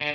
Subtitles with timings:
[0.00, 0.08] Hallo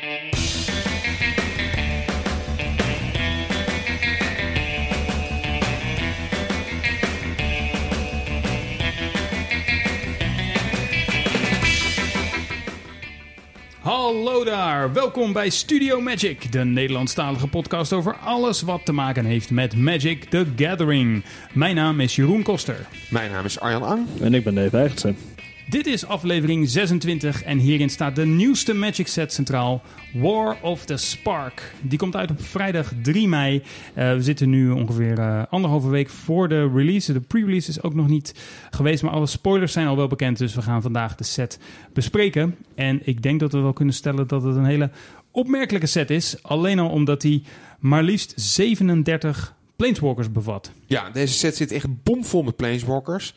[14.44, 19.76] daar, welkom bij Studio Magic, de Nederlandstalige podcast over alles wat te maken heeft met
[19.76, 21.24] Magic the Gathering.
[21.54, 22.88] Mijn naam is Jeroen Koster.
[23.10, 24.08] Mijn naam is Arjan Ang.
[24.22, 25.35] En ik ben Dave Eigensen.
[25.70, 29.82] Dit is aflevering 26 en hierin staat de nieuwste Magic set centraal,
[30.14, 31.74] War of the Spark.
[31.82, 33.56] Die komt uit op vrijdag 3 mei.
[33.56, 37.14] Uh, we zitten nu ongeveer uh, anderhalve week voor de release.
[37.14, 38.34] De pre-release is ook nog niet
[38.72, 40.38] geweest, maar alle spoilers zijn al wel bekend.
[40.38, 41.60] Dus we gaan vandaag de set
[41.94, 42.56] bespreken.
[42.76, 44.90] En ik denk dat we wel kunnen stellen dat het een hele
[45.32, 46.36] opmerkelijke set is.
[46.42, 47.44] Alleen al omdat hij
[47.80, 50.72] maar liefst 37 Planeswalkers bevat.
[50.86, 53.34] Ja, deze set zit echt bomvol met Planeswalkers.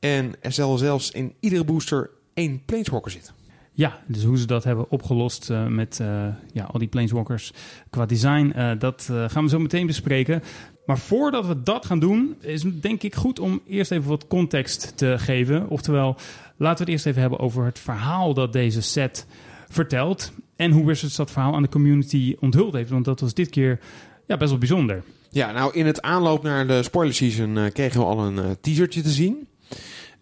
[0.00, 3.34] En er zal zelfs in iedere booster één Planeswalker zitten.
[3.72, 7.52] Ja, dus hoe ze dat hebben opgelost uh, met uh, ja, al die Planeswalkers
[7.90, 10.42] qua design, uh, dat gaan we zo meteen bespreken.
[10.86, 14.26] Maar voordat we dat gaan doen, is het denk ik goed om eerst even wat
[14.26, 15.68] context te geven.
[15.68, 16.16] Oftewel,
[16.56, 19.26] laten we het eerst even hebben over het verhaal dat deze set
[19.68, 20.32] vertelt.
[20.56, 22.90] En hoe Wizards dat verhaal aan de community onthuld heeft.
[22.90, 23.78] Want dat was dit keer
[24.26, 25.02] ja, best wel bijzonder.
[25.30, 29.10] Ja, nou in het aanloop naar de spoiler season kregen we al een teasertje te
[29.10, 29.46] zien.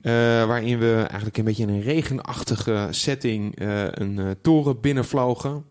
[0.03, 0.13] Uh,
[0.47, 5.65] waarin we eigenlijk een beetje in een regenachtige setting uh, een uh, toren binnenvlogen.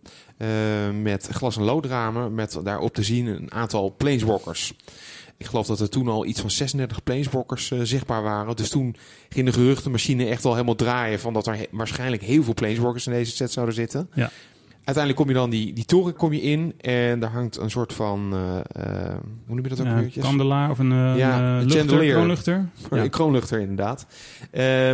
[1.02, 2.36] met glas- en loodramen.
[2.36, 4.74] Met daarop te zien een aantal planeswalkers.
[5.38, 8.56] Ik geloof dat er toen al iets van 36 planeswalkers zichtbaar waren.
[8.56, 8.96] Dus toen
[9.30, 11.20] ging de geruchtenmachine echt al helemaal draaien.
[11.20, 14.10] Van dat er waarschijnlijk heel veel planeswalkers in deze set zouden zitten.
[14.14, 14.32] Ja.
[14.86, 17.94] Uiteindelijk kom je dan die, die toren kom je in en daar hangt een soort
[17.94, 19.14] van, uh, uh,
[19.46, 20.12] hoe noem je dat ook ja, weer?
[20.20, 22.70] Kandelaar of een, uh, ja, een luchter, kroonluchter.
[22.92, 22.98] Ja.
[22.98, 24.06] Een kroonluchter inderdaad.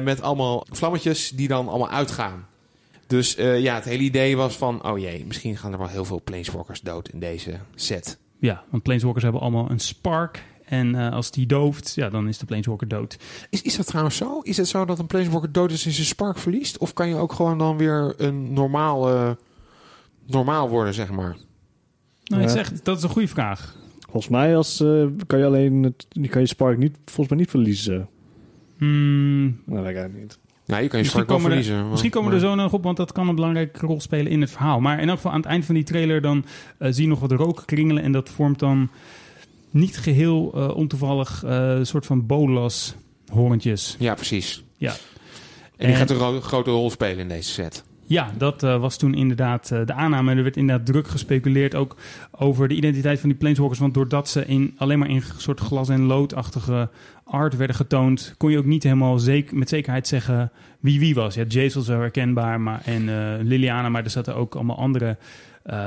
[0.04, 2.46] met allemaal vlammetjes die dan allemaal uitgaan.
[3.08, 6.22] Dus ja, het hele idee was van, oh jee, misschien gaan er wel heel veel
[6.24, 8.18] planeswalkers dood in deze set.
[8.40, 10.44] Ja, want planeswalkers hebben allemaal een spark.
[10.66, 13.18] En als die dooft, ja, dan is de planeswalker dood.
[13.50, 14.40] Is, is dat trouwens zo?
[14.40, 16.78] Is het zo dat een planeswalker dood is en zijn spark verliest?
[16.78, 19.38] Of kan je ook gewoon dan weer een normale
[20.26, 21.38] normaal worden, zeg maar?
[22.24, 23.76] Nou, ik zeg, dat is een goede vraag.
[24.00, 27.50] Volgens mij als, uh, kan je alleen het, kan je Spark niet, volgens mij niet
[27.50, 28.10] verliezen.
[28.78, 29.62] Hmm.
[29.66, 30.40] Nou, dat ik niet.
[30.66, 31.76] Ja, je kan je Spark wel verliezen.
[31.76, 34.32] Er, misschien komen we er zo nog op, want dat kan een belangrijke rol spelen
[34.32, 34.80] in het verhaal.
[34.80, 36.46] Maar in elk geval aan het eind van die trailer dan
[36.80, 38.90] uh, zie je nog wat rook kringelen en dat vormt dan
[39.70, 42.96] niet geheel uh, ontoevallig een soort van bolas
[43.32, 43.96] horentjes.
[44.00, 44.64] Ja, precies.
[44.78, 44.94] Ja.
[45.78, 47.84] En die gaat een grote rol spelen in deze set.
[48.12, 50.36] Ja, dat uh, was toen inderdaad uh, de aanname.
[50.36, 51.96] Er werd inderdaad druk gespeculeerd ook
[52.32, 53.80] over de identiteit van die planeswalkers.
[53.80, 56.90] Want doordat ze in, alleen maar in soort glas- en loodachtige
[57.24, 58.36] art werden getoond...
[58.38, 59.20] kon je ook niet helemaal
[59.52, 61.36] met zekerheid zeggen wie wie was.
[61.36, 65.18] Ja, Jace was wel herkenbaar maar, en uh, Liliana, maar er zaten ook allemaal andere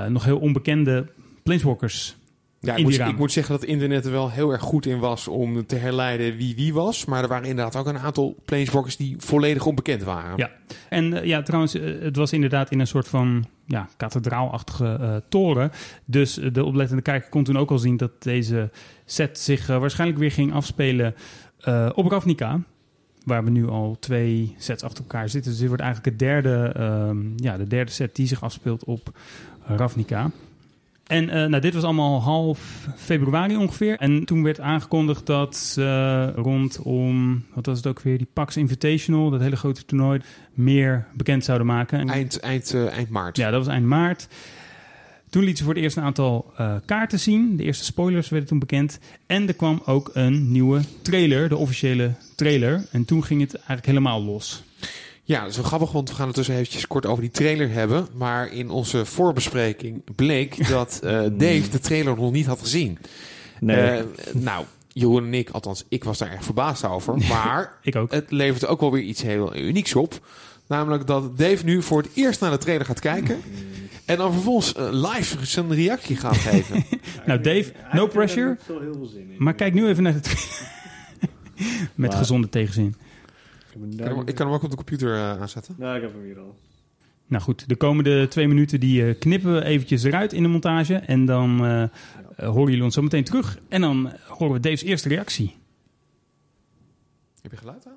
[0.09, 1.07] nog heel onbekende
[1.43, 2.17] planeswalkers
[2.65, 5.29] ja, ik moet, ik moet, zeggen dat internet er wel heel erg goed in was
[5.29, 7.05] om te herleiden wie wie was.
[7.05, 10.37] Maar er waren inderdaad ook een aantal planeswalkers die volledig onbekend waren.
[10.37, 10.51] Ja,
[10.89, 15.17] en uh, ja, trouwens, uh, het was inderdaad in een soort van ja, kathedraalachtige uh,
[15.29, 15.71] toren.
[16.05, 18.71] Dus de oplettende kijker kon toen ook al zien dat deze
[19.05, 21.15] set zich waarschijnlijk weer ging afspelen
[21.95, 22.61] op Ravnica.
[23.25, 25.51] Waar we nu al twee sets achter elkaar zitten.
[25.51, 26.73] Dus dit wordt eigenlijk het derde,
[27.37, 29.19] ja, de derde set die zich afspeelt op
[29.67, 30.31] Ravnica.
[31.07, 33.99] En uh, nou, dit was allemaal half februari ongeveer.
[33.99, 35.81] En toen werd aangekondigd dat ze
[36.37, 40.21] uh, rondom, wat was het ook weer, die PAX Invitational, dat hele grote toernooi,
[40.53, 41.99] meer bekend zouden maken.
[41.99, 43.37] En, eind, eind, uh, eind maart.
[43.37, 44.29] Ja, dat was eind maart.
[45.31, 46.53] Toen lieten ze voor het eerst een aantal
[46.85, 47.57] kaarten zien.
[47.57, 48.99] De eerste spoilers werden toen bekend.
[49.27, 52.87] En er kwam ook een nieuwe trailer, de officiële trailer.
[52.91, 54.63] En toen ging het eigenlijk helemaal los.
[55.27, 57.71] Ja, dat is wel grappig, want we gaan het dus eventjes kort over die trailer
[57.71, 58.09] hebben.
[58.15, 62.99] Maar in onze voorbespreking bleek dat uh, Dave de trailer nog niet had gezien.
[63.61, 63.99] Nee.
[63.99, 67.19] Uh, nou, Jeroen en ik, althans ik was daar erg verbaasd over.
[67.19, 68.11] Maar ik ook.
[68.11, 70.27] het levert ook wel weer iets heel unieks op.
[70.67, 73.43] Namelijk dat Dave nu voor het eerst naar de trailer gaat kijken.
[74.05, 76.85] En dan vervolgens uh, live zijn reactie gaat geven.
[77.27, 78.57] nou Dave, no pressure.
[79.39, 80.73] Maar kijk nu even naar de trailer.
[81.95, 82.95] Met gezonde tegenzin.
[83.75, 85.75] Ik kan, hem, ik kan hem ook op de computer uh, aanzetten.
[85.79, 86.59] Ja, ik heb hem hier al.
[87.27, 90.95] Nou goed, de komende twee minuten die uh, knippen we eventjes eruit in de montage.
[90.95, 91.85] En dan uh,
[92.37, 93.59] horen jullie ons zo meteen terug.
[93.69, 95.57] En dan horen we Dave's eerste reactie.
[97.43, 97.97] Heb je geluid aan?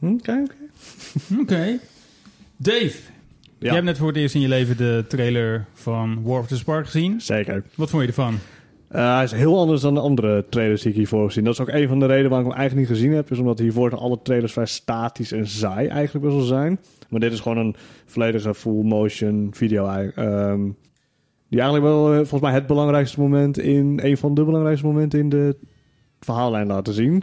[0.00, 0.54] Oké, oké.
[1.40, 1.78] Oké.
[2.56, 3.14] Dave.
[3.68, 6.56] Je hebt net voor het eerst in je leven de trailer van War of the
[6.56, 7.20] Spark gezien.
[7.20, 7.62] Zeker.
[7.74, 8.38] Wat vond je ervan?
[8.88, 11.44] Eh, hij is heel anders dan de andere trailers die ik hiervoor heb gezien.
[11.44, 13.30] Dat is ook een van de redenen waarom ik hem eigenlijk niet gezien heb.
[13.30, 16.80] Is omdat hiervoor alle trailers vrij statisch en saai eigenlijk best wel zijn.
[17.08, 17.76] Maar dit is gewoon een
[18.06, 19.86] volledige full motion video.
[19.86, 20.60] ehm,
[21.48, 24.00] die eigenlijk wel eh, volgens mij het belangrijkste moment in...
[24.02, 25.56] Een van de belangrijkste momenten in de
[26.20, 27.22] verhaallijn laten zien.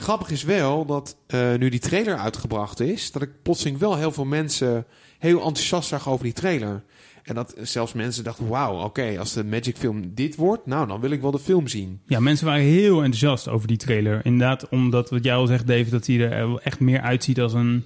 [0.00, 4.12] Grappig is wel dat eh, nu die trailer uitgebracht is, dat ik plotseling wel heel
[4.12, 4.86] veel mensen
[5.18, 6.82] heel enthousiast zag over die trailer.
[7.22, 11.00] En dat zelfs mensen dachten, wauw, oké, als de Magic film dit wordt, nou, dan
[11.00, 12.00] wil ik wel de film zien.
[12.06, 14.20] Ja, mensen waren heel enthousiast over die trailer.
[14.24, 17.84] Inderdaad, omdat wat jij al zegt, David, dat hij er echt meer uitziet als een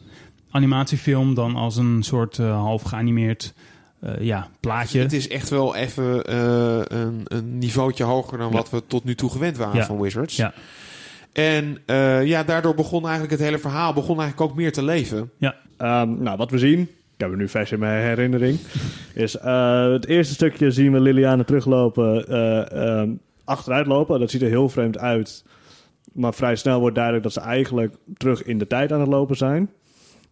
[0.51, 3.55] animatiefilm dan als een soort uh, half geanimeerd
[4.05, 5.01] uh, ja, plaatje.
[5.01, 8.57] Het is echt wel even uh, een, een niveautje hoger dan ja.
[8.57, 9.87] wat we tot nu toe gewend waren ja.
[9.87, 10.37] van Wizards.
[10.37, 10.55] Ja.
[11.33, 15.31] En uh, ja, daardoor begon eigenlijk het hele verhaal begon eigenlijk ook meer te leven.
[15.39, 15.55] Ja.
[16.03, 16.89] Um, nou, wat we zien, ik
[17.19, 18.59] heb het nu vers in mijn herinnering,
[19.15, 24.21] is uh, het eerste stukje zien we Liliane teruglopen, uh, um, achteruit lopen.
[24.21, 25.45] Dat ziet er heel vreemd uit.
[26.13, 29.37] Maar vrij snel wordt duidelijk dat ze eigenlijk terug in de tijd aan het lopen
[29.37, 29.71] zijn.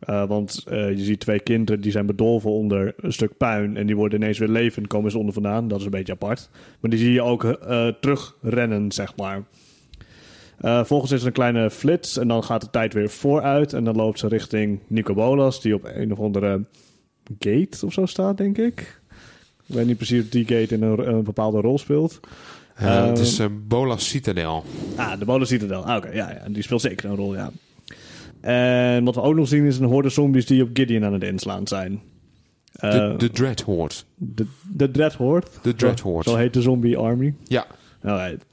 [0.08, 3.76] Uh, want uh, je ziet twee kinderen die zijn bedolven onder een stuk puin.
[3.76, 5.68] En die worden ineens weer levend, komen ze onder vandaan.
[5.68, 6.50] Dat is een beetje apart.
[6.80, 9.42] Maar die zie je ook uh, terugrennen, zeg maar.
[10.60, 13.72] Uh, volgens is er een kleine flits en dan gaat de tijd weer vooruit.
[13.72, 16.64] En dan loopt ze richting Nico Bolas, die op een of andere
[17.38, 19.00] gate of zo staat, denk ik.
[19.66, 22.20] Ik weet niet precies of die gate in een, een bepaalde rol speelt.
[22.82, 24.64] Uh, het is uh, Bolas Citadel.
[24.96, 25.84] Ah, de Bolas Citadel.
[25.84, 27.50] Ah, Oké, okay, ja, ja, die speelt zeker een rol, ja.
[28.40, 31.22] En wat we ook nog zien is een horde zombies die op Gideon aan het
[31.22, 32.00] inslaan zijn.
[32.72, 33.94] De, de Dread Horde.
[34.14, 35.46] De, de Dread Horde?
[35.62, 36.30] De Dread Horde.
[36.30, 37.34] Zo heet de zombie army?
[37.44, 37.66] Ja.
[38.02, 38.44] Alright.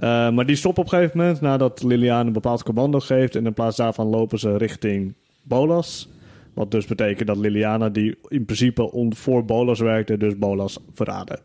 [0.00, 3.36] Uh, maar die stoppen op een gegeven moment nadat Liliane een bepaald commando geeft.
[3.36, 6.08] En in plaats daarvan lopen ze richting Bolas.
[6.54, 11.40] Wat dus betekent dat Liliana, die in principe voor Bolas werkte, dus Bolas verraden.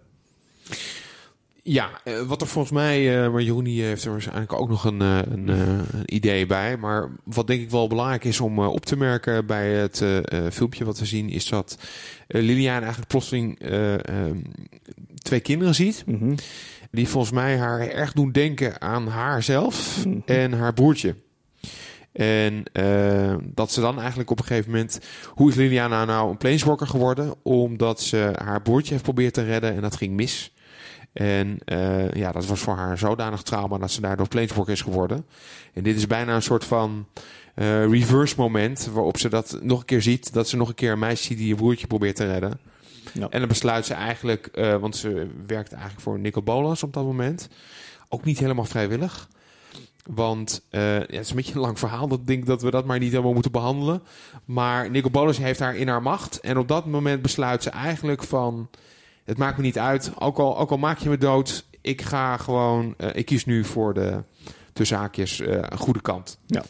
[1.61, 5.47] Ja, uh, wat er volgens mij, maar Jeroenie heeft er waarschijnlijk ook nog een, een,
[5.47, 6.77] een, idee bij.
[6.77, 10.03] Maar wat denk ik wel belangrijk is om op te merken bij het
[10.51, 11.77] filmpje wat we zien, is dat
[12.27, 13.59] Liliana eigenlijk plotseling
[15.21, 16.03] twee kinderen ziet.
[16.05, 16.35] Mm -hmm.
[16.91, 20.21] Die volgens mij haar erg doen denken aan haarzelf mm -hmm.
[20.25, 21.15] en haar broertje.
[22.11, 24.99] En uh, dat ze dan eigenlijk op een gegeven moment...
[25.33, 27.33] Hoe is Liliana nou een planeswalker geworden?
[27.43, 30.53] Omdat ze haar broertje heeft proberen te redden en dat ging mis.
[31.13, 35.25] En uh, ja, dat was voor haar zodanig trauma dat ze daardoor planeswalker is geworden.
[35.73, 37.07] En dit is bijna een soort van
[37.55, 40.33] uh, reverse moment waarop ze dat nog een keer ziet.
[40.33, 42.59] Dat ze nog een keer een meisje ziet die je broertje probeert te redden.
[43.13, 43.27] Ja.
[43.29, 47.03] En dan besluit ze eigenlijk, uh, want ze werkt eigenlijk voor Nico Bolas op dat
[47.03, 47.49] moment.
[48.09, 49.27] Ook niet helemaal vrijwillig.
[50.05, 52.07] Want uh, ja, het is een beetje een lang verhaal.
[52.07, 54.01] Dat denk dat we dat maar niet helemaal moeten behandelen.
[54.45, 56.39] Maar Nico Bolas heeft haar in haar macht.
[56.39, 58.69] En op dat moment besluit ze eigenlijk van...
[59.23, 60.11] Het maakt me niet uit.
[60.19, 61.65] Ook al, ook al maak je me dood.
[61.81, 62.93] Ik ga gewoon...
[62.97, 64.23] Uh, ik kies nu voor de
[64.73, 66.39] tussen haakjes uh, goede kant.
[66.45, 66.63] Ja.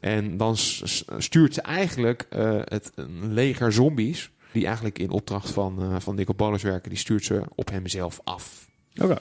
[0.00, 0.56] En dan
[1.18, 2.26] stuurt ze eigenlijk
[2.64, 6.98] het, een leger zombies die eigenlijk in opdracht van, uh, van Nico Bolas werken, die
[6.98, 8.68] stuurt ze op hemzelf af.
[8.94, 9.04] Oké.
[9.04, 9.18] Okay.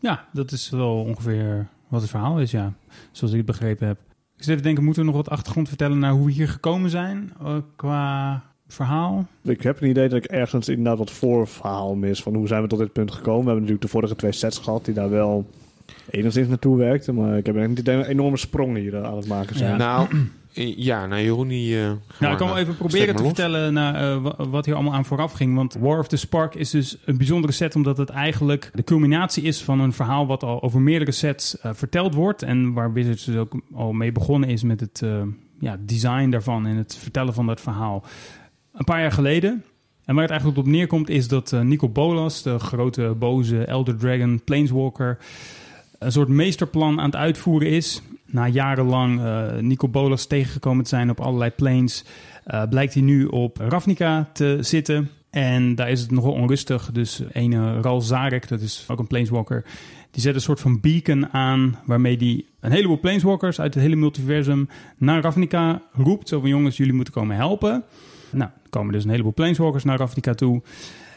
[0.00, 2.72] Ja, dat is wel ongeveer wat het verhaal is, ja.
[3.10, 3.98] Zoals ik het begrepen heb.
[4.36, 6.90] Ik zit even denken, moeten we nog wat achtergrond vertellen naar hoe we hier gekomen
[6.90, 9.26] zijn uh, qua verhaal?
[9.42, 12.68] Ik heb een idee dat ik ergens inderdaad wat voorverhaal mis van hoe zijn we
[12.68, 13.40] tot dit punt gekomen.
[13.40, 15.50] We hebben natuurlijk de vorige twee sets gehad die daar wel
[16.10, 19.56] enigszins naartoe werkten, maar ik heb niet een enorme sprong hier uh, aan het maken
[19.56, 19.70] zijn.
[19.70, 19.76] Ja.
[19.76, 20.08] Nou,
[20.52, 21.76] ja, nou Jeroen die...
[21.76, 23.32] Uh, nou, ik kan wel even proberen te los.
[23.32, 25.54] vertellen naar, uh, wat hier allemaal aan vooraf ging.
[25.54, 27.76] Want War of the Spark is dus een bijzondere set...
[27.76, 30.26] omdat het eigenlijk de culminatie is van een verhaal...
[30.26, 32.42] wat al over meerdere sets uh, verteld wordt...
[32.42, 35.02] en waar Wizards dus ook al mee begonnen is met het
[35.60, 36.66] ja, design daarvan...
[36.66, 38.04] en het vertellen van dat verhaal.
[38.72, 39.64] Een paar jaar geleden...
[40.04, 42.42] En waar het eigenlijk op neerkomt is dat Nico Bolas...
[42.42, 45.18] de grote, boze Elder Dragon Planeswalker...
[45.98, 51.10] een soort meesterplan aan het uitvoeren is na jarenlang uh, Nico Bolas tegengekomen te zijn
[51.10, 52.04] op allerlei planes,
[52.46, 55.10] uh, blijkt hij nu op Ravnica te zitten.
[55.30, 56.90] En daar is het nogal onrustig.
[56.92, 59.64] Dus ene Ral Zarek, dat is ook een planeswalker,
[60.10, 63.96] die zet een soort van beacon aan waarmee die een heleboel planeswalkers uit het hele
[63.96, 66.28] multiversum naar Ravnica roept.
[66.28, 67.84] Zo van jongens, jullie moeten komen helpen.
[68.30, 70.62] Nou, komen dus een heleboel planeswalkers naar Ravnica toe.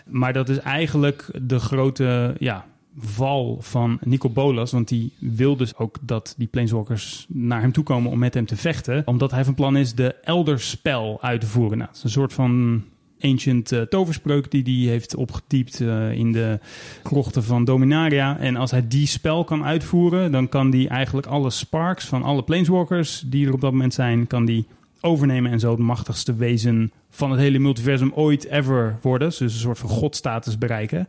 [0.06, 2.66] Maar dat is eigenlijk de grote, ja,
[2.98, 4.72] val van Nico Bolas.
[4.72, 8.46] Want die wil dus ook dat die planeswalkers naar hem toe komen om met hem
[8.46, 9.02] te vechten.
[9.06, 11.78] Omdat hij van plan is de Elderspel uit te voeren.
[11.78, 12.84] Nou, het is een soort van
[13.22, 16.60] ancient uh, toverspreuk die hij heeft opgetypt uh, in de
[17.04, 18.38] krochten van Dominaria.
[18.38, 22.44] En als hij die spel kan uitvoeren, dan kan hij eigenlijk alle sparks van alle
[22.44, 24.66] planeswalkers die er op dat moment zijn, kan die
[25.02, 29.28] overnemen en zo het machtigste wezen van het hele multiversum ooit ever worden.
[29.28, 31.08] Dus een soort van godstatus bereiken.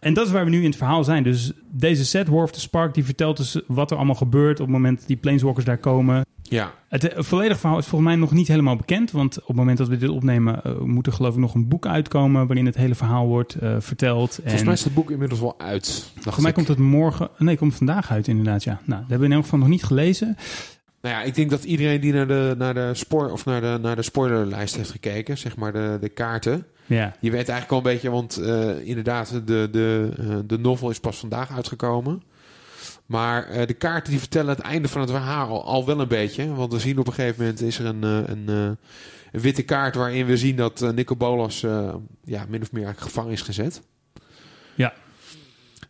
[0.00, 1.22] En dat is waar we nu in het verhaal zijn.
[1.22, 4.66] Dus deze set, War of the Spark, die vertelt dus wat er allemaal gebeurt op
[4.66, 6.26] het moment dat die Planeswalkers daar komen.
[6.42, 9.10] Ja, Het eh, volledige verhaal is volgens mij nog niet helemaal bekend.
[9.10, 11.68] Want op het moment dat we dit opnemen, eh, moet er geloof ik nog een
[11.68, 14.34] boek uitkomen waarin het hele verhaal wordt eh, verteld.
[14.34, 16.10] volgens en mij is het boek inmiddels wel uit.
[16.14, 18.80] volgens mij komt het morgen, nee, komt vandaag uit inderdaad, ja.
[18.84, 20.36] Nou, dat hebben we in elk geval nog niet gelezen.
[21.00, 23.78] Nou ja, ik denk dat iedereen die naar de, naar de, spoor, of naar de,
[23.82, 27.76] naar de spoilerlijst heeft gekeken, zeg maar de, de kaarten, Ja, je weet eigenlijk al
[27.76, 32.22] een beetje, want eh, inderdaad, de, de, eh, de novel is pas vandaag uitgekomen.
[33.06, 36.08] Maar eh, de kaarten die vertellen het einde van het verhaal al, al wel een
[36.08, 36.54] beetje.
[36.54, 38.76] Want we zien op een gegeven moment is er een, een,
[39.32, 42.84] een witte kaart waarin we zien dat uh, Nico Bolas eh, ja, min of meer
[42.84, 43.82] eigenlijk gevangen is gezet.
[44.74, 44.92] Ja.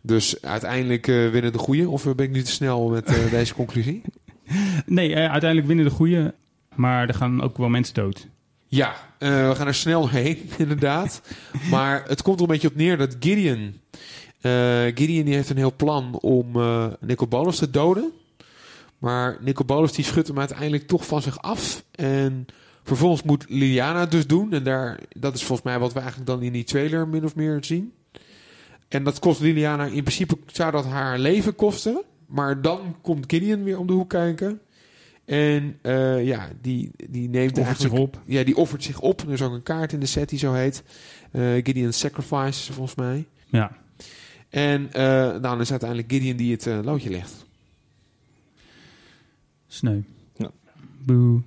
[0.01, 1.89] Dus uiteindelijk winnen de goeie.
[1.89, 4.01] Of ben ik nu te snel met deze conclusie?
[4.85, 6.33] nee, uiteindelijk winnen de goede,
[6.75, 8.27] maar er gaan ook wel mensen dood.
[8.71, 11.21] Ja, eh, we gaan er snel heen, inderdaad.
[11.69, 13.79] maar het komt er een beetje op neer dat Gideon...
[14.41, 18.11] eh, Gideon die heeft een heel plan om eh Nicobolus te doden.
[18.97, 21.83] Maar Nicobolus die schudt hem uiteindelijk toch van zich af.
[21.91, 22.45] En
[22.83, 24.53] vervolgens moet Liliana dus doen.
[24.53, 27.35] En daar, dat is volgens mij wat we eigenlijk dan in die trailer min of
[27.35, 27.93] meer zien.
[28.87, 29.85] En dat kost Liliana...
[29.85, 32.03] In principe zou dat haar leven kosten.
[32.27, 34.61] Maar dan komt Gideon weer om de hoek kijken.
[35.29, 38.21] En eh, ja, die, die neemt Offert zich op.
[38.25, 39.21] Ja, die offert zich op.
[39.21, 40.83] Er is ook een kaart in de set die zo heet.
[41.31, 43.25] Eh Gideon's Sacrifice, volgens mij.
[43.45, 43.71] Ja,
[44.49, 47.45] En eh, dan is uiteindelijk Gideon die het loodje legt.
[49.67, 49.99] sneu.
[50.35, 50.51] Ja.
[51.05, 51.41] Boe.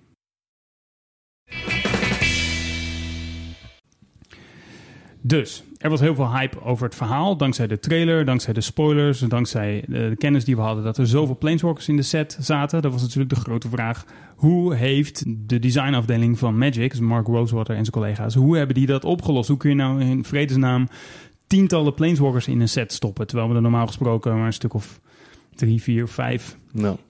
[5.25, 7.37] Dus, er was heel veel hype over het verhaal.
[7.37, 11.07] Dankzij de trailer, dankzij de spoilers, dankzij de, de kennis die we hadden dat er
[11.07, 12.83] zoveel Planeswalkers in de set zaten.
[12.83, 14.05] Dat was natuurlijk de grote vraag.
[14.37, 18.87] Hoe heeft de designafdeling van Magic, dus Mark Rosewater en zijn collega's, hoe hebben die
[18.87, 19.49] dat opgelost?
[19.49, 20.89] Hoe kun je nou in vredesnaam
[21.47, 23.27] tientallen Planeswalkers in een set stoppen?
[23.27, 25.01] Terwijl we er normaal gesproken maar een stuk of
[25.55, 26.57] drie, vier, vijf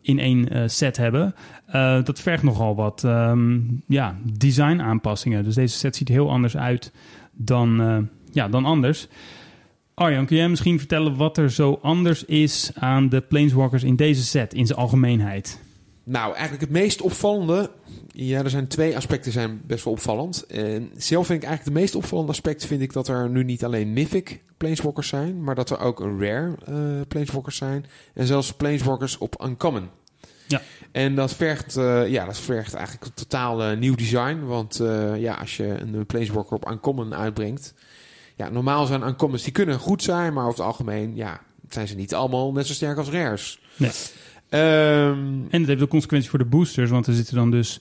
[0.00, 1.34] in één eh, set hebben.
[1.66, 5.44] Eh, dat vergt nogal wat ehm, ja, design aanpassingen.
[5.44, 6.92] Dus deze set ziet heel anders uit
[7.32, 7.98] dan, eh,
[8.30, 9.08] ja, dan anders.
[9.94, 14.24] Arjan, kun jij misschien vertellen wat er zo anders is aan de Planeswalkers in deze
[14.24, 15.60] set, in zijn algemeenheid?
[16.04, 17.70] Nou, eigenlijk het meest opvallende...
[18.06, 20.46] Ja, er zijn twee aspecten zijn best wel opvallend.
[20.46, 22.66] En zelf vind ik eigenlijk het meest opvallende aspect...
[22.66, 25.44] vind ik dat er nu niet alleen Mythic Planeswalkers zijn...
[25.44, 26.74] maar dat er ook Rare eh
[27.08, 27.84] Planeswalkers zijn.
[28.14, 29.88] En zelfs Planeswalkers op Uncommon.
[30.48, 30.60] Ja.
[30.92, 34.40] En dat vergt, eh, ja, dat vergt eigenlijk een totaal eh, nieuw design.
[34.40, 37.74] Want eh, ja, als je een Planeswalker op Uncommon uitbrengt...
[38.36, 40.32] Ja, normaal zijn Uncommons die kunnen goed zijn...
[40.32, 43.60] maar over het algemeen ja, zijn ze niet allemaal net zo sterk als Rares.
[43.76, 43.90] Nee.
[44.48, 47.80] Ehm, En het heeft ook consequenties voor de boosters, want er zitten dan dus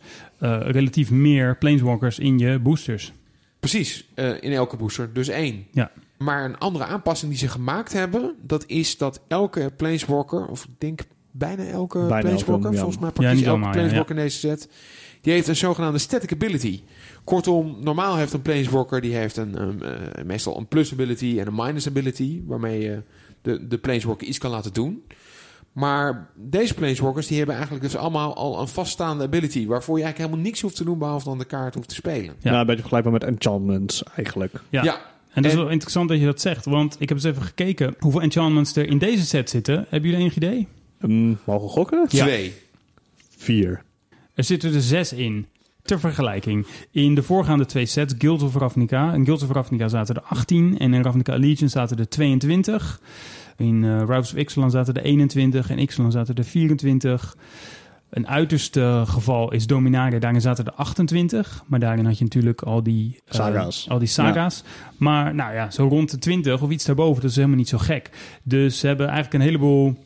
[0.59, 3.13] relatief meer Planeswalkers in je boosters.
[3.59, 5.65] Precies, in elke booster, dus één.
[5.71, 5.91] Ja.
[6.17, 10.69] Maar een andere aanpassing die ze gemaakt hebben, dat is dat elke planeswalker, of ik
[10.77, 12.81] denk bijna elke Bijna planeswalker, elke, ja.
[12.81, 14.69] volgens mij Ja, praktisch niet elke allemaal, ja, planeswalker in deze set,
[15.21, 16.81] die heeft een zogenaamde static ability.
[17.23, 21.47] Kortom, normaal heeft een planeswalker, die heeft een, um, eh, meestal een plus ability en
[21.47, 23.01] een minus ability, waarmee je
[23.41, 25.03] de, de planeswalker iets kan laten doen.
[25.71, 30.17] Maar deze planeswalkers die hebben eigenlijk dus allemaal al een vaststaande ability, waarvoor je eigenlijk
[30.17, 32.35] helemaal niks hoeft te doen behalve dan de kaart hoeft te spelen.
[32.39, 32.51] Ja.
[32.51, 32.59] ja.
[32.59, 34.53] een beetje vergelijkbaar met enchantments eigenlijk.
[34.69, 34.83] Ja.
[34.83, 34.95] ja
[35.33, 37.41] En dat is En- wel interessant dat je dat zegt, want ik heb eens even
[37.41, 39.75] gekeken hoeveel enchantments er in deze set zitten.
[39.89, 40.67] Hebben jullie enig idee?
[41.03, 42.05] Um, mogen we gokken?
[42.09, 42.23] Ja.
[42.23, 42.53] twee.
[43.37, 43.83] Vier.
[44.33, 45.45] Er zitten er zes in.
[45.83, 46.67] Ter vergelijking.
[46.91, 49.13] In de voorgaande twee sets, Guild of Ravnica.
[49.13, 53.01] In Guild of Ravnica zaten er 18 en in Ravnica Allegiance zaten er 22.
[53.57, 57.37] In uh, Routes of Ixalan zaten er 21 en Ixalan zaten er 24.
[58.09, 60.19] Een uiterste geval is Dominaria.
[60.19, 61.63] Daarin zaten er 28.
[61.67, 63.89] Maar daarin had je natuurlijk al die eh, Saga's.
[63.89, 64.63] al die saga's.
[64.97, 67.21] Maar nou ja, zo rond de 20 of iets daarboven.
[67.21, 68.09] Dat is helemaal niet zo gek.
[68.43, 69.97] Dus ze hebben eigenlijk een heleboel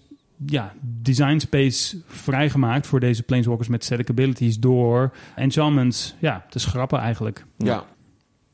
[0.46, 7.00] ja, design space vrijgemaakt voor deze planeswalkers met static abilities door enchantments ja, te schrappen
[7.00, 7.46] eigenlijk.
[7.58, 7.86] ja.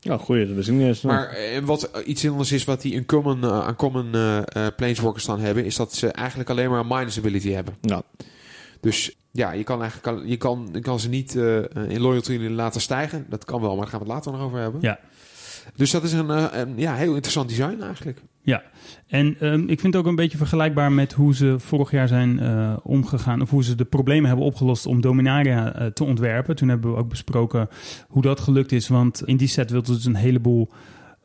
[0.04, 1.00] Ja, goeie, dat ik niet eens.
[1.00, 5.24] Maar eh, wat eh, iets anders is wat die uncommon, uh, uncommon uh, uh, planeswalkers
[5.24, 7.74] dan hebben, is dat ze eigenlijk alleen maar een minus ability hebben.
[7.80, 8.02] Ja.
[8.80, 11.56] Dus ja, je kan eigenlijk je kan, je kan ze niet uh,
[11.88, 13.26] in loyalty laten stijgen.
[13.28, 14.80] Dat kan wel, maar daar gaan we het later nog over hebben.
[14.80, 14.98] Ja.
[15.74, 18.22] Dus dat is een, uh, een ja, heel interessant design eigenlijk.
[18.44, 18.62] Ja,
[19.06, 22.38] en um, ik vind het ook een beetje vergelijkbaar met hoe ze vorig jaar zijn
[22.42, 26.56] uh, omgegaan, of hoe ze de problemen hebben opgelost om Dominaria uh, te ontwerpen.
[26.56, 27.68] Toen hebben we ook besproken
[28.08, 30.68] hoe dat gelukt is, want in die set wilden ze dus een heleboel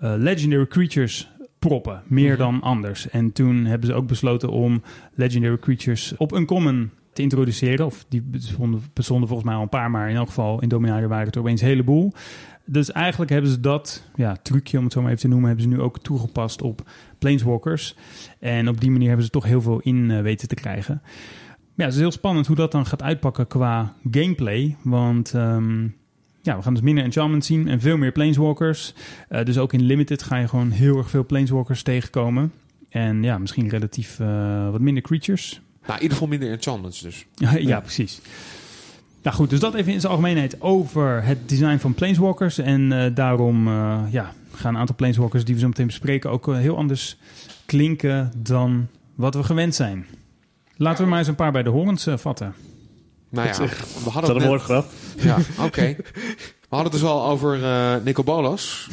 [0.01, 1.29] uh, legendary creatures
[1.60, 2.38] proppen, meer -hmm.
[2.38, 3.10] dan anders.
[3.10, 4.82] En toen hebben ze ook besloten om
[5.13, 7.86] legendary creatures op uncommon te introduceren.
[7.86, 11.08] Of die bestonden, bestonden volgens mij al een paar, maar in elk geval in Dominaria
[11.08, 12.13] waren het er opeens een heleboel.
[12.69, 15.65] Dus eigenlijk hebben ze dat ja, trucje, om het zo maar even te noemen, hebben
[15.65, 17.95] ze nu ook toegepast op Planeswalkers.
[18.39, 21.01] En op die manier hebben ze toch heel veel in uh, weten te krijgen.
[21.75, 24.75] Ja, het is heel spannend hoe dat dan gaat uitpakken qua gameplay.
[24.83, 25.95] Want um,
[26.41, 28.93] ja, we gaan dus minder enchantments zien en veel meer planeswalkers.
[29.29, 32.51] Uh, dus ook in Limited ga je gewoon heel erg veel planeswalkers tegenkomen.
[32.89, 35.62] En ja, misschien relatief uh, wat minder creatures.
[35.81, 37.25] Nou, in ieder geval minder enchantments dus.
[37.33, 38.21] ja, ja, precies.
[39.21, 42.57] Nou goed, dus dat even in zijn algemeenheid over het design van planeswalkers.
[42.57, 46.45] En uh, daarom uh, ja, gaan een aantal planeswalkers die we zo meteen bespreken ook
[46.53, 47.17] heel anders
[47.65, 50.05] klinken dan wat we gewend zijn.
[50.75, 52.53] Laten we maar eens een paar bij de horens uh, vatten.
[53.29, 53.57] Nou ja,
[54.03, 54.62] we hadden het net...
[54.62, 54.86] grap.
[55.17, 55.65] Ja, oké.
[55.65, 55.97] Okay.
[56.69, 58.88] We hadden het dus al over uh, Nicol Bolas.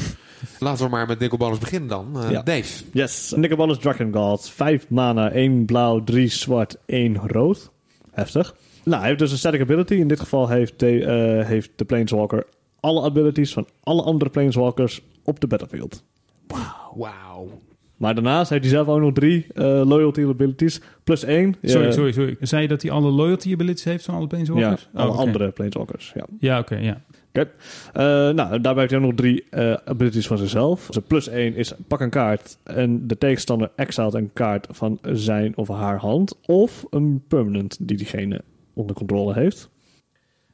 [0.59, 2.13] Laten we maar met Nicol Bolas beginnen dan.
[2.17, 2.43] Uh, ja.
[2.43, 2.85] Dave.
[2.93, 4.51] Yes, Nicol Bolas Dragon God.
[4.51, 7.71] 5 mana, 1 blauw, 3 zwart, 1 rood.
[8.11, 8.55] Heftig.
[8.85, 9.95] Nou, hij heeft dus een static ability.
[9.95, 12.47] In dit geval heeft de, uh, heeft de Planeswalker
[12.81, 16.05] alle abilities van alle andere Planeswalkers op de battlefield.
[16.47, 16.93] Wauw.
[16.95, 17.51] Wow.
[17.97, 20.81] Maar daarnaast heeft hij zelf ook nog drie uh, loyalty abilities.
[21.05, 21.55] Plus één.
[21.63, 22.37] Sorry, uh, sorry, sorry.
[22.41, 24.89] Zei je dat hij alle loyalty abilities heeft van alle Planeswalkers?
[24.93, 25.27] Ja, alle oh, okay.
[25.27, 26.13] andere Planeswalkers.
[26.15, 27.01] Ja, ja oké, okay, ja.
[27.29, 27.51] Oké.
[27.93, 28.29] Okay.
[28.29, 30.87] Uh, nou, daarbij heeft hij ook nog drie uh, abilities van zichzelf.
[30.87, 35.57] Dus plus één is pak een kaart en de tegenstander exilt een kaart van zijn
[35.57, 36.39] of haar hand.
[36.47, 38.41] Of een permanent die diegene
[38.75, 39.69] onder controle heeft.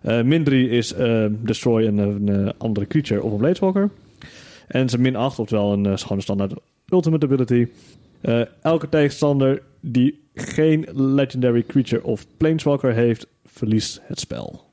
[0.03, 3.91] Uh, min 3 is uh, destroy een, een, andere creature of een.
[4.69, 6.53] En zijn min 8, oftewel een schone standaard
[6.87, 7.67] ultimate ability.
[8.63, 14.65] elke tegenstander die geen legendary creature of planeswalker heeft, verliest het spel.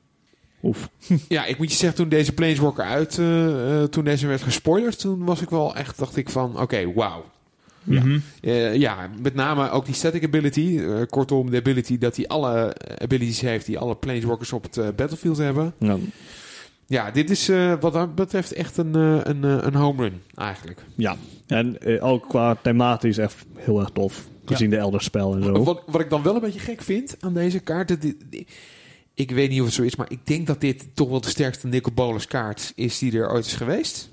[0.62, 0.90] Oef.
[1.28, 3.14] Ja, ik moet je zeggen, toen deze planeswalker uit,
[3.92, 7.24] toen deze werd gespoilerd, toen was ik wel echt, dacht ik van, oké, okay, wauw.
[7.88, 8.00] Ja.
[8.00, 8.22] Mm -hmm.
[8.40, 10.60] uh, ja, met name ook die static ability.
[10.60, 14.88] Uh, kortom, de ability dat hij alle abilities heeft die alle planeswalkers op het uh,
[14.96, 15.74] battlefield hebben.
[15.78, 15.96] Ja,
[16.86, 20.84] ja dit is wat dat betreft echt een, een, een home run eigenlijk.
[20.94, 21.16] Ja,
[21.46, 24.28] en ook qua thematisch echt heel erg tof.
[24.44, 24.76] Gezien ja.
[24.76, 25.64] de Elderspel en zo.
[25.64, 27.96] Wat, wat ik dan wel een beetje gek vind aan deze kaart...
[29.14, 31.28] Ik weet niet of het zo is, maar ik denk dat dit toch wel de
[31.28, 34.10] sterkste Nicol Bolas kaart is die er ooit is geweest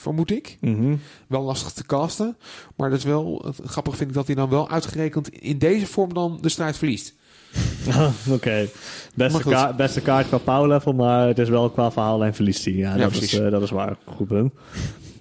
[0.00, 0.58] vermoed ik.
[0.60, 1.00] Mm -hmm.
[1.26, 2.36] Wel lastig te casten.
[2.76, 6.14] Maar dat is wel, grappig vind ik dat hij dan wel uitgerekend in deze vorm
[6.14, 7.14] dan de strijd verliest.
[7.88, 8.12] Oké.
[8.32, 8.70] Okay.
[9.14, 12.74] Beste, ka beste kaart qua power level, maar het is wel qua verhaallijn verliest hij.
[12.74, 13.96] Ja, ja dat, is, uh, dat is waar.
[14.04, 14.52] Goed punt.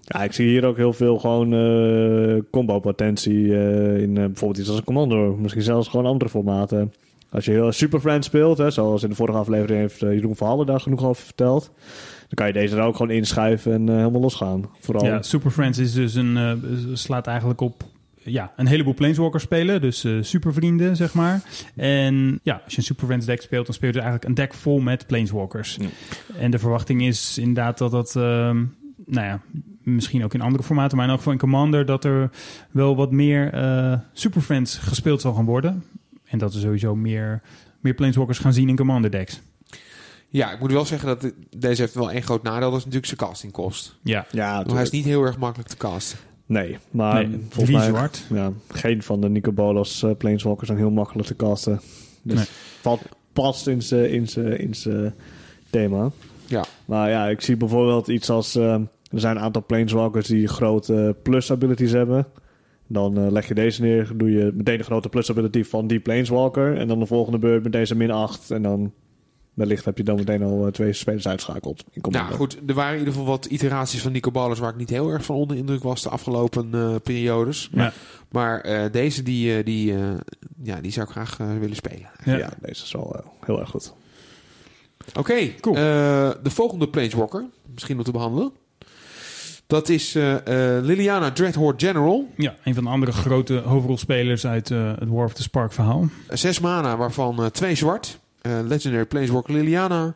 [0.02, 4.78] Ja, ik zie hier ook heel veel gewoon uh, combo-potentie uh, in bijvoorbeeld iets als
[4.78, 5.36] een Commando.
[5.36, 6.94] Misschien zelfs gewoon andere formaten.
[7.32, 10.66] Als je heel Super Friends speelt, hè, zoals in de vorige aflevering heeft Jeroen Verhallen
[10.66, 11.72] daar genoeg over verteld.
[12.30, 14.70] Dan kan je deze er ook gewoon inschuiven en uh, helemaal losgaan.
[14.80, 15.06] Vooral...
[15.06, 16.54] Ja, Super Friends is dus een, uh,
[16.94, 17.84] slaat eigenlijk op
[18.24, 19.82] ja, een heleboel Planeswalkers spelen.
[19.82, 21.42] Dus uh, supervrienden, zeg maar.
[21.76, 24.44] En ja, als je een Super Friends deck speelt, dan speel je dus eigenlijk een
[24.44, 25.78] deck vol met Planeswalkers.
[25.82, 25.88] Ja.
[26.38, 28.16] En de verwachting is inderdaad dat dat...
[28.18, 28.24] Uh,
[29.06, 29.42] nou ja,
[29.84, 31.86] misschien ook in andere formaten, maar in elk geval in Commander...
[31.86, 32.30] dat er
[32.72, 35.84] wel wat meer uh, Super Friends gespeeld zal gaan worden.
[36.26, 37.42] En dat er sowieso meer,
[37.80, 39.42] meer Planeswalkers gaan zien in Commander decks.
[40.30, 42.70] Ja, ik moet wel zeggen dat deze heeft wel één groot nadeel.
[42.70, 43.98] Dat is natuurlijk zijn castingkost.
[44.04, 44.26] Ja.
[44.32, 46.20] ja hij is niet heel erg makkelijk te casten.
[46.46, 47.88] Nee, maar nee, volgens mij...
[47.88, 48.26] Zwart.
[48.34, 51.82] Ja, geen van de Nico Bolas uh, Planeswalkers zijn heel makkelijk te casten.
[52.22, 52.46] Dus nee.
[52.82, 53.02] valt,
[53.34, 55.14] past in zijn in in
[55.70, 56.12] thema.
[56.46, 56.66] Ja.
[56.86, 58.56] Maar ja, ik zie bijvoorbeeld iets als...
[58.56, 58.74] Uh,
[59.12, 62.28] er zijn een aantal Planeswalkers die grote plus abilities hebben.
[62.88, 66.00] Dan uh, leg je deze neer, doe je meteen de grote plus ability van die
[66.00, 66.78] Planeswalker.
[66.78, 68.52] En dan de volgende beurt met deze min 8.
[68.52, 68.94] En dan
[69.60, 71.84] wellicht heb je dan meteen al uh, twee spelers uitschakeld.
[71.92, 74.76] In nou goed, er waren in ieder geval wat iteraties van Nico Ballers waar ik
[74.78, 77.70] niet heel erg van onder indruk was de afgelopen uh, periodes.
[77.72, 77.94] Ja.
[78.32, 79.94] Maar uh, deze die, die,
[80.64, 82.10] ja, die zou ik graag willen spelen.
[82.24, 82.38] Ja.
[82.38, 82.50] ja.
[82.62, 83.94] deze is wel heel erg goed.
[85.10, 85.76] Oké, okay, cool.
[85.76, 88.52] de volgende Planeswalker, misschien om te behandelen.
[89.68, 90.14] Dat is
[90.82, 92.30] Liliana Dreadhorde General.
[92.36, 96.08] Ja, een van de andere grote hoofdrolspelers uit het War of the Spark verhaal.
[96.30, 98.19] Zes mana, waarvan twee zwart.
[98.42, 100.16] Uh, legendary Planeswalker Liliana.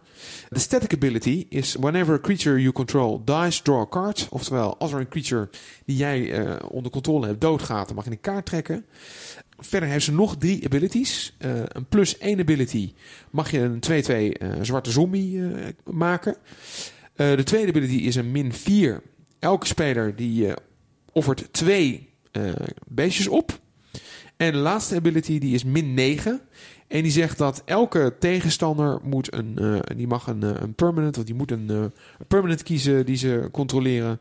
[0.50, 4.28] De static ability is whenever a creature you control dies, draw a card.
[4.30, 5.50] Oftewel, als er een creature
[5.86, 8.86] die jij uh, onder controle hebt doodgaat, dan mag je een kaart trekken.
[9.58, 11.36] Verder heeft ze nog drie abilities.
[11.40, 12.94] Uh, een plus één ability
[13.30, 15.42] mag je een 2-2 zwarte zombie
[15.84, 16.36] maken.
[17.16, 19.02] de tweede ability is een min 4.
[19.40, 20.54] Elke speler die
[21.12, 22.10] offert twee
[22.88, 23.62] beestjes op.
[24.43, 26.41] En de laatste ability die is min 9.
[26.88, 31.17] En die zegt dat elke tegenstander moet een, uh, die mag een, uh, een permanent,
[31.17, 31.91] of die moet een, uh, een,
[32.27, 34.19] permanent kiezen die ze controleren.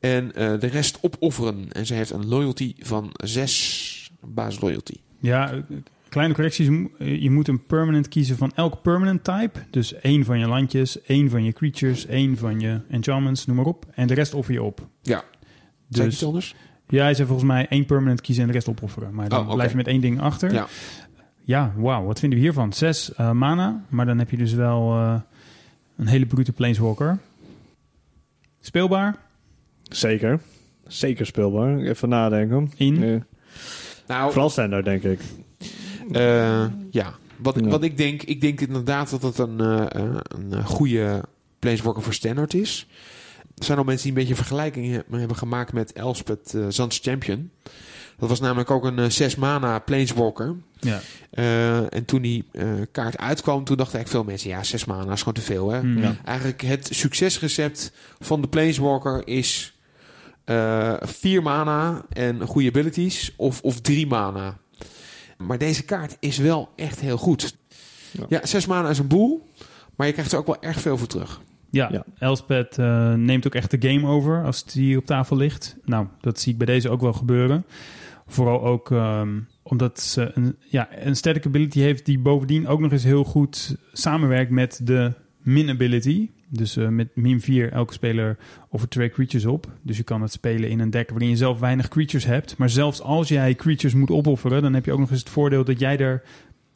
[0.00, 1.72] En de rest opofferen.
[1.72, 4.94] En ze heeft een loyalty van 6 basis loyalty.
[5.20, 5.64] Ja,
[6.08, 6.66] kleine correcties.
[6.98, 9.58] Je moet een permanent kiezen van elk permanent type.
[9.70, 13.64] Dus één van je landjes, één van je creatures, één van je enchantments, noem maar
[13.64, 13.86] op.
[13.94, 14.88] En de rest offer je op.
[15.02, 15.24] Ja.
[15.88, 16.54] Dus, iets anders?
[16.88, 19.14] Ja, hij zei volgens mij één permanent kiezen en de rest opofferen.
[19.14, 20.52] Maar dan Oh, blijf je met één ding achter.
[20.52, 20.66] Ja.
[21.44, 22.04] Ja, wauw.
[22.04, 22.72] Wat vinden we hiervan?
[22.72, 25.14] Zes eh, mana, maar dan heb je dus wel eh,
[25.96, 27.18] een hele brute planeswalker.
[28.60, 29.16] Speelbaar
[29.82, 30.40] Zeker.
[30.86, 31.78] Zeker speelbaar.
[31.78, 32.70] Even nadenken.
[32.76, 33.24] in.
[34.06, 35.20] Nou, vooral standaard, denk ik.
[36.12, 37.14] eh, ja.
[37.36, 37.70] Wat, ik- Ja.
[37.70, 41.22] wat ik denk, ik denk inderdaad dat het een, een goede
[41.58, 42.86] planeswalker voor standard is.
[43.56, 46.98] Er zijn al mensen die een beetje vergelijking he- hebben gemaakt met Elspeth eh Zands
[47.02, 47.50] Champion.
[48.18, 50.56] Dat was namelijk ook een 6 mana planeswalker.
[50.80, 51.00] Ja.
[51.30, 54.50] Eh, en toen die eh, kaart uitkwam, toen dachten eigenlijk veel mensen...
[54.50, 55.82] ja, 6 mana is gewoon te veel, hè?
[55.82, 55.98] Mm.
[56.02, 56.16] Ja.
[56.24, 59.74] Eigenlijk het succesrecept van de Planeswalker is
[60.44, 64.56] eh 4 mana en goede abilities of, of 3 mana.
[65.38, 67.56] Maar deze kaart is wel echt heel goed.
[68.10, 68.24] Ja.
[68.28, 69.48] Ja, 6 mana is een boel,
[69.96, 71.40] maar je krijgt er ook wel erg veel voor terug.
[71.70, 72.04] Ja, Ja.
[72.18, 75.76] Elspeth eh, neemt ook echt de game over als die op tafel ligt.
[75.84, 77.64] Nou, dat zie ik bij deze ook wel gebeuren.
[78.26, 82.92] Vooral ook ehm, omdat ze een, ja, een static ability heeft die bovendien ook nog
[82.92, 86.30] eens heel goed samenwerkt met de min ability.
[86.48, 88.36] Dus eh, met min 4 elke speler
[88.68, 89.66] offert twee creatures op.
[89.82, 92.56] Dus je kan het spelen in een deck waarin je zelf weinig creatures hebt.
[92.56, 95.64] Maar zelfs als jij creatures moet opofferen, dan heb je ook nog eens het voordeel
[95.64, 96.22] dat jij er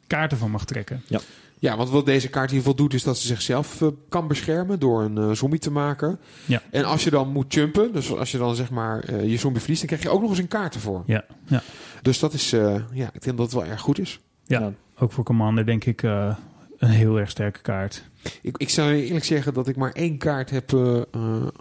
[0.07, 1.01] kaarten van mag trekken.
[1.07, 1.19] Ja,
[1.61, 4.79] want wat deze kaart in ieder geval doet, is dat ze zichzelf eh, kan beschermen
[4.79, 6.19] door een eh, zombie te maken.
[6.45, 6.61] Ja.
[6.71, 9.59] En als je dan moet jumpen, dus als je dan zeg maar eh, je zombie
[9.61, 11.03] verliest, dan krijg je ook nog eens een kaart ervoor.
[11.05, 11.63] Ja, ja.
[12.01, 14.19] Dus dat is, eh, ja, ik denk dat het wel erg goed is.
[14.45, 14.59] Ja.
[14.59, 14.73] Ja.
[14.97, 16.35] Ook voor Commander denk ik eh,
[16.77, 18.03] een heel erg sterke kaart.
[18.41, 20.69] Ik, ik zou eerlijk zeggen dat ik maar één kaart heb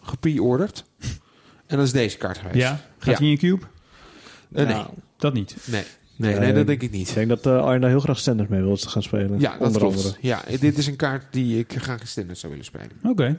[0.03, 0.85] gepre-orderd.
[1.67, 2.57] En dat is deze kaart geweest.
[2.59, 2.81] Ja?
[2.99, 3.65] Gaat hij in je cube?
[4.49, 4.67] Nee.
[4.67, 4.87] Nou,
[5.17, 5.57] Dat niet.
[5.65, 5.85] Nee.
[6.21, 7.15] Nee, Nee, dat denk ik Ik niet.
[7.15, 9.41] denk dat uh, Arne daar heel graag standard mee wil gaan spelen.
[9.41, 9.97] Ja, dat onder klopt.
[9.97, 10.15] andere.
[10.21, 12.91] Ja, dit is een kaart die ik graag in standard zou willen spelen.
[13.03, 13.39] Oké.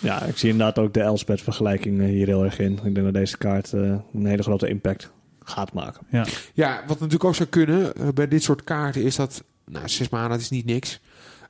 [0.00, 2.72] Ja, ik zie inderdaad ook de Elspeth vergelijking eh, hier heel erg in.
[2.72, 3.80] Ik denk dat deze kaart eh,
[4.14, 5.10] een hele grote impact
[5.44, 6.06] gaat maken.
[6.54, 9.44] Ja, wat natuurlijk ook zou kunnen bij dit soort kaarten is dat...
[9.64, 11.00] Nou, zes maanden, is niet niks.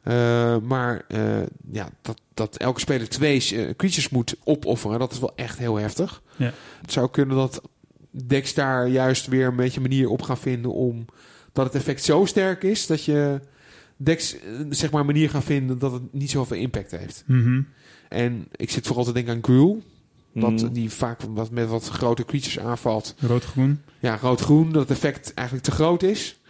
[0.02, 5.18] Eh, maar eh, ja, dat, dat elke speler twee eh, creatures moet opofferen, dat is
[5.18, 6.22] wel echt heel heftig.
[6.36, 6.52] Ja.
[6.80, 7.62] Het zou kunnen dat
[8.12, 11.04] decks daar juist weer een beetje manier op gaan vinden om...
[11.52, 13.40] dat het effect zo sterk is dat je
[13.96, 17.24] decks eh, zeg maar een manier gaan vinden dat het niet zoveel impact heeft.
[17.26, 17.62] Mhm.
[18.08, 19.82] En ik zit vooral te denken aan Gruul.
[20.34, 20.72] Dat Mm.
[20.72, 23.14] die vaak wat, met wat grote creatures aanvalt.
[23.18, 23.80] Rood-groen.
[24.00, 26.40] Ja, rood-groen, dat het effect eigenlijk te groot is.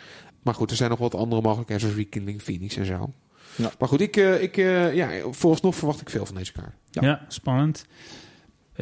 [0.43, 3.11] Maar goed, er zijn nog wat andere mogelijkheden, zoals Rekindling Phoenix en zo.
[3.57, 3.73] Ja.
[3.79, 6.75] Maar goed, ik, eh, ik, eh, ja, vooralsnog verwacht ik veel van deze kaart.
[6.91, 7.03] Ja.
[7.03, 7.25] Ja.
[7.29, 7.85] spannend.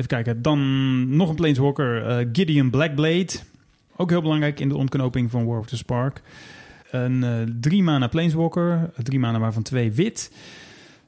[0.01, 0.43] Even kijken.
[0.43, 2.07] Dan nog een Planeswalker.
[2.07, 3.29] eh, Gideon Blackblade.
[3.97, 6.23] Ook heel belangrijk in de ontknoping van War of the Spark.
[6.91, 8.91] Een eh, drie mana Planeswalker.
[9.03, 10.33] Drie mana waarvan twee wit.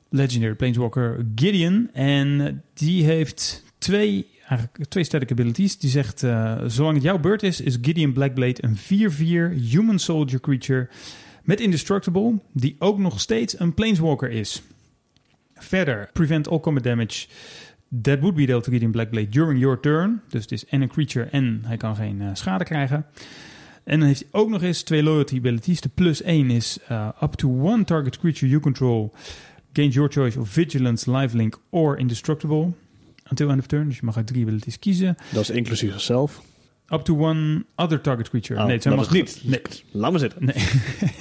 [0.08, 1.90] Legendary Planeswalker Gideon.
[1.92, 5.78] En die heeft twee, eigenlijk twee static abilities.
[5.78, 10.40] Die zegt, eh, zolang het jouw beurt is, is Gideon Blackblade een 4-4 human soldier
[10.40, 10.88] creature
[11.42, 14.62] met indestructible, die ook nog steeds een Planeswalker is.
[15.54, 17.26] Verder, prevent all combat damage
[18.02, 20.20] that would be dealt to Gideon Blackblade during your turn.
[20.28, 23.06] Dus het is en een creature en hij kan geen eh, schade krijgen.
[23.84, 25.80] En dan heeft hij ook nog eens twee loyalty abilities.
[25.80, 29.12] De plus 1 is uh, up to one target creature you control
[29.72, 32.72] gains your choice of vigilance, lifelink or indestructible
[33.30, 33.88] until end of turn.
[33.88, 35.16] Dus je mag uit drie abilities kiezen.
[35.32, 36.42] Dat is inclusief zichzelf.
[36.88, 38.60] Up to one other target creature.
[38.60, 39.40] Oh, nee, het dat mag niet.
[39.44, 39.62] Nee.
[39.90, 40.44] Laat maar zitten.
[40.44, 40.54] Nee.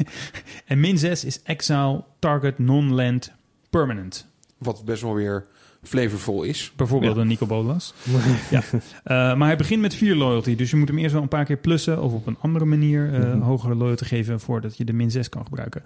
[0.66, 3.32] en min 6 is exile target non-land
[3.70, 4.26] permanent.
[4.58, 5.46] Wat best wel weer
[5.84, 6.72] flavorvol is.
[6.76, 7.22] Bijvoorbeeld Ja.
[7.22, 7.94] een Nico Bolas.
[8.52, 8.62] ja.
[9.04, 10.56] Eh, maar hij begint met 4 loyalty.
[10.56, 12.02] Dus je moet hem eerst wel een paar keer plussen.
[12.02, 13.40] Of op een andere manier eh, Mhm.
[13.40, 14.40] hogere loyalty geven.
[14.40, 15.82] Voordat je de min 6 kan gebruiken.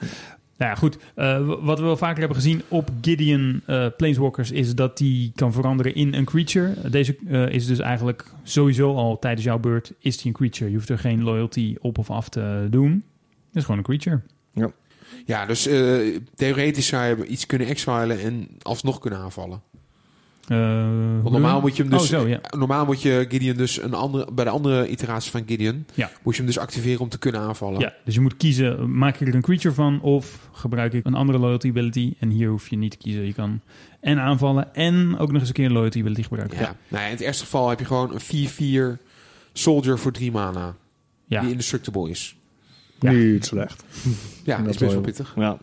[0.58, 0.98] Nou ja, goed.
[1.16, 4.52] Eh, wat we wel vaker hebben gezien op Gideon eh, Planeswalkers.
[4.52, 6.90] Is dat die kan veranderen in een creature.
[6.90, 9.94] Deze eh, is dus eigenlijk sowieso al tijdens jouw beurt.
[10.00, 10.70] Is die een creature.
[10.70, 12.92] Je hoeft er geen loyalty op of af te doen.
[13.48, 14.22] Het is gewoon een creature.
[15.26, 19.62] Ja, dus eh, theoretisch zou je iets kunnen exilen en alsnog kunnen aanvallen.
[20.48, 20.58] Eh,
[21.22, 22.02] Want normaal moet je hem dus...
[22.02, 22.40] Oh, zo, ja.
[22.58, 25.86] Normaal moet je Gideon dus een andere, bij de andere iteratie van Gideon...
[25.94, 26.12] Ja.
[26.24, 27.80] moet je hem dus activeren om te kunnen aanvallen.
[27.80, 31.14] Ja, dus je moet kiezen, maak ik er een creature van of gebruik ik een
[31.14, 32.14] andere loyalty ability.
[32.20, 33.26] En hier hoef je niet te kiezen.
[33.26, 33.60] Je kan
[34.00, 36.58] en aanvallen en ook nog eens een keer een loyalty ability gebruiken.
[36.60, 36.76] Ja.
[36.88, 39.02] Nou ja, in het eerste geval heb je gewoon een 4-4
[39.54, 40.76] soldier voor 3 mana.
[41.28, 41.42] ja.
[41.42, 42.36] Die indestructible is.
[43.00, 43.12] Ja.
[43.12, 43.84] Niet slecht.
[44.44, 45.34] Ja, Dat is best wel wel- pittig.
[45.36, 45.58] Ja.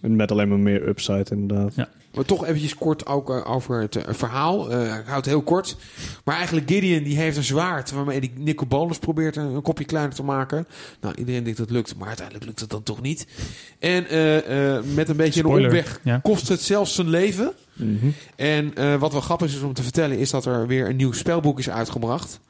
[0.00, 1.74] En met alleen maar meer upside inderdaad.
[1.74, 1.88] Ja.
[2.16, 4.70] Maar toch eventjes kort ook eh, over het eh, verhaal.
[4.70, 5.76] Eh, ik houd het heel kort.
[6.24, 10.14] Maar eigenlijk Gideon die heeft een zwaard waarmee die Nicobolus probeert een, een kopje kleiner
[10.14, 10.66] te maken.
[11.00, 13.26] Nou, iedereen denkt dat het lukt, maar uiteindelijk lukt het dan toch niet.
[13.78, 15.64] En eh, eh, met een beetje Spoiler.
[15.64, 16.18] een omweg Ja.
[16.22, 17.52] kost het zelfs zijn leven.
[17.72, 18.06] Mhm.
[18.36, 21.12] En eh, wat wel grappig is om te vertellen is dat er weer een nieuw
[21.12, 22.40] spelboek is uitgebracht.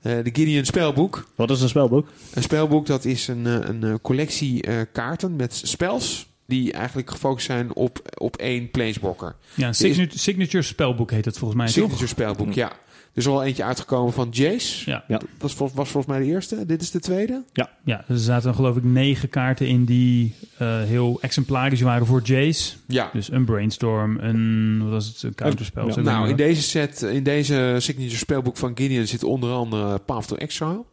[0.00, 1.28] Eh, de Gideon spelboek.
[1.34, 2.08] Wat is een spelboek?
[2.34, 6.34] Een spelboek dat is een, eh, een collectie eh, kaarten met spels.
[6.46, 9.34] Die eigenlijk gefocust zijn op, op één planeswalker.
[9.54, 12.08] Ja, een signature, signature spelboek heet het volgens mij, Signature toch?
[12.08, 12.72] spelboek, ja.
[13.12, 14.90] Er is al eentje uitgekomen van Jace.
[14.90, 15.04] Ja.
[15.08, 15.20] Ja.
[15.38, 16.66] Dat vol- was volgens mij de eerste.
[16.66, 17.42] Dit is de tweede.
[17.52, 22.20] Ja, dus er zaten geloof ik negen kaarten in die eh, heel exemplarisch waren voor
[22.22, 22.74] Jace.
[22.86, 23.10] Ja.
[23.12, 25.86] Dus een brainstorm, een, wat was het, een counterspel.
[25.86, 25.92] Ja.
[25.92, 30.28] zo Nou, in deze set, in deze signature spelboek van Gideon zit onder andere Path
[30.28, 30.84] to Exile.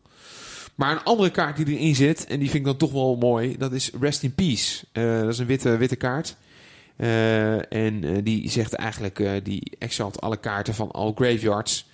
[0.76, 3.58] Maar een andere kaart die erin zit, en die vind ik dan toch wel mooi,
[3.58, 4.86] dat is Rest in Peace.
[4.92, 6.36] Eh, dat is een witte, witte kaart.
[6.96, 11.90] Eh, en eh, die zegt eigenlijk, eh, die exalt alle kaarten van all graveyards.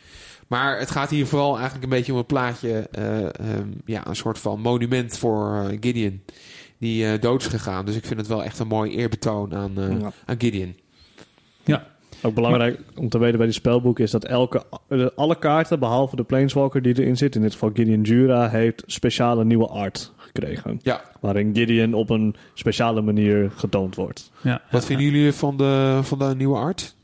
[0.48, 4.16] Maar het gaat hier vooral eigenlijk een beetje om een plaatje, eh, ehm, ja, een
[4.16, 6.22] soort van monument voor Gideon.
[6.78, 7.86] Die eh, dood is gegaan.
[7.86, 10.12] Dus ik vind het wel echt een mooi eerbetoon aan, eh, Ja.
[10.26, 10.76] aan Gideon.
[12.22, 14.64] Ook belangrijk om te weten bij die spelboek is dat elke,
[15.16, 19.46] alle kaarten, behalve de Planeswalker die erin zit, in dit geval Gideon Jura, heeft speciale
[19.46, 20.80] nieuwe art gekregen.
[20.82, 21.02] Ja.
[21.20, 24.32] Waarin Gideon op een speciale manier getoond wordt.
[24.42, 26.96] Ja, Wat ja, vinden jullie van de, van de nieuwe art?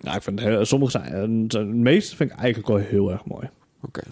[0.00, 3.48] Ja, ik vind, sommige zijn, eh, de meeste vind ik eigenlijk wel heel erg mooi.
[3.80, 4.02] Oké.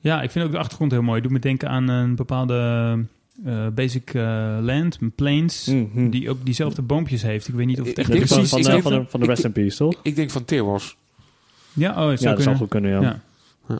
[0.00, 1.20] Ja, ik vind ook de achtergrond heel mooi.
[1.20, 2.98] Doet me denken aan een bepaalde
[3.44, 6.10] eh, basic eh, land, plains, Mhm.
[6.10, 7.48] die ook diezelfde boompjes heeft.
[7.48, 8.96] Ik weet niet of het Ik echt denk is van, van, ik de, van, de,
[8.98, 9.94] van- van de ik- Rest in Peace, toch?
[10.02, 10.96] Ik denk van Teros.
[11.72, 12.56] Ja, oh, het Ja, dat zou kunnen.
[12.56, 13.00] goed kunnen, ja.
[13.00, 13.20] Ja.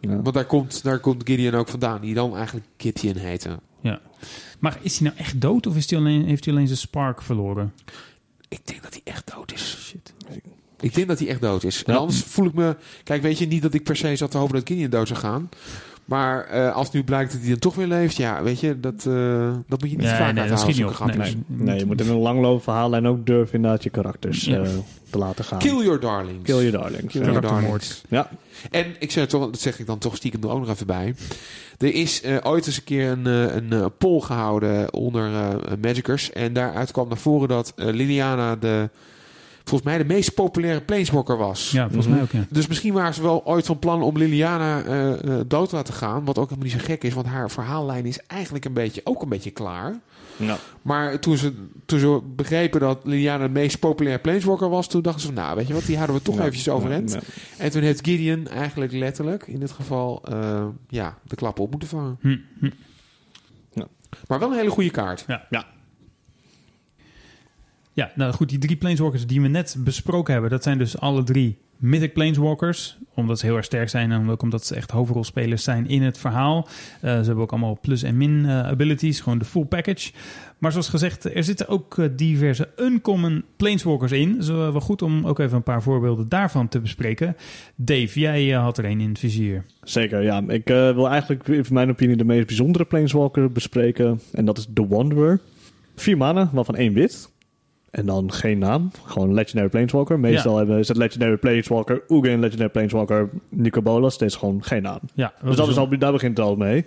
[0.01, 0.21] Ja.
[0.23, 2.01] Want daar komt, daar komt Gideon ook vandaan.
[2.01, 3.59] Die dan eigenlijk Gideon heette.
[4.59, 7.23] Maar is hij nou echt dood of is hij alleen, heeft hij alleen zijn spark
[7.23, 7.73] verloren?
[8.49, 9.77] Ik denk dat hij echt dood is.
[9.81, 10.15] Shit.
[10.81, 11.85] Ik denk dat hij echt dood is.
[11.85, 11.99] En Ja.
[11.99, 12.77] anders voel ik me...
[13.05, 15.21] Kijk, weet je, niet dat ik per se zat te hopen dat Gideon dood zou
[15.21, 15.49] gaan.
[16.09, 18.17] Maar eh, als nu blijkt dat hij dan toch weer leeft...
[18.17, 20.69] Ja, weet je, dat, eh, dat moet je niet Ja, vaak nee, uit dat schiet
[20.69, 20.97] niet zulke op.
[21.01, 21.35] grapjes.
[21.47, 21.67] Nee.
[21.67, 24.59] Nee, je moet in een langlopend verhaallijn ook durven inderdaad je karakters Ja.
[24.63, 24.71] eh,
[25.11, 25.59] te laten gaan.
[25.59, 26.43] Kill your darlings.
[26.43, 27.13] Kill your darlings.
[27.13, 27.27] Kill Ja.
[27.27, 28.03] your darlings.
[28.09, 28.31] Ja.
[28.71, 31.15] En ik zeg, toch, dat zeg ik dan toch stiekem er ook nog even bij.
[31.79, 36.33] Er is eh, ooit eens een keer een, eh, een poll gehouden onder eh Magicers.
[36.33, 38.89] En daaruit kwam naar voren dat eh, Liliana de,
[39.69, 41.71] volgens mij de meest populaire planeswalker was.
[41.71, 42.15] Ja, volgens Mhm.
[42.15, 42.45] mij ook, ja.
[42.51, 45.95] Dus misschien waren ze wel ooit van plan om Liliana eh, eh, dood te laten
[45.95, 46.25] gaan.
[46.25, 49.23] Wat ook helemaal niet zo gek is, want haar verhaallijn is eigenlijk een beetje, ook
[49.23, 49.99] een beetje klaar.
[50.37, 50.57] Ja.
[50.83, 51.53] Maar toen ze,
[51.87, 55.57] toen ze begrepen dat Liliana de meest populaire planeswalker was, toen dachten ze van, nou,
[55.57, 56.41] weet je wat, die houden we toch Ja.
[56.41, 57.13] eventjes overeind.
[57.13, 57.21] Ja.
[57.59, 61.89] En toen heeft Gideon eigenlijk letterlijk, in dit geval, eh, ja, de klap op moeten
[61.89, 62.17] vangen.
[62.21, 62.71] Hm, hm.
[64.29, 65.25] Maar wel een hele goede kaart.
[65.51, 65.67] Ja,
[68.15, 71.59] nou goed, die drie planeswalkers die we net besproken hebben, dat zijn dus alle drie
[71.79, 72.99] Mythic Planeswalkers.
[73.15, 76.19] Omdat ze heel erg sterk zijn en ook omdat ze echt hoofdrolspelers zijn in het
[76.19, 76.69] verhaal.
[77.01, 80.13] Eh, ze hebben ook allemaal plus- en min eh, abilities, gewoon de full package.
[80.59, 84.35] Maar zoals gezegd, er zitten ook eh, diverse uncommon Planeswalkers in.
[84.35, 87.37] Dus wel goed om ook even een paar voorbeelden daarvan te bespreken.
[87.75, 89.65] Dave, jij had er een in het vizier.
[89.83, 90.43] Zeker, ja.
[90.49, 94.21] Ik wil eigenlijk, in mijn opinie, de meest bijzondere Planeswalker bespreken.
[94.33, 95.41] En dat is The Wanderer.
[95.97, 97.31] Vier mannen, waarvan één wit.
[97.91, 98.91] En dan geen naam.
[99.05, 100.19] Gewoon Legendary Planeswalker.
[100.19, 100.59] Meestal Ja.
[100.59, 104.19] hebben, is het Legendary Planeswalker, Ugin, Legendary Planeswalker, Nico Bolas.
[104.19, 104.99] Dit is gewoon geen naam.
[105.15, 106.85] Ja, Dus dat is al, daar begint het al mee.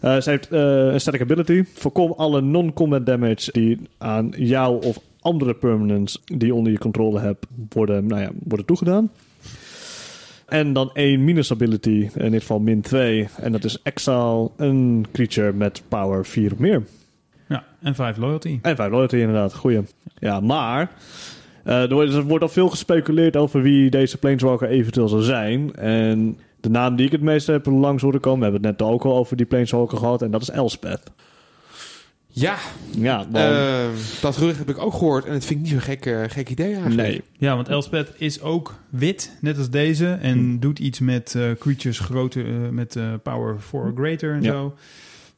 [0.00, 0.60] Eh, ze heeft eh,
[0.92, 1.64] een static ability.
[1.74, 7.20] Voorkom alle non-combat damage die aan jou of andere permanents die je onder je controle
[7.20, 9.10] hebt worden, nou ja, worden toegedaan.
[10.46, 13.28] En dan één minus ability, in dit geval min 2.
[13.36, 16.82] En dat is exile een creature met power 4 of meer.
[17.50, 18.58] Ja, en 5 loyalty.
[18.62, 19.80] En 5 loyalty inderdaad, goeie.
[20.18, 20.90] Ja, maar
[21.64, 25.74] eh, er, wordt, er wordt al veel gespeculeerd over wie deze Planeswalker eventueel zal zijn.
[25.74, 28.88] En de naam die ik het meest heb langs horen komen, we hebben het net
[28.88, 31.02] ook al over die Planeswalker gehad, en dat is Elspeth.
[32.32, 32.56] Ja,
[32.98, 33.84] Ja, want, eh,
[34.20, 35.24] dat gerucht heb ik ook gehoord.
[35.24, 36.96] En het vind ik niet zo'n gek, eh, gek idee eigenlijk.
[36.96, 37.22] nee.
[37.38, 40.06] Ja, want Elspeth is ook wit, net als deze.
[40.20, 40.58] En Hm.
[40.58, 44.52] doet iets met creatures groter, met eh, power 4 or greater en Ja.
[44.52, 44.74] zo.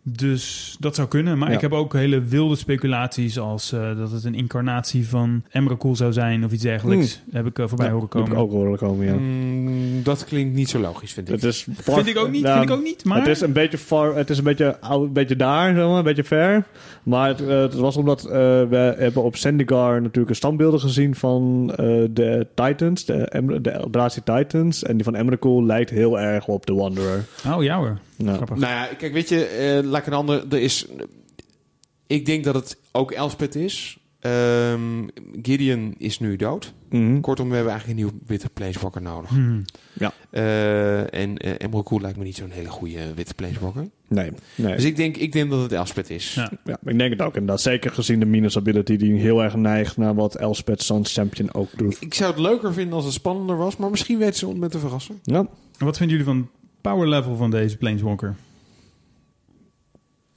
[0.04, 1.38] Dus dat zou kunnen.
[1.38, 1.54] Maar Ja.
[1.54, 6.12] ik heb ook hele wilde speculaties als eh, dat het een incarnatie van Emrakul zou
[6.12, 7.22] zijn of iets dergelijks.
[7.30, 8.44] Heb ik eh, voorbij Ja, horen dat heb komen.
[8.44, 9.14] ik ook horen komen, ja.
[9.14, 11.34] Mm, dat klinkt niet zo logisch, vind ik.
[11.34, 13.04] Het is far- Vind ik ook niet, Ja, vind ik ook niet.
[13.04, 15.96] Maar Het is een beetje far, het is een beetje, een beetje daar, zeg maar,
[15.98, 16.64] een beetje ver.
[17.02, 18.30] Maar het, eh, het was omdat eh,
[18.68, 23.70] we hebben op Zendikar natuurlijk een standbeelden gezien van eh, de Titans, de, Em- de
[23.70, 24.82] Eldrazi Titans.
[24.82, 27.24] En die van Emrakul lijkt heel erg op de Wanderer.
[27.54, 27.98] Oh ja hoor.
[28.16, 28.34] Ja.
[28.34, 28.56] Grappig.
[28.56, 30.44] Nou ja, kijk, weet je, eh, laat ik een ander...
[30.50, 30.86] Er is,
[32.06, 33.96] ik denk dat het ook Elspeth is.
[34.22, 35.06] Ehm,
[35.42, 36.72] Gideon is nu dood.
[36.90, 37.20] Mhm.
[37.20, 39.30] Kortom, we hebben eigenlijk een nieuw witte planeswalker nodig.
[39.30, 39.64] Hmm.
[40.30, 43.88] Eh, en uh, Emerald Cool lijkt me niet zo'n hele goede witte planeswalker.
[44.08, 44.74] Nee, nee.
[44.74, 46.34] Dus ik denk, ik denk dat het Elspeth is.
[46.34, 46.50] Ja.
[46.64, 47.36] Ja, ik denk het ook.
[47.36, 51.12] En dat zeker gezien de minus ability die heel erg neigt naar wat Elspeth Suns
[51.12, 51.96] Champion ook doet.
[52.00, 54.70] Ik zou het leuker vinden als het spannender was, maar misschien weten ze ons met
[54.70, 55.18] te verrassen.
[55.22, 55.38] Ja,
[55.78, 56.50] En Wat vinden jullie van
[56.82, 58.34] power level van deze Planeswalker?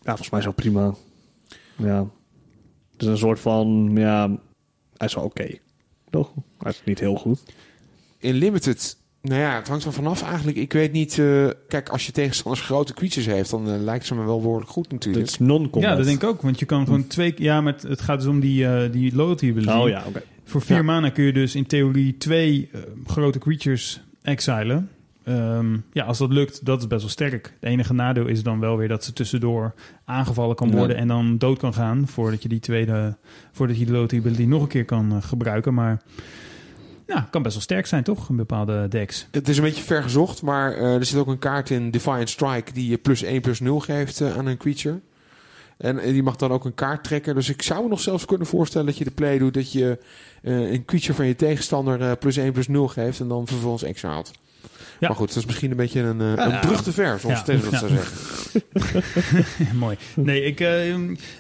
[0.02, 0.94] ja volgens mij is wel prima.
[1.78, 2.08] Ja.
[2.92, 4.28] Het is een soort van, ja,
[4.98, 5.48] hij is wel oké.
[6.10, 6.32] Toch?
[6.60, 7.44] Hij is niet heel goed.
[8.18, 10.58] In Limited, nou ja, het hangt er vanaf eigenlijk.
[10.58, 14.16] Ik weet niet, eh, kijk, als je tegenstanders grote creatures heeft, dan eh, lijkt ze
[14.16, 15.26] me wel behoorlijk goed Het natuurlijk.
[15.28, 15.90] is non-combat.
[15.92, 16.42] Ja, dat denk ik ook.
[16.42, 17.34] Want je kan gewoon twee...
[17.38, 19.72] Ja, met, het gaat dus om die, eh, die loyalty ability.
[19.72, 20.22] Oh ja, oké.
[20.44, 20.84] Voor vier Ja.
[20.84, 22.70] mana kun je dus in theorie twee
[23.06, 24.90] grote creatures exilen.
[25.26, 27.54] Ehm, ja, als dat lukt, dat is best wel sterk.
[27.60, 29.74] Het enige nadeel is dan wel weer dat ze tussendoor
[30.06, 30.76] aangevallen kan Ja.
[30.76, 33.18] worden en dan dood kan gaan voordat je die tweede,
[33.52, 35.74] voordat je de loyalty ability nog een keer kan eh, gebruiken.
[35.74, 36.02] Maar
[37.08, 38.30] ja, kan best wel sterk zijn, toch?
[38.30, 39.28] Een bepaalde decks.
[39.32, 42.30] Het is een beetje ver gezocht, maar eh, er zit ook een kaart in Defiant
[42.30, 45.00] Strike die je plus 1 plus 0 geeft eh, aan een creature.
[45.78, 47.36] En die mag dan ook een kaart trekken.
[47.36, 50.00] Dus ik zou me nog zelfs kunnen voorstellen dat je de play doet dat je
[50.42, 54.32] een creature van je tegenstander plus 1 plus 0 geeft en dan vervolgens exilt.
[55.00, 55.08] Ja.
[55.08, 57.46] Maar goed, dat is misschien een beetje een, eh, een brug te ver, zoals Ja.
[57.54, 57.78] Dat Ja.
[57.78, 59.74] zou zeggen.
[59.78, 59.98] Mooi.
[60.16, 60.94] Nee, ik, eh,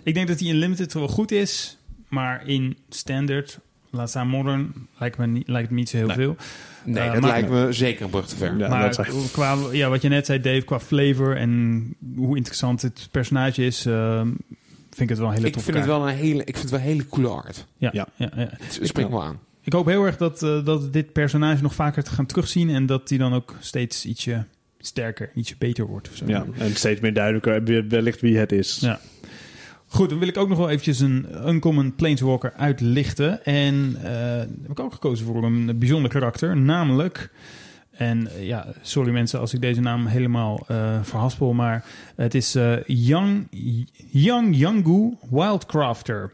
[0.04, 4.74] ik denk dat hij in Limited wel goed is, maar in Standard, laat staan Modern,
[5.00, 6.16] lijkt, me niet, lijkt me niet zo heel Nee.
[6.16, 6.36] veel.
[6.84, 8.58] Nee, Eh, dat maar- lijkt me zeker een brug te ver.
[8.58, 11.84] Ja, maar dat qua, ja, wat je net zei, Dave, qua flavor en
[12.16, 15.86] hoe interessant het personage is, eh, vind ik het wel een hele ik vind het
[15.86, 17.66] wel een hele, ik vind het wel een hele coole art.
[17.78, 18.08] Ja, Ja.
[18.16, 18.30] ja.
[18.36, 19.40] Ja, Het spreekt me wel aan.
[19.66, 22.86] Ik hoop heel erg dat, eh, dat dit personage nog vaker te gaan terugzien en
[22.86, 24.46] dat hij dan ook steeds ietsje
[24.80, 26.10] sterker, ietsje beter wordt.
[26.10, 26.26] Of zo.
[26.28, 28.78] Ja, en steeds meer duidelijker wellicht wie het is.
[28.80, 29.00] Ja.
[29.88, 33.46] Goed, dan wil ik ook nog wel eventjes een Uncommon Planeswalker uitlichten.
[33.46, 37.30] En eh, heb ik ook gekozen voor een bijzonder karakter, namelijk...
[37.92, 40.66] En eh, ja, sorry mensen als ik deze naam helemaal
[41.02, 43.48] verhaspel, maar het is Young,
[44.12, 46.32] Young Yangu Wildcrafter.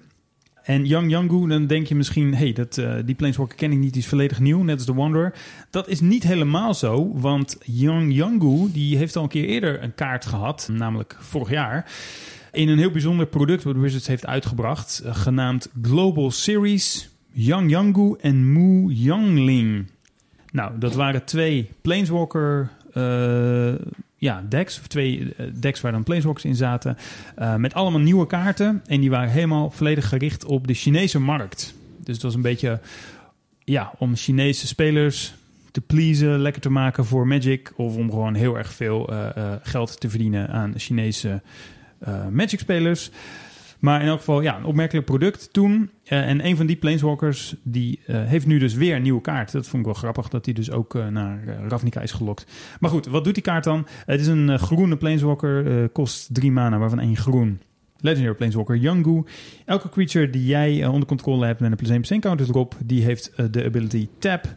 [0.71, 3.93] En Young Yangu, dan denk je misschien, hey, dat, eh, die Planeswalker ken ik niet,
[3.93, 5.33] die is volledig nieuw, net als de Wanderer.
[5.69, 9.95] Dat is niet helemaal zo, want Young Yangu, die heeft al een keer eerder een
[9.95, 11.91] kaart gehad, namelijk vorig jaar.
[12.51, 18.15] In een heel bijzonder product wat Wizards heeft uitgebracht, eh, genaamd Global Series Yang Yangu
[18.19, 19.85] en Mu Youngling.
[20.51, 23.73] Nou, dat waren twee Planeswalker eh,
[24.21, 26.97] ja, decks, of twee eh, decks waar dan Planeswalkers in zaten,
[27.35, 28.81] eh, met allemaal nieuwe kaarten.
[28.85, 31.73] En die waren helemaal volledig gericht op de Chinese markt.
[31.97, 32.79] Dus het was een beetje
[33.63, 35.33] ja, om Chinese spelers
[35.71, 39.99] te pleasen, lekker te maken voor Magic, of om gewoon heel erg veel eh, geld
[39.99, 41.41] te verdienen aan Chinese
[42.31, 43.11] Magic-spelers.
[43.81, 45.91] Maar in elk geval, ja, een opmerkelijk product toen.
[46.03, 49.51] Eh, en een van die Planeswalkers, die eh, heeft nu dus weer een nieuwe kaart.
[49.51, 52.45] Dat vond ik wel grappig, dat die dus ook eh, naar Ravnica is gelokt.
[52.79, 53.87] Maar goed, wat doet die kaart dan?
[54.05, 57.61] Het is een groene Planeswalker, kost drie mana, waarvan één groen.
[57.97, 59.23] Legendary Planeswalker Yangu.
[59.65, 62.75] Elke creature die jij onder controle hebt met een plus 1 plus 1 counter erop,
[62.83, 64.55] die heeft de ability tap,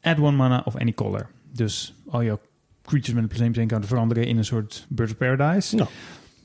[0.00, 1.28] add one mana of any color.
[1.52, 2.40] Dus al jouw
[2.82, 5.76] creatures met een plus 1 plus 1 counter veranderen in een soort Birds of Paradise.
[5.76, 5.88] Ja.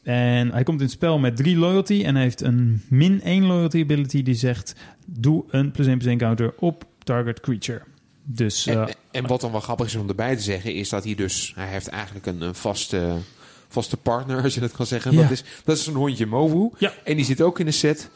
[0.07, 3.45] En hij komt in het spel met drie loyalty en hij heeft een min 1
[3.45, 7.81] loyalty ability die zegt: doe een plus 1 plus 1 counter op target creature.
[8.23, 11.03] Dus eh, En, en wat dan wel grappig is om erbij te zeggen, is dat
[11.03, 11.51] hij dus...
[11.55, 13.15] Hij heeft eigenlijk een, een vaste,
[13.67, 15.11] vaste partner, als je dat kan zeggen.
[15.11, 15.21] Ja.
[15.21, 16.69] Dat, is, dat is een hondje Movu.
[16.77, 16.93] Ja.
[17.03, 18.09] En die zit ook in de set.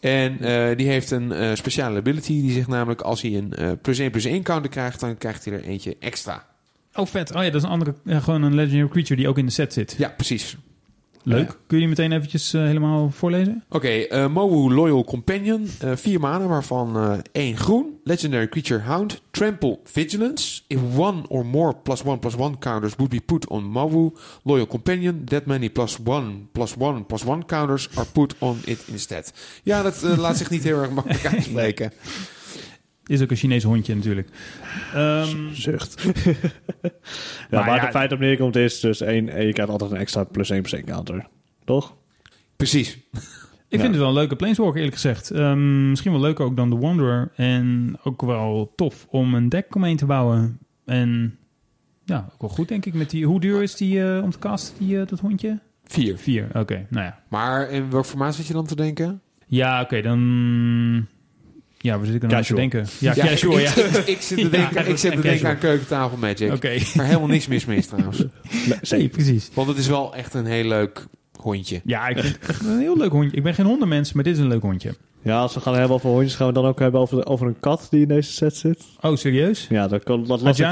[0.00, 2.40] En eh, die heeft een eh, speciale ability.
[2.40, 5.00] Die zegt namelijk, als hij een plus 1 plus 1 counter krijgt...
[5.00, 6.46] dan krijgt hij er eentje extra.
[6.94, 7.34] oh vet.
[7.34, 9.72] Oh ja, dat is een andere, gewoon een legendary creature die ook in de set
[9.72, 9.94] zit.
[9.98, 10.56] Ja, precies.
[11.28, 11.48] Leuk.
[11.48, 11.54] Ja.
[11.66, 13.64] Kun je die meteen eventjes eh, helemaal voorlezen?
[13.68, 15.68] Oké, eh Mowu Loyal Companion.
[15.80, 17.94] eh vier manen, waarvan één groen.
[18.04, 19.22] Legendary Creature Hound.
[19.30, 20.60] Trample Vigilance.
[20.66, 24.12] If one or more plus one plus one counters would be put on Mowu
[24.42, 28.78] Loyal Companion, that many plus one plus one plus one counters are put on it
[28.86, 29.32] instead.
[29.62, 31.92] Ja, dat laat zich niet heel erg makkelijk uitspreken.
[33.06, 34.28] Is ook een Chinees hondje natuurlijk.
[34.94, 36.02] Ehm, Zucht.
[36.02, 36.10] ja,
[37.50, 39.96] Maar waar ja, het feit op neerkomt is dus één, één, je krijgt altijd een
[39.96, 41.26] extra plus 1 plus 1 counter.
[41.64, 41.96] Toch?
[42.56, 42.92] Precies.
[42.94, 43.00] ik
[43.68, 43.78] Ja.
[43.78, 45.30] vind het wel een leuke Planeswalker eerlijk gezegd.
[45.30, 47.30] Ehm, misschien wel leuker ook dan de Wanderer.
[47.36, 50.58] En ook wel tof om een deck omheen te bouwen.
[50.84, 51.38] En
[52.04, 52.94] ja, ook wel goed denk ik.
[52.94, 55.58] Met die, hoe duur is die eh, om te casten, die, eh, dat hondje?
[55.84, 56.18] Vier.
[56.18, 56.86] Vier, oké.
[56.90, 57.20] Nou ja.
[57.28, 59.20] Maar in welk formaat zit je dan te denken?
[59.46, 61.06] Ja, oké, dan...
[61.78, 62.86] Ja, we zitten aan te denken.
[62.98, 63.70] Ja, casual, ja.
[63.70, 66.52] Ik, ik, ik zit te Ja, denken, ik zit te denken aan keukentafel Magic.
[66.52, 66.78] Oké.
[66.94, 68.18] Waar helemaal niks mis mee is trouwens.
[68.68, 69.50] Nee, Nee, precies.
[69.54, 71.06] Want het is wel echt een heel leuk
[71.40, 71.80] hondje.
[71.84, 73.36] Ja, ik vind het een heel leuk hondje.
[73.36, 74.94] Ik ben geen hondenmens, maar dit is een leuk hondje.
[75.22, 77.60] Ja, als we gaan hebben over hondjes, gaan we dan ook hebben over, over een
[77.60, 78.84] kat die in deze set zit.
[79.00, 79.66] Oh, serieus?
[79.68, 80.66] Ja, dat kan dat las ik-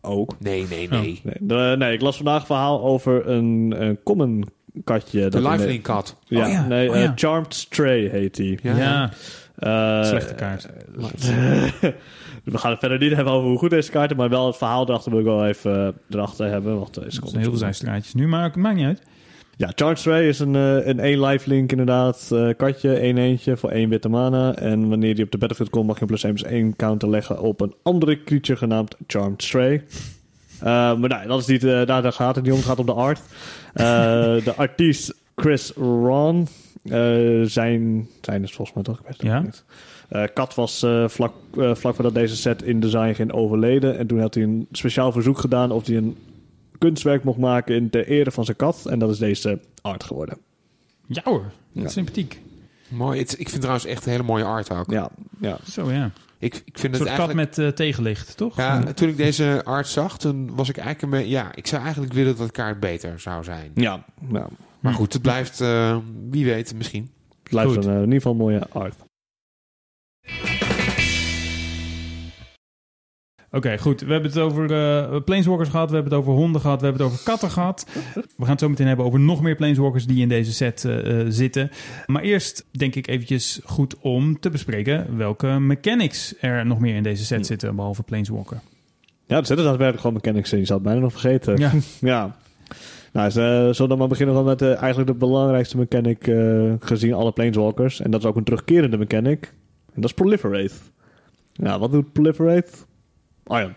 [0.00, 0.34] ook.
[0.38, 0.90] Nee, nee, Oh.
[1.00, 1.20] nee.
[1.22, 4.48] Nee, de- nee, ik las vandaag een verhaal over een, een common
[4.84, 5.28] katje.
[5.28, 6.16] De lifelink kat.
[6.24, 7.12] Ja, Oh ja, nee, oh eh, ja.
[7.16, 8.58] Charmed Stray heet die.
[8.62, 8.76] Ja.
[8.76, 9.10] Ja,
[9.58, 10.68] Eh, slechte kaart.
[12.44, 14.88] We gaan het verder niet hebben over hoe goed deze kaarten, maar wel het verhaal
[14.88, 16.78] erachter wil ik wel even eh, erachter hebben.
[16.78, 19.02] Want deze Er komt zijn heel veel zijstraatjes nu, maar het maakt niet uit.
[19.56, 22.28] Ja, Charged Ray is een, eh, een lifelink inderdaad.
[22.32, 24.54] eh, katje, één eentje voor één witte mana.
[24.54, 27.08] En wanneer die op de battlefield komt, mag je een plus 1 plus 1 counter
[27.10, 29.84] leggen op een andere creature genaamd Charmed Stray.
[30.60, 32.58] Eh, maar nou, dat is niet, eh, daar, daar gaat het niet om.
[32.58, 33.20] Het gaat om de art.
[33.74, 33.84] Eh,
[34.44, 36.48] de artiest Chris Ron.
[36.84, 39.00] Eh, zijn, zijn is volgens mij toch?
[39.04, 39.44] Het Ja.
[40.08, 43.98] Eh, Kat was eh, vlak, vlak voordat deze set in design ging overleden.
[43.98, 46.16] En toen had hij een speciaal verzoek gedaan of hij een
[46.78, 48.86] kunstwerk mocht maken in ter ere van zijn kat.
[48.86, 50.38] En dat is deze art geworden.
[51.06, 51.84] Ja hoor, dat Ja.
[51.84, 52.40] is sympathiek.
[52.88, 53.18] Mooi.
[53.18, 54.90] Het- ik vind trouwens echt een hele mooie art ook.
[54.90, 55.10] Ja,
[55.40, 55.58] ja.
[55.70, 56.10] Zo ja.
[56.38, 57.56] Ik, ik vind Een het soort kat eigenlijk...
[57.56, 58.56] met tegenlicht, toch?
[58.56, 61.28] Ja, toen ik deze art zag, toen was ik eigenlijk een.
[61.28, 63.70] Ja, ik zou eigenlijk willen dat de kaart beter zou zijn.
[63.74, 64.48] Ja, ja.
[64.80, 64.98] Maar Hm.
[64.98, 65.60] goed, het blijft...
[65.60, 65.96] eh,
[66.30, 67.10] wie weet, misschien.
[67.28, 68.94] Het blijft een, eh, in ieder geval een mooie art.
[73.50, 74.00] Oké, goed.
[74.00, 75.88] We hebben het over eh planeswalkers gehad.
[75.88, 76.80] We hebben het over honden gehad.
[76.80, 77.86] We hebben het over katten gehad.
[78.14, 80.88] We gaan het zo meteen hebben over nog meer planeswalkers die in deze set
[81.28, 81.70] zitten.
[82.06, 87.02] Maar eerst denk ik eventjes goed om te bespreken welke mechanics er nog meer in
[87.02, 87.44] deze set Ja.
[87.44, 88.60] zitten, behalve planeswalker.
[89.26, 90.58] Ja, er zitten daadwerkelijk gewoon mechanics in.
[90.58, 91.56] Je zou het bijna nog vergeten.
[91.56, 92.36] Ja, Ja.
[93.12, 96.72] Nou, eh, zullen we dan maar beginnen dan met eh, eigenlijk de belangrijkste mechanic eh,
[96.80, 98.00] gezien alle Planeswalkers.
[98.00, 99.52] En dat is ook een terugkerende mechanic.
[99.86, 100.74] En dat is Proliferate.
[101.52, 102.70] Ja, wat doet Proliferate?
[103.44, 103.76] Ja.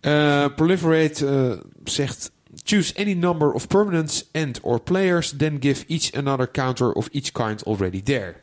[0.00, 2.30] Eh, proliferate zegt...
[2.64, 7.32] Choose any number of permanents and or players, then give each another counter of each
[7.32, 8.34] kind already there.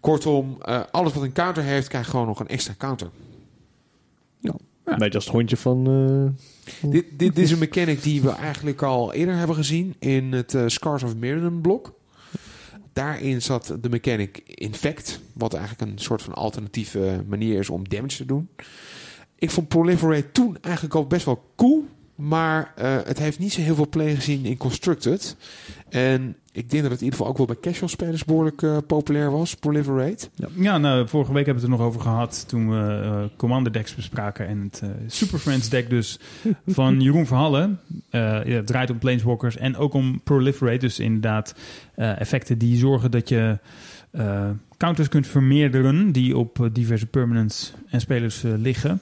[0.00, 0.58] Kortom,
[0.90, 3.10] alles wat een counter heeft, krijgt gewoon nog een extra counter.
[4.84, 5.86] Een beetje als het hondje van...
[5.86, 10.32] eh, Dit, dit, dit is een mechanic die we eigenlijk al eerder hebben gezien in
[10.32, 11.94] het eh, Scars of Mirrodin blok.
[12.92, 18.16] Daarin zat de mechanic Infect, wat eigenlijk een soort van alternatieve manier is om damage
[18.16, 18.48] te doen.
[19.38, 23.60] Ik vond Proliferate toen eigenlijk al best wel cool, maar eh, het heeft niet zo
[23.60, 25.36] heel veel play gezien in Constructed.
[25.88, 28.76] En ik denk dat het in ieder geval ook wel bij casual spelers behoorlijk eh,
[28.86, 30.28] populair was, Proliferate.
[30.54, 33.72] ja nou, vorige week hebben we het er nog over gehad toen we eh, Commander
[33.72, 34.46] decks bespraken.
[34.46, 36.18] En het eh, Super Friends deck dus
[36.66, 37.80] van Jeroen Verhallen.
[38.10, 40.78] Eh, ja, het draait om planeswalkers en ook om Proliferate.
[40.78, 41.54] Dus inderdaad
[41.94, 43.58] eh, effecten die zorgen dat je
[44.10, 49.00] eh, counters kunt vermeerderen die op diverse permanents en spelers liggen.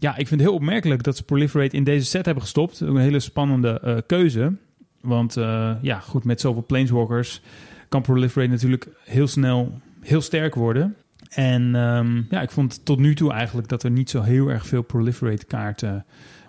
[0.00, 2.82] Ja, ik vind het heel opmerkelijk dat ze Proliferate in deze set hebben gestopt.
[2.82, 4.52] Ook Een hele spannende eh, keuze.
[5.00, 7.40] Want eh, ja, goed, met zoveel planeswalkers
[7.88, 10.96] kan Proliferate natuurlijk heel snel heel sterk worden.
[11.28, 14.66] En ehm, ja, ik vond tot nu toe eigenlijk dat er niet zo heel erg
[14.66, 16.06] veel Proliferate kaarten,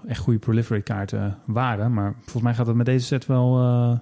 [0.07, 1.93] echt goede Proliferate kaarten waren.
[1.93, 3.97] Maar volgens mij gaat dat met deze set wel eh,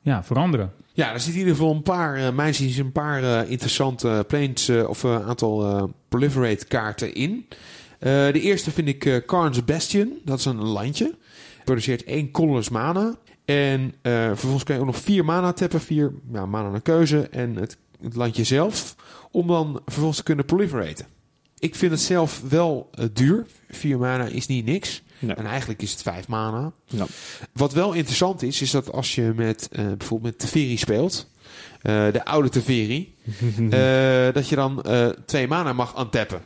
[0.00, 0.72] ja, veranderen.
[0.92, 5.22] Ja, er zitten in ieder geval een paar, zien een paar interessante planes of een
[5.22, 7.46] aantal proliferate kaarten in.
[7.98, 10.18] De eerste vind ik Karn's Bastion.
[10.24, 11.14] Dat is een landje.
[11.64, 13.14] Produceert één colorless mana.
[13.44, 15.80] En eh, vervolgens kan je ook nog vier mana tappen.
[15.80, 17.28] Vier ja, mana naar keuze.
[17.28, 18.96] En het, het landje zelf.
[19.30, 21.06] Om dan vervolgens te kunnen proliferaten.
[21.58, 23.46] Ik vind het zelf wel eh, duur.
[23.70, 25.02] Vier mana is niet niks.
[25.18, 26.72] En eigenlijk is het vijf mana.
[26.86, 27.06] Ja.
[27.52, 31.32] Wat wel interessant is, is dat als je met eh, bijvoorbeeld met Teferi speelt,
[31.82, 33.14] de oude Teferi,
[34.34, 34.84] dat je dan
[35.26, 36.40] twee mana mag antappen.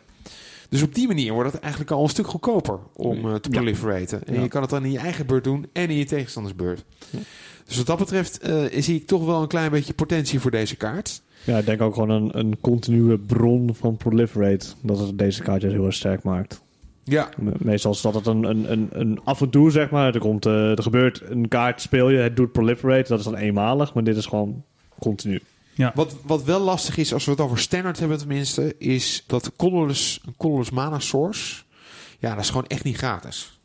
[0.69, 4.25] Dus op die manier wordt het eigenlijk al een stuk goedkoper om eh, te proliferaten.
[4.27, 6.85] En je kan het dan in je eigen beurt doen en in je tegenstanders beurt.
[7.11, 7.19] Ja.
[7.66, 10.77] Dus wat dat betreft eh, zie ik toch wel een klein beetje potentie voor deze
[10.77, 11.23] kaart.
[11.45, 14.66] Ja, ik denk ook gewoon een, een continue bron van Proliferate.
[14.83, 16.61] Dat het deze kaartjes heel erg sterk maakt.
[17.05, 20.14] Ja, Me- Meestal is dat het een, een, een, een af en toe, zeg maar.
[20.14, 23.09] Er, komt, eh, er gebeurt een kaart, speel je, het doet proliferate.
[23.09, 24.62] Dat is dan eenmalig, maar dit is gewoon
[24.99, 25.41] continu.
[25.95, 30.20] Wat, wat wel lastig is, als we het over standaard hebben tenminste, is dat colorless,
[30.26, 31.62] een colorless mana source,
[32.18, 33.59] ja, dat is gewoon echt niet gratis.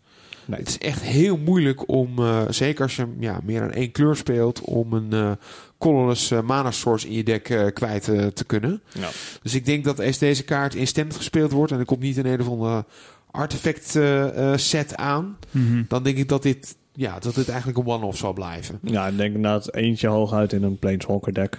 [0.45, 0.59] Nee.
[0.59, 4.15] Het is echt heel moeilijk om, eh, zeker als je ja, meer dan één kleur
[4.15, 5.31] speelt, om een eh
[5.77, 8.81] colorless eh, mana source in je deck eh, kwijt eh, te kunnen.
[8.99, 9.09] Ja.
[9.41, 12.17] Dus ik denk dat als deze kaart in standard gespeeld wordt en er komt niet
[12.17, 12.85] een een of andere
[13.31, 15.83] artefact eh, eh, set aan, Mhm.
[15.87, 18.79] dan denk ik dat dit, ja, dat dit eigenlijk een one-off zal blijven.
[18.81, 21.57] Ja, ik denk inderdaad eentje hooguit in een Planeswalker deck.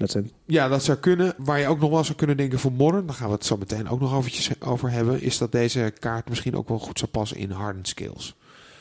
[0.00, 0.32] That's it.
[0.46, 1.34] Ja, dat zou kunnen.
[1.38, 3.56] Waar je ook nog wel zou kunnen denken voor Modern, daar gaan we het zo
[3.56, 7.10] meteen ook nog eventjes over hebben, is dat deze kaart misschien ook wel goed zou
[7.10, 8.34] passen in Hardened Skills.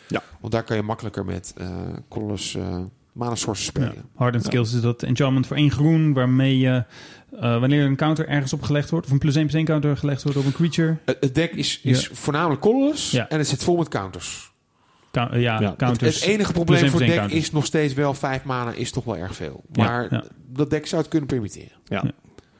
[0.07, 0.23] Ja.
[0.39, 1.67] Want daar kan je makkelijker met eh
[2.09, 2.77] colorless eh
[3.13, 3.93] mana sources spelen.
[3.95, 4.01] Ja.
[4.15, 6.83] Hardened Skills is dat enchantment voor één groen, waarmee je,
[7.39, 9.97] eh, wanneer een counter ergens op gelegd wordt, of een plus 1 plus 1 counter
[9.97, 13.29] gelegd wordt op een creature, Het, deck is, is voornamelijk colorless Ja.
[13.29, 14.48] en het zit vol met counters.
[15.11, 15.61] Ja, Ja.
[15.61, 16.15] Het, counters.
[16.19, 17.39] het enige plus probleem voor plus deck counters.
[17.41, 19.63] is nog steeds wel vijf mana is toch wel erg veel.
[19.75, 20.23] Maar ja.
[20.47, 21.71] dat deck zou het kunnen permitteren.
[21.85, 22.01] Ja.
[22.03, 22.11] Ja.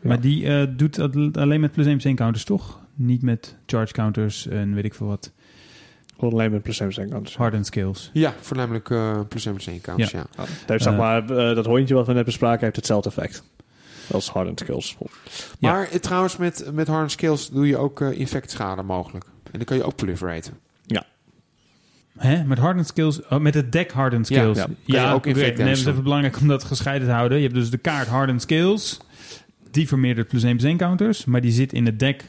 [0.01, 2.79] Maar die eh, doet dat alleen met plus 1 plus 1 counters, toch?
[2.95, 5.31] Niet met charge counters en weet ik veel wat.
[6.17, 7.35] Alleen met plus 7 zijn counters.
[7.37, 8.09] Hardened skills.
[8.13, 10.25] Ja, voornamelijk eh plus en plus één counters, ja.
[10.65, 10.99] Heeft zeg Eh.
[10.99, 13.43] maar, dat hondje wat we net bespraken heeft hetzelfde effect.
[14.11, 14.97] Als hardened skills.
[15.59, 19.25] Maar trouwens, met, met hard skills doe je ook infectschade mogelijk.
[19.25, 20.53] En dan kan je ook proliferaten.
[22.19, 22.43] Hè?
[22.43, 24.57] Met hardened skills, oh, met het deck hardened Ja, skills.
[24.57, 24.65] ja.
[24.97, 27.37] Kan je ook effect Nee, dat is even belangrijk om dat gescheiden te houden.
[27.37, 28.99] Je hebt dus de kaart hardened skills.
[29.71, 31.25] Die vermeerdert plus 1 plus 1 counters.
[31.25, 32.23] Maar die zit in het deck,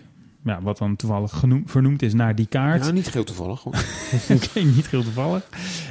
[0.45, 2.84] ja, wat dan toevallig genoemd, vernoemd is naar die kaart.
[2.84, 3.66] Ja, niet heel toevallig.
[4.36, 5.49] Oké, niet heel toevallig.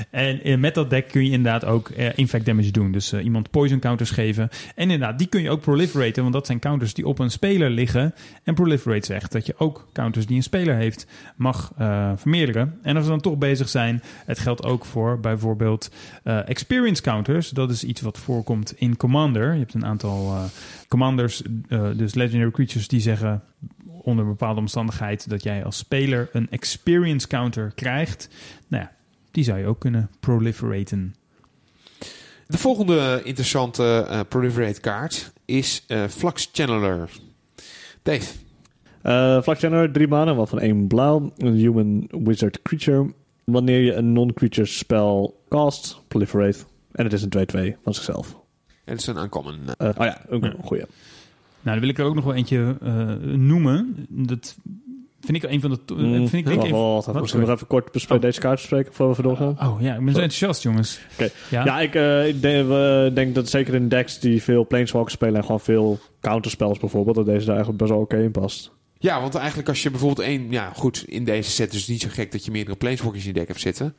[0.09, 2.91] En eh, met dat deck kun je inderdaad ook eh, infect damage doen.
[2.91, 4.49] Dus eh, iemand poison counters geven.
[4.75, 6.21] En inderdaad, die kun je ook proliferaten.
[6.21, 8.13] Want dat zijn counters die op een speler liggen.
[8.43, 12.79] En proliferate zegt dat je ook counters die een speler heeft mag eh, vermeerderen.
[12.81, 15.91] En als we dan toch bezig zijn, het geldt ook voor bijvoorbeeld
[16.23, 17.49] experience counters.
[17.49, 19.53] Dat is iets wat voorkomt in Commander.
[19.53, 20.35] Je hebt een aantal
[20.87, 21.41] commanders,
[21.95, 23.43] dus legendary creatures, die zeggen
[23.87, 28.29] onder een bepaalde omstandigheid dat jij als speler een experience counter krijgt.
[28.67, 28.91] Nou ja,
[29.31, 31.15] die zou je ook kunnen proliferaten.
[32.47, 37.09] De volgende interessante eh, proliferate kaart is eh, Flux Channeler.
[38.03, 38.33] Dave.
[39.01, 41.31] Eh Flux General, drie maanden, waarvan één blauw.
[41.37, 43.13] Een human wizard creature.
[43.43, 46.57] Wanneer je een non-creature spel cast, proliferate.
[46.91, 48.37] En het is een 2-2 van zichzelf.
[48.85, 49.55] En het is een uncommon.
[49.77, 50.83] eh, Eh, oh ja, ook een goeie.
[51.61, 54.05] Nou, dan wil ik er ook nog wel eentje eh, noemen.
[54.09, 54.57] Dat
[55.21, 55.85] vind ik een van de...
[55.85, 57.19] to- Mm, vind ik, ik wacht, even- wacht, wat?
[57.21, 59.57] Misschien nog even kort bespreken, deze kaart bespreken voor we doorgaan.
[59.61, 60.99] Oh ja, ik ben zo enthousiast, jongens.
[61.13, 61.29] Oké.
[61.49, 61.63] Ja?
[61.65, 65.35] Ja, ik, eh, ik denk, we- denk dat zeker in decks die veel planeswalkers spelen
[65.35, 68.71] en gewoon veel counterspels bijvoorbeeld, dat deze daar eigenlijk best wel oké in past.
[69.01, 70.51] Ja, want eigenlijk als je bijvoorbeeld één...
[70.51, 73.27] Ja, goed, in deze set is het niet zo gek dat je meerdere planeswalkers in
[73.33, 73.95] je deck hebt zitten.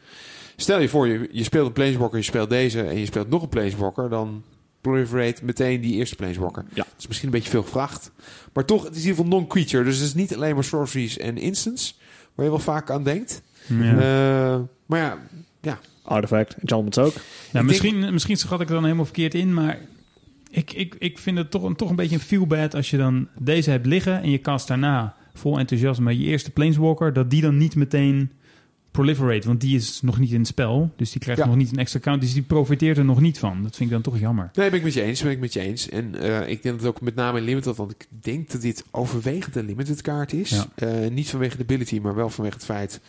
[0.56, 3.42] Stel je voor, je, je speelt een planeswalker, je speelt deze en je speelt nog
[3.42, 4.42] een planeswalker, dan
[4.80, 6.64] proliferate meteen die eerste planeswalker.
[6.68, 6.74] Ja.
[6.84, 8.10] Dat is misschien een beetje veel gevraagd.
[8.52, 9.84] Maar toch, het is in ieder geval non-creature.
[9.84, 11.98] Dus het is niet alleen maar sorceries en instants,
[12.34, 13.42] waar je wel vaak aan denkt.
[13.66, 13.92] Ja.
[14.54, 15.18] Eh, maar
[15.60, 17.14] ja, Artifact, enchantments ook.
[17.52, 19.78] Nou, Ik misschien, misschien schat ik er dan helemaal verkeerd in, maar
[20.50, 22.96] ik, ik, ik vind het toch, een- toch een beetje een feel bad als je
[22.96, 27.40] dan deze hebt liggen en je cast daarna vol enthousiasme je eerste Planeswalker, dat die
[27.42, 28.30] dan niet meteen
[28.90, 31.46] proliferate, want die is nog niet in het spel, dus die krijgt Ja.
[31.46, 33.62] nog niet een extra count, dus die profiteert er nog niet van.
[33.62, 34.50] Dat vind ik dan toch jammer.
[34.54, 35.22] Nee, ben ik met je eens.
[35.22, 35.88] Ben ik met je eens.
[35.88, 38.84] En eh, ik denk dat ook met name in limited, want ik denk dat dit
[38.90, 40.50] overwegend een limited kaart is.
[40.50, 40.66] Ja.
[40.74, 43.00] Eh, niet vanwege de ability, maar wel vanwege het feit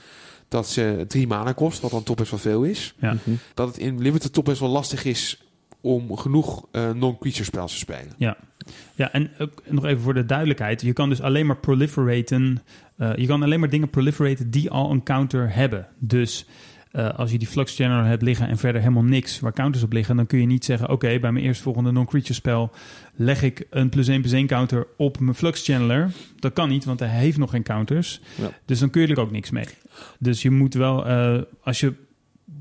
[0.48, 2.96] dat ze drie mana kost, wat dan toch best wel veel is.
[3.00, 3.14] Ja.
[3.14, 3.36] Mhm.
[3.54, 5.44] Dat het in limited toch best wel lastig is
[5.82, 8.14] om genoeg eh, non-creature spels te spelen.
[8.96, 10.82] Ja, en ook nog even voor de duidelijkheid.
[10.82, 12.62] Je kan dus alleen maar proliferaten.
[13.02, 15.88] Eh, je kan alleen maar dingen proliferaten die al een counter hebben.
[16.00, 16.46] Dus
[16.92, 19.94] eh, als je die Flux General hebt liggen en verder helemaal niks waar counters op
[19.94, 22.72] liggen, dan kun je niet zeggen: Oké, bij mijn eerstvolgende non-creature spel
[23.16, 26.12] leg ik een plus 1 plus 1 counter op mijn Flux Channeler.
[26.40, 28.22] Dat kan niet, want hij heeft nog geen counters.
[28.36, 28.52] Ja.
[28.66, 29.66] Dus dan kun je er ook niks mee.
[30.20, 31.94] Dus je moet wel, eh, als je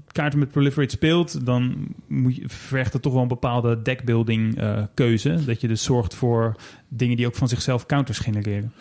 [0.07, 4.59] kaarten met Proliferate speelt, dan moet je, vergt het toch wel een bepaalde deckbuilding
[4.95, 5.45] keuze.
[5.45, 6.57] Dat je dus zorgt voor
[6.89, 8.73] dingen die ook van zichzelf counters genereren.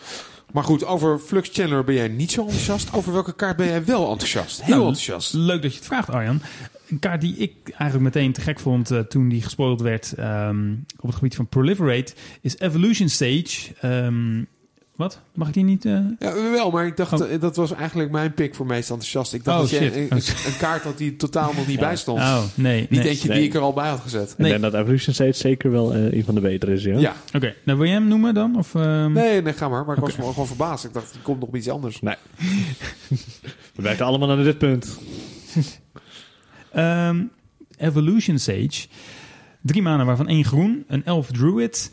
[0.52, 2.92] Maar goed, over Flux Channeler ben jij niet zo enthousiast.
[2.92, 4.62] Over welke kaart ben jij wel enthousiast?
[4.62, 5.32] Heel Nou, enthousiast.
[5.32, 6.40] Leuk dat je het vraagt, Arjan.
[6.88, 10.72] Een kaart die ik eigenlijk meteen te gek vond eh, toen die gespoild werd ehm,
[10.96, 13.74] op het gebied van Proliferate is Evolution Stage.
[13.80, 14.42] Ehm,
[15.00, 15.20] wat?
[15.34, 15.84] Mag ik die niet?
[15.84, 15.98] eh?
[16.18, 17.32] Ja, wel, maar ik dacht, Oh.
[17.32, 19.32] eh, dat was eigenlijk mijn pick voor meest enthousiast.
[19.34, 20.10] Ik dacht Oh, dat jij shit.
[20.10, 20.16] een,
[20.52, 22.18] een kaart had die totaal nog niet bij stond.
[22.20, 22.80] Oh, nee.
[22.80, 23.08] Niet nee.
[23.08, 23.38] eentje Nee.
[23.38, 24.30] die ik er al bij had gezet.
[24.30, 24.50] Ik Nee.
[24.50, 26.98] denk dat Evolution Stage zeker wel eh, een van de betere is, ja.
[26.98, 27.14] Ja.
[27.34, 28.56] Oké, nou wil jij hem noemen dan?
[28.58, 29.12] Of, ehm?
[29.12, 29.84] Nee, nee, ga maar.
[29.84, 30.84] Maar ik was gewoon verbaasd.
[30.84, 32.00] Ik dacht, er komt nog iets anders.
[33.74, 34.98] We werken allemaal naar dit punt.
[36.72, 37.22] Ehm,
[37.76, 38.86] Evolution Sage.
[39.62, 40.84] Drie manen waarvan één groen.
[40.88, 41.90] Een elf druid.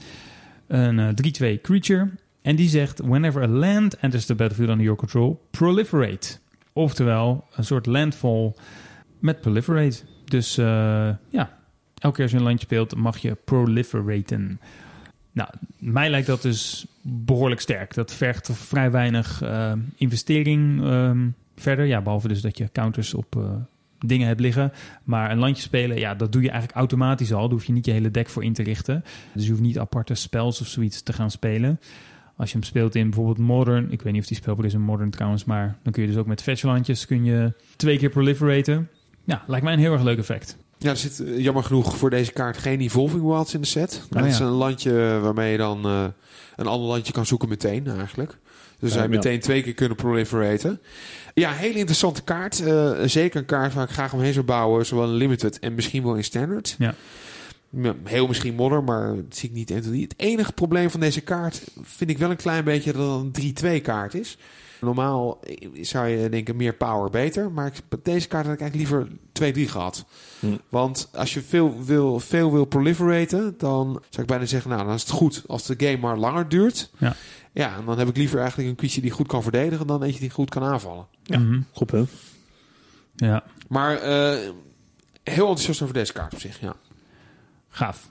[0.68, 2.10] Een eh, 3-2 creature.
[2.48, 3.00] En die zegt...
[3.00, 5.48] Whenever a land enters the battlefield under your control...
[5.52, 6.38] Proliferate.
[6.74, 8.54] Oftewel, een soort landfall
[9.20, 9.98] met proliferate.
[10.26, 10.66] Dus eh,
[11.30, 11.58] ja,
[11.98, 12.96] elke keer als je een landje speelt...
[12.96, 14.60] mag je proliferaten.
[15.32, 17.94] Nou, mij lijkt dat dus behoorlijk sterk.
[17.94, 21.86] Dat vergt vrij weinig eh, investering ehm, verder.
[21.86, 23.36] Ja, behalve dus dat je counters op...
[23.36, 23.56] eh,
[24.00, 24.72] dingen hebt liggen.
[25.04, 27.42] Maar een landje spelen, ja, dat doe je eigenlijk automatisch al.
[27.42, 29.04] Daar hoef je niet je hele deck voor in te richten.
[29.34, 31.80] Dus je hoeft niet aparte spels of zoiets te gaan spelen.
[32.38, 34.82] Als je hem speelt in bijvoorbeeld Modern, ik weet niet of die speelbaar is in
[34.82, 38.90] Modern trouwens, maar dan kun je dus ook met fetchlandjes kun je twee keer proliferaten.
[39.24, 40.58] Ja, lijkt mij een heel erg leuk effect.
[40.78, 44.02] Ja, er zit eh, jammer genoeg voor deze kaart geen evolving wilds in de set.
[44.06, 44.46] Oh, dat is ja.
[44.46, 46.06] een landje waarmee je dan eh,
[46.56, 48.38] een ander landje kan zoeken meteen eigenlijk.
[48.80, 49.08] Dus zij ja.
[49.08, 50.80] meteen twee keer kunnen proliferaten.
[51.34, 52.60] Ja, hele interessante kaart.
[52.60, 54.86] Eh, zeker een kaart waar ik graag omheen zou bouwen.
[54.86, 56.76] Zowel in limited en misschien wel in standard.
[56.78, 56.96] Ja.
[58.04, 60.04] Heel misschien modder, maar dat zie ik niet 1 tot 3.
[60.04, 63.80] Het enige probleem van deze kaart vind ik wel een klein beetje dat het een
[63.80, 64.38] 3-2 kaart is.
[64.82, 65.40] Normaal
[65.82, 67.52] zou je denken meer power beter.
[67.52, 70.06] Maar ik, deze kaart had ik eigenlijk liever 2-3 gehad.
[70.40, 70.58] Hm.
[70.70, 74.94] Want als je veel wil, veel wil proliferaten, dan zou ik bijna zeggen, nou dan
[74.94, 76.92] is het goed als de game maar langer duurt.
[76.98, 77.16] Ja.
[77.52, 80.20] Ja, en dan heb ik liever eigenlijk een creature die goed kan verdedigen dan eentje
[80.20, 81.06] die goed kan aanvallen.
[81.24, 81.40] Ja.
[81.40, 81.62] Mhm.
[81.72, 82.10] Goed punt.
[83.16, 83.44] ja.
[83.68, 84.50] Maar eh,
[85.24, 86.76] heel enthousiast over deze kaart op zich, ja.
[87.78, 88.10] Gaaf.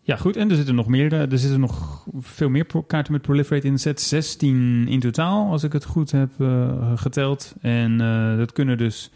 [0.00, 0.36] Ja, goed.
[0.36, 1.12] En er zitten nog meer.
[1.12, 4.00] eh, Er zitten nog veel meer kaarten met proliferate in de set.
[4.00, 7.54] 16 in totaal, als ik het goed heb eh, geteld.
[7.60, 9.10] En eh, dat kunnen dus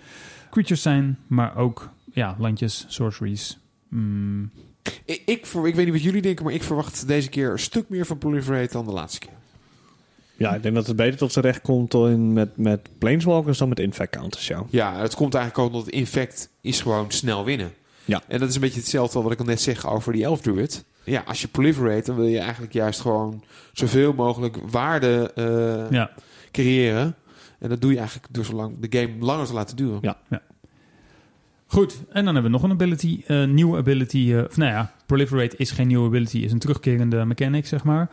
[0.50, 3.58] creatures zijn, maar ook ja, landjes, sorceries.
[3.88, 4.50] Mm,
[5.04, 7.58] Ik, ik, ver- ik weet niet wat jullie denken, maar ik verwacht deze keer een
[7.58, 9.36] stuk meer van proliferate dan de laatste keer.
[10.36, 13.68] Ja, ik denk dat het beter tot zijn recht komt in, met, met Planeswalkers dan
[13.68, 14.62] met Infect Counters, ja.
[14.70, 17.72] Ja, het komt eigenlijk ook omdat Infect is gewoon snel winnen.
[18.08, 18.22] Ja.
[18.28, 20.84] En dat is een beetje hetzelfde wat ik al net zeg over die Elf Druid.
[21.04, 23.42] Ja, als je proliferate, dan wil je eigenlijk juist gewoon
[23.72, 26.10] zoveel mogelijk waarde eh, ja,
[26.50, 27.14] creëren.
[27.58, 29.98] En dat doe je eigenlijk door zo lang de game langer te laten duren.
[30.02, 30.18] Ja.
[31.66, 31.92] goed.
[32.10, 33.22] En dan hebben we nog een ability.
[33.26, 34.32] eh nieuwe ability.
[34.34, 38.10] eh, of nou ja, proliferate is geen nieuwe ability, is een terugkerende mechanic, zeg maar.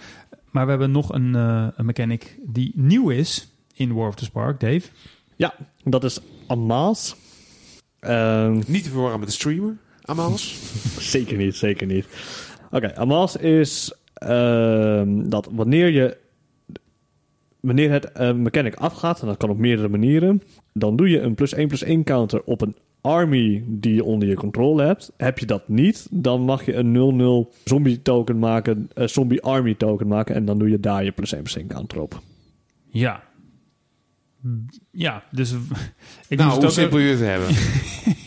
[0.51, 4.23] Maar we hebben nog een, eh, een mechanic die nieuw is in War of the
[4.23, 4.81] Spark, Dave.
[5.83, 7.15] Dat is Amaas.
[7.99, 10.59] Ehm, Niet te verwarren met de streamer, Amaals.
[11.13, 12.07] zeker niet, zeker niet.
[12.71, 16.17] Oké, Amaas is ehm, dat wanneer je
[17.59, 20.41] wanneer het eh, mechanic afgaat, en dat kan op meerdere manieren,
[20.73, 24.27] dan doe je een plus 1 plus 1 counter op een army die je onder
[24.27, 25.11] je controle hebt.
[25.17, 29.73] Heb je dat niet, dan mag je een 0-0 zombie token maken, een zombie army
[29.73, 32.19] token maken, en dan doe je daar je plus 1 plus 1 counter op.
[32.89, 33.23] Ja.
[34.91, 35.51] Ja, dus
[36.27, 37.47] ik nou, moest hoe simpel je het hebben.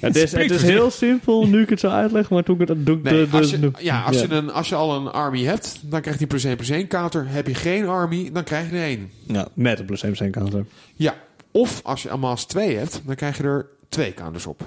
[0.00, 2.86] Het is, het is heel simpel nu ik het zo uitleg, maar toen ik het
[2.86, 5.08] doe ik Nee, de, de, als je, ja, als, Je een, als je al een
[5.08, 7.28] army hebt, dan krijgt hij plus 1 plus 1 counter.
[7.28, 9.10] Heb je geen army, dan krijg je er 1.
[9.26, 10.66] ja, met een plus 1 plus 1 counter.
[10.94, 11.14] Ja,
[11.50, 14.62] of als je Amaas 2 hebt, dan krijg je er twee counters op.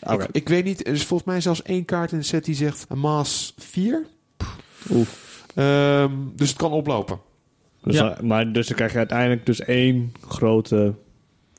[0.00, 0.22] Oké.
[0.22, 2.54] Ik, ik weet niet, er is volgens mij zelfs één kaart in de set die
[2.54, 4.06] zegt Amaas 4.
[4.90, 5.44] Oef.
[5.54, 7.20] Ehm, dus het kan oplopen.
[7.82, 8.14] Dus, Ja.
[8.14, 10.94] dan- maar dus dan krijg je uiteindelijk dus één grote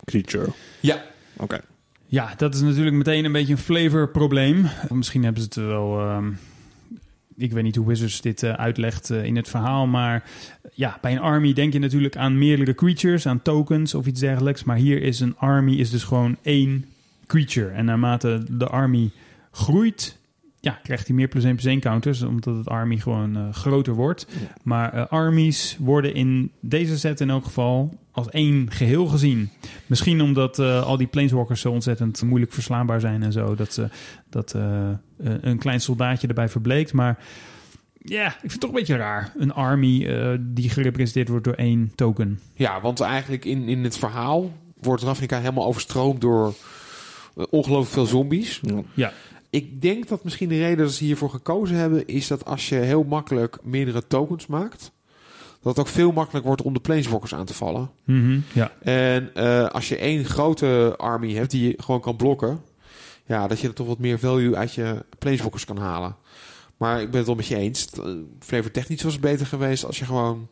[0.06, 0.48] creature.
[0.80, 1.04] Ja,
[1.38, 1.60] Oké.
[2.06, 4.66] Ja, dat is natuurlijk meteen een beetje een flavorprobleem.
[4.90, 6.00] Misschien hebben ze het wel.
[6.00, 6.32] ehm,
[7.38, 9.88] ik weet niet hoe Wizards dit eh, uitlegt eh, in het verhaal.
[9.88, 10.24] Maar
[10.74, 14.64] ja, bij een army denk je natuurlijk aan meerdere creatures, aan tokens of iets dergelijks.
[14.64, 16.86] Maar hier is een army is dus gewoon één
[17.28, 17.70] creature.
[17.70, 19.12] En naarmate de army
[19.52, 20.18] groeit,
[20.62, 22.22] ja, krijgt hij meer plus 1 plus 1 counters.
[22.22, 24.28] Omdat het army gewoon eh, groter wordt.
[24.30, 24.38] Ja.
[24.64, 29.50] Maar eh, armies worden in deze set in elk geval als één geheel gezien.
[29.86, 33.56] Misschien omdat eh, al die planeswalkers zo ontzettend moeilijk verslaanbaar zijn en zo.
[33.56, 33.90] Dat, ze
[34.30, 34.56] dat
[35.18, 36.94] een klein soldaatje erbij verbleekt.
[36.94, 37.18] Maar
[38.04, 39.34] ja, ik vind het toch een beetje raar.
[39.38, 42.40] Een army eh, die gerepresenteerd wordt door één token.
[42.54, 44.52] ja want eigenlijk in, in het verhaal
[44.82, 46.54] wordt Ravnica helemaal overstroomd door
[47.50, 48.60] ongelooflijk veel zombies.
[48.64, 48.82] Ja.
[48.94, 49.14] Ja,
[49.50, 52.08] Ik denk dat misschien de reden dat ze hiervoor gekozen hebben...
[52.08, 54.92] is dat als je heel makkelijk meerdere tokens maakt...
[55.62, 57.90] dat het ook veel makkelijker wordt om de planeswalkers aan te vallen.
[58.04, 58.72] Mhm, ja.
[58.82, 62.62] En eh, als je één grote army hebt die je gewoon kan blokken...
[63.26, 66.16] ja, dat je er toch wat meer value uit je planeswalkers kan halen.
[66.78, 67.88] Maar ik ben het wel met je eens.
[68.00, 68.06] Uh,
[68.40, 70.48] Flavor technisch was het beter geweest als je gewoon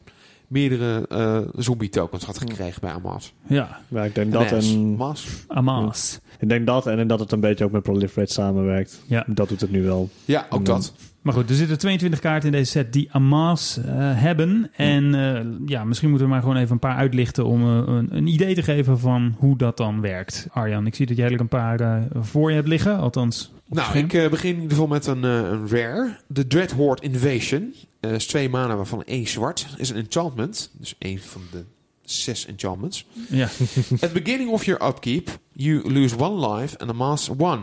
[0.47, 3.33] meerdere eh, zombie tokens had gekregen bij Amas.
[3.47, 3.79] ja.
[3.87, 5.27] Ja, ik denk dat en Mas.
[5.47, 6.19] Amas.
[6.39, 9.01] ik denk dat en dat het een beetje ook met Proliferate samenwerkt.
[9.07, 9.23] Ja.
[9.27, 10.09] Dat doet het nu wel.
[10.25, 10.93] Ja, ook En dat.
[11.21, 14.71] Maar goed, er zitten 22 kaarten in deze set die Amas eh, hebben.
[14.75, 18.07] En eh, ja, misschien moeten we maar gewoon even een paar uitlichten om eh, een,
[18.15, 20.47] een idee te geven van hoe dat dan werkt.
[20.51, 23.51] Arjan, ik zie dat jij eigenlijk een paar voor je hebt liggen, althans.
[23.65, 24.23] Nou, scherm.
[24.25, 26.17] ik begin in ieder geval met een, een rare.
[26.27, 27.73] De Dreadhorde Invasion.
[27.99, 29.67] Eh is twee mana waarvan één zwart.
[29.77, 30.71] Is een enchantment.
[30.79, 31.63] Dus één van de
[32.09, 33.05] zes enchantments.
[33.29, 33.45] Ja,
[34.01, 37.61] At the beginning of your upkeep, you lose one life and amass one.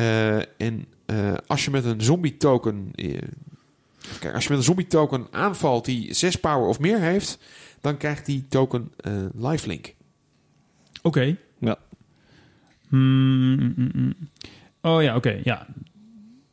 [0.00, 2.90] Eh, en eh, als je met een zombie token.
[2.94, 3.18] eh,
[4.10, 7.38] kijken, als je met een zombie token aanvalt die 6 power of meer heeft,
[7.80, 9.94] dan krijgt die token eh lifelink.
[11.02, 11.36] oké.
[11.58, 11.76] Ja.
[12.88, 14.14] Hmm, mm, mm, mm.
[14.80, 15.66] Oh ja, oké, ja.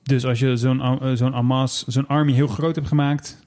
[0.03, 3.39] Dus als je zo'n zo'n Amas, zo'n army heel groot hebt gemaakt,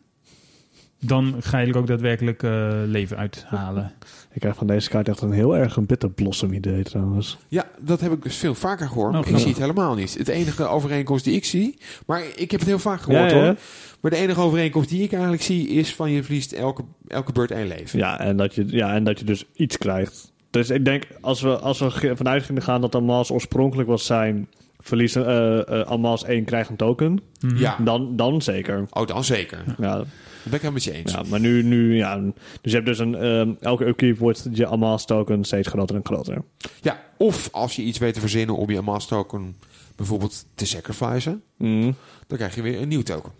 [1.00, 3.92] dan ga je er ook daadwerkelijk eh, leven uithalen.
[4.32, 7.38] Ik krijg van deze kaart echt een heel erg een bitter blossom idee trouwens.
[7.48, 9.06] Ja, dat heb ik dus veel vaker gehoord.
[9.06, 9.46] Oh, maar ik grappig.
[9.46, 10.18] zie het helemaal niet.
[10.18, 11.78] Het enige overeenkomst die ik zie...
[12.06, 13.44] Maar ik heb het heel vaak gehoord Ja, ja.
[13.44, 13.56] hoor.
[14.00, 15.68] Maar de enige overeenkomst die ik eigenlijk zie...
[15.68, 17.98] is van je verliest elke, elke beurt één leven.
[17.98, 20.32] Ja, en dat je, ja, en dat je dus iets krijgt.
[20.50, 24.48] Dus ik denk, als we, als we vanuit gingen gaan dat Amas oorspronkelijk was zijn...
[24.78, 27.20] verliezen, eh eh Amas 1 krijgt een token.
[27.56, 27.76] Ja.
[27.84, 28.84] dan, dan zeker.
[28.90, 29.64] Oh, dan zeker.
[29.78, 30.04] Ja,
[30.42, 31.12] ben ik helemaal met je eens.
[31.12, 32.32] ja, maar nu, nu ja, dus
[32.62, 36.42] je hebt dus een, ehm, elke upkeep wordt je Amas token steeds groter en groter.
[36.80, 39.56] Ja, of als je iets weet te verzinnen om je Amas token
[39.96, 41.42] bijvoorbeeld te sacrificen...
[41.56, 41.92] Mhm.
[42.26, 43.32] dan krijg je weer een nieuw token.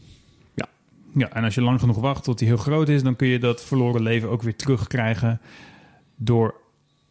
[1.15, 3.39] Ja, en als je lang genoeg wacht tot die heel groot is, dan kun je
[3.39, 5.41] dat verloren leven ook weer terugkrijgen
[6.17, 6.55] door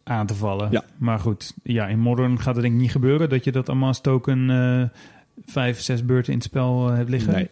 [0.02, 0.70] aan te vallen.
[0.70, 0.84] Ja.
[0.98, 4.00] Maar goed, ja, in Modern gaat het denk ik niet gebeuren dat je dat Amas
[4.00, 4.98] token eh
[5.44, 7.32] vijf, zes beurten in het spel eh, hebt liggen.
[7.32, 7.48] Nee,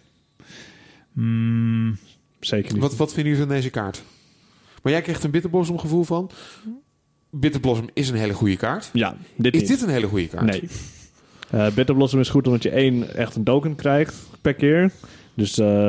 [1.13, 1.99] Mm,
[2.41, 2.83] zeker niet.
[2.83, 4.03] Wat, wat vinden jullie van deze kaart?
[4.83, 6.31] Maar jij krijgt een Bitterblossom gevoel van...
[7.31, 8.91] Bitterblossom is een hele goede kaart.
[8.93, 9.71] Ja, dit Is niet.
[9.71, 10.45] dit een hele goede kaart?
[10.47, 10.69] Nee.
[11.51, 14.91] Eh Bitter Blossom is goed omdat je één echt een token krijgt per keer.
[15.35, 15.89] Dus eh,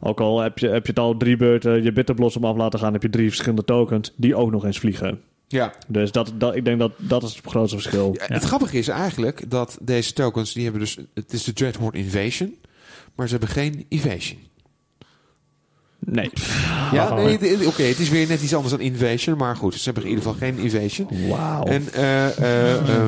[0.00, 2.78] ook al heb je, heb je het al drie beurten je Bitter Blossom af laten
[2.78, 5.20] gaan, heb je drie verschillende tokens die ook nog eens vliegen.
[5.46, 5.74] Ja.
[5.86, 8.16] Dus dat, dat, ik denk dat dat is het grootste verschil.
[8.18, 10.98] Ja, Het grappige is eigenlijk dat deze tokens, die hebben dus...
[11.14, 12.54] Het is de Dreadhorde Invasion,
[13.14, 14.38] maar ze hebben geen Evasion.
[16.10, 16.30] Nee.
[16.92, 20.02] Ja, nee, oké, het is weer net iets anders dan Invasion, maar goed, ze hebben
[20.02, 21.08] in ieder geval geen Evasion.
[21.28, 21.62] Wauw.
[21.62, 23.06] En eh, eh, eh,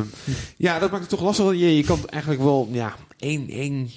[0.57, 1.51] ja, dat maakt het toch lastig.
[1.51, 3.89] Je, je kan eigenlijk wel, ja, één, één.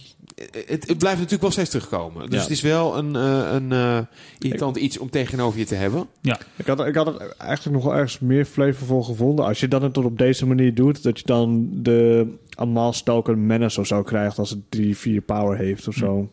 [0.51, 2.25] Het, het blijft natuurlijk wel steeds terugkomen.
[2.25, 2.41] Dus Ja.
[2.41, 3.97] het is wel een, eh, een eh,
[4.39, 6.07] irritant iets om tegenover je te hebben.
[6.55, 9.45] Ik had, ik had het eigenlijk nog wel ergens meer flavorvol gevonden.
[9.45, 13.79] Als je dat het op deze manier doet, dat je dan de Amas token menace
[13.79, 16.31] of zo krijgt als het 3, 4 power heeft of zo.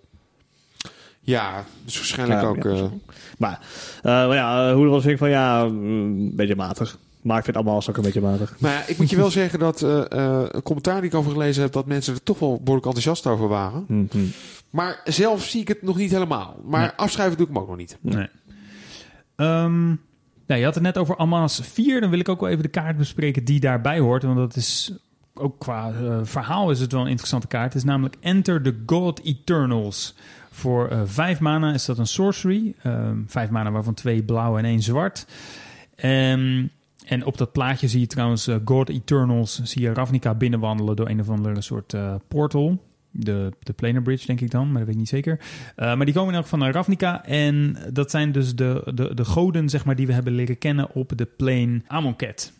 [1.20, 2.62] Ja, dus waarschijnlijk Ja, ook.
[2.62, 2.84] ja, eh,
[3.38, 3.60] Maar,
[3.96, 6.98] eh, maar ja, hoe was ik van ja, mm, een beetje matig.
[7.22, 8.56] Maar ik vind Amas ook een beetje matig.
[8.58, 11.32] maar ja, ik moet je wel zeggen dat eh, eh, een commentaar die ik over
[11.32, 13.84] gelezen heb, dat mensen er toch wel behoorlijk enthousiast over waren.
[13.88, 14.24] Mhm.
[14.70, 16.56] Maar zelf zie ik het nog niet helemaal.
[16.64, 16.90] Maar Nee.
[16.96, 17.98] afschrijven doe ik hem ook nog niet.
[18.00, 18.28] Nee.
[19.36, 19.86] Ehm,
[20.46, 22.00] nou, je had het net over Amas 4.
[22.00, 24.22] Dan wil ik ook wel even de kaart bespreken die daarbij hoort.
[24.22, 24.92] Want dat is
[25.34, 27.64] ook qua eh, verhaal is het wel een interessante kaart.
[27.72, 30.14] Het is namelijk Enter the God Eternals.
[30.61, 32.74] Voor eh, vijf mana is dat een sorcery.
[32.82, 35.26] Ehm, vijf mana waarvan twee blauw en één zwart.
[35.96, 36.66] Ehm,
[37.06, 39.62] en op dat plaatje zie je trouwens eh, God Eternals.
[39.62, 42.84] Zie je Ravnica binnenwandelen door een of andere soort eh, portal.
[43.11, 45.38] De, de Planar Bridge, denk ik dan, maar dat weet ik niet zeker.
[45.40, 47.24] Uh, maar die komen in elk geval naar Ravnica.
[47.24, 50.94] En dat zijn dus de, de, de goden, zeg maar, die we hebben leren kennen
[50.94, 52.52] op de plane Amonkhet.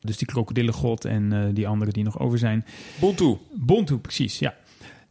[0.00, 2.64] Dus die krokodillengod en die andere die nog over zijn.
[3.00, 3.36] Bontu.
[3.54, 4.54] Bontu, precies, ja.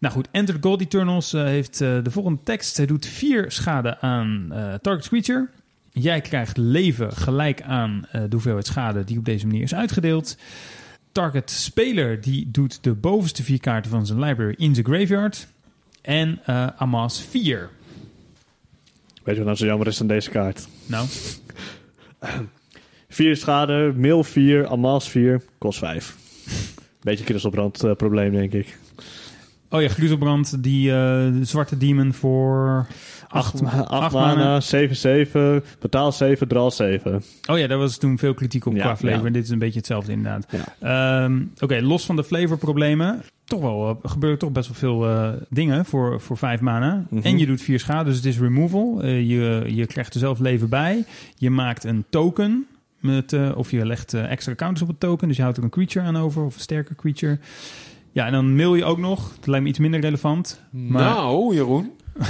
[0.03, 2.77] Nou goed, Enter the God Eternals uh, heeft uh, de volgende tekst.
[2.77, 5.49] Hij doet vier schade aan uh, target creature.
[5.91, 10.37] Jij krijgt leven gelijk aan de hoeveelheid schade die op deze manier is uitgedeeld.
[11.11, 15.47] Target speler die doet de bovenste vier kaarten van zijn library in zijn graveyard.
[16.01, 16.39] En
[16.77, 17.69] Amas 4.
[19.23, 20.67] Weet je wat nou zo jammer is aan deze kaart?
[20.85, 21.07] Nou?
[23.09, 26.15] 4 schade, mail 4, Amas 4, kost 5.
[27.01, 28.77] Beetje kristelbrand uh, probleem, denk ik.
[29.73, 32.87] Oh ja, Gruzelbrand, die uh, zwarte demon voor
[33.27, 33.61] 8
[34.11, 34.65] mana, 7-7,
[35.79, 37.23] betaal 7, draal 7.
[37.49, 39.25] Oh ja, daar was toen veel kritiek op Ja, qua flavor.
[39.25, 39.31] ja.
[39.31, 40.45] Dit is een beetje hetzelfde inderdaad.
[40.79, 41.23] Ja.
[41.23, 43.23] Um, Oké, okay, los van de flavorproblemen.
[43.43, 46.89] Toch wel, uh, gebeuren toch best wel veel uh, dingen voor, voor 5 mana.
[46.89, 46.97] Mhm.
[46.97, 47.21] Mm -hmm.
[47.21, 49.05] En je doet 4 schade, dus het is removal.
[49.05, 51.05] Je, je krijgt er zelf leven bij.
[51.37, 52.67] Je maakt een token.
[52.99, 55.27] Met, of je legt extra counters op het token.
[55.27, 56.43] Dus je houdt er een creature aan over.
[56.43, 57.39] Of een sterke creature.
[58.13, 59.31] Ja, en dan mail je ook nog.
[59.35, 60.61] Dat lijkt me iets minder relevant.
[60.69, 61.01] Maar...
[61.01, 61.91] Nou, Jeroen.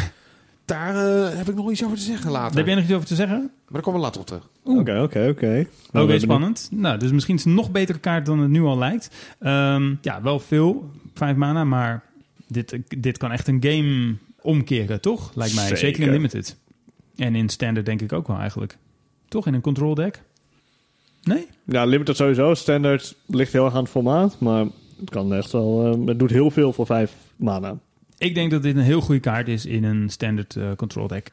[0.66, 2.50] daar uh, heb ik nog iets over te zeggen later.
[2.50, 3.38] Daar heb jij nog iets over te zeggen?
[3.38, 4.50] Maar daar komen we later op terug.
[4.64, 5.68] Oké, oké, oké.
[5.88, 6.70] Oké, okay, spannend.
[6.72, 9.10] Nou, dus misschien is het een nog betere kaart dan het nu al lijkt.
[9.40, 10.92] Um, ja, wel veel.
[11.14, 12.04] Vijf mana, maar
[12.48, 15.32] dit, dit kan echt een game omkeren, toch?
[15.36, 15.64] Lijkt mij.
[15.64, 16.58] Zeker, Zeker in Limited.
[17.16, 18.78] En in Standard denk ik ook wel eigenlijk.
[19.28, 19.48] Toch?
[19.48, 20.24] In een control deck?
[21.24, 21.48] Nee?
[21.64, 22.54] Ja, Limited sowieso.
[22.54, 24.66] Standard ligt heel erg aan het formaat, maar
[25.04, 25.98] het kan echt wel...
[26.00, 27.78] Uh, het doet heel veel voor vijf mana.
[28.18, 31.32] Ik denk dat dit een heel goede kaart is in een standard uh, control deck.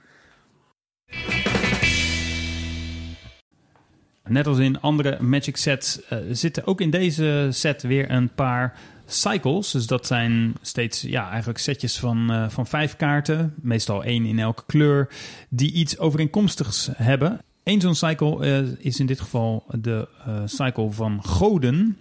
[4.25, 8.79] Net als in andere Magic sets uh, zitten ook in deze set weer een paar
[9.07, 9.71] cycles.
[9.71, 13.55] Dus dat zijn steeds ja, eigenlijk setjes van, uh, van vijf kaarten.
[13.61, 15.09] Meestal één in elke kleur.
[15.49, 17.41] Die iets overeenkomstigs hebben.
[17.65, 20.09] Eén zo'n cycle uh, is in dit geval de
[20.45, 21.97] cycle van goden.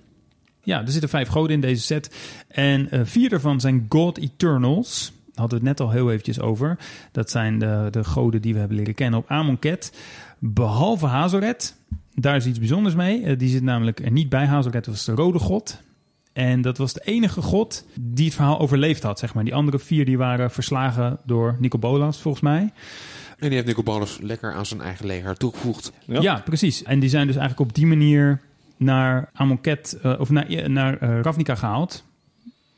[0.70, 2.16] Ja, er zitten vijf goden in deze set.
[2.48, 5.12] En uh, vier daarvan zijn God Eternals.
[5.34, 6.78] hadden we het net al heel eventjes over.
[7.12, 9.98] Dat zijn de, de goden die we hebben leren kennen op Amonkhet.
[10.40, 11.76] Behalve Hazoret.
[12.14, 13.24] Daar is iets bijzonders mee.
[13.24, 14.46] Eh, die zit namelijk er niet bij.
[14.46, 15.82] Hazoret was de rode god.
[16.34, 19.44] En dat was de enige god die het verhaal overleefd had, zeg maar.
[19.44, 22.62] Die andere vier die waren verslagen door Nicobolas, volgens mij.
[23.38, 25.92] En die heeft Nicobolus lekker aan zijn eigen leger toegevoegd.
[26.06, 26.42] Ja.
[26.46, 26.84] precies.
[26.84, 28.42] En die zijn dus eigenlijk op die manier
[28.80, 32.08] naar Amonkhet, eh, of naar, naar eh, Ravnica gehaald.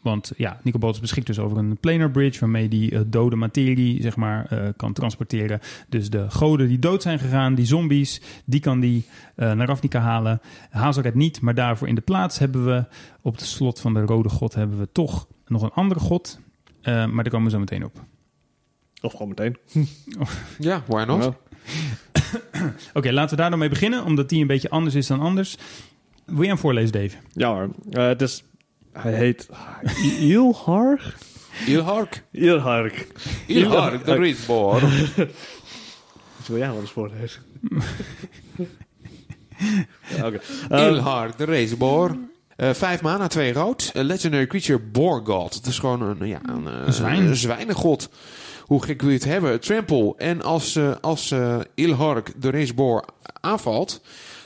[0.01, 4.15] Want ja, Nicobolus beschikt dus over een planar bridge waarmee die eh, dode materie zeg
[4.15, 5.59] maar eh, kan transporteren.
[5.89, 9.99] Dus de goden die dood zijn gegaan, die zombies, die kan die eh, naar Ravnica
[9.99, 10.41] halen.
[10.69, 12.85] Hazoret niet, maar daarvoor in de plaats hebben we
[13.21, 16.39] op de slot van de rode god hebben we toch nog een andere god.
[16.81, 18.03] Eh, maar daar komen we zo meteen op.
[19.01, 19.57] Of gewoon meteen.
[20.59, 21.23] Ja, why not?
[22.93, 25.57] Oké, laten we daar dan mee beginnen, omdat die een beetje anders is dan anders.
[26.31, 27.17] Wil jij hem voorlezen, Dave?
[27.33, 27.69] Ja hoor.
[27.91, 28.43] Eh, het is...
[28.93, 29.49] Hij heet...
[30.19, 31.17] Ilharg?
[31.65, 32.23] Ilhark.
[32.31, 33.05] Ilharg.
[33.47, 34.79] Ilhark, de Rietboor.
[36.37, 37.41] Dus wil jij wel eens voorlezen?
[40.17, 40.29] ja,
[41.37, 42.17] de Reesboor.
[42.55, 43.91] Eh vijf mana, twee rood.
[43.97, 45.53] A legendary creature, Boar God.
[45.53, 47.27] Het is gewoon een, ja, een, eh, Een zwijn.
[47.27, 48.09] een zwijnengod.
[48.65, 49.59] Hoe gek wil je het hebben?
[49.59, 50.13] Trample.
[50.17, 53.05] En als, eh als eh Ilhark, de Reesboor,
[53.41, 54.01] aanvalt...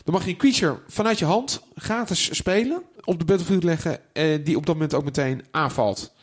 [0.06, 2.84] dan mag je een creature vanuit je hand gratis spelen...
[3.04, 4.00] op de battlefield leggen...
[4.14, 6.14] en die op dat moment ook meteen aanvalt.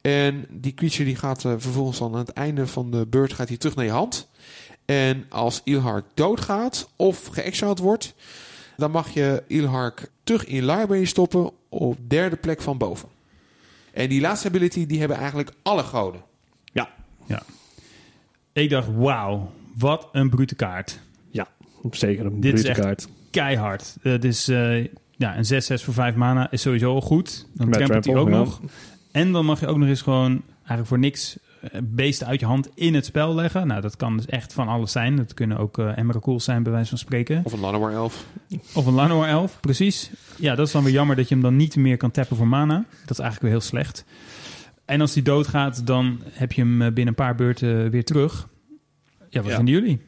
[0.00, 3.48] En die creature die gaat eh, vervolgens dan aan het einde van de beurt gaat
[3.48, 4.28] hij terug naar je hand.
[4.84, 8.14] En als Ilhark doodgaat of geëxiled wordt,
[8.76, 13.08] dan mag je Ilhark terug in library stoppen op derde plek van boven.
[13.92, 16.22] En die laatste ability die hebben eigenlijk alle goden.
[16.72, 16.88] ja.
[17.26, 17.42] Ja.
[18.52, 20.98] Ik dacht, wauw, wat een brute kaart.
[21.90, 23.08] Zeker een Dit is echt- kaart.
[23.30, 23.96] keihard.
[24.02, 24.84] Het is eh,
[25.16, 25.44] ja, een
[25.80, 27.46] 6-6 voor 5 mana is sowieso al goed.
[27.54, 28.36] Dan trampelt hij ook ja.
[28.36, 28.60] nog.
[29.12, 32.46] En dan mag je ook nog eens gewoon eigenlijk voor niks eh, beesten uit je
[32.46, 33.66] hand in het spel leggen.
[33.66, 35.16] Nou, dat kan dus echt van alles zijn.
[35.16, 37.40] Dat kunnen ook uh, Emeracools zijn, bij wijze van spreken.
[37.44, 38.26] Of een Llanowar elf.
[38.74, 40.10] Of een Llanowar elf, precies.
[40.36, 42.48] Ja, dat is dan weer jammer dat je hem dan niet meer kan tappen voor
[42.48, 42.74] mana.
[43.00, 44.04] Dat is eigenlijk weer heel slecht.
[44.84, 48.48] En als die doodgaat, dan heb je hem eh, binnen een paar beurten weer terug.
[49.30, 49.56] Ja, wat Ja.
[49.56, 50.00] vinden jullie?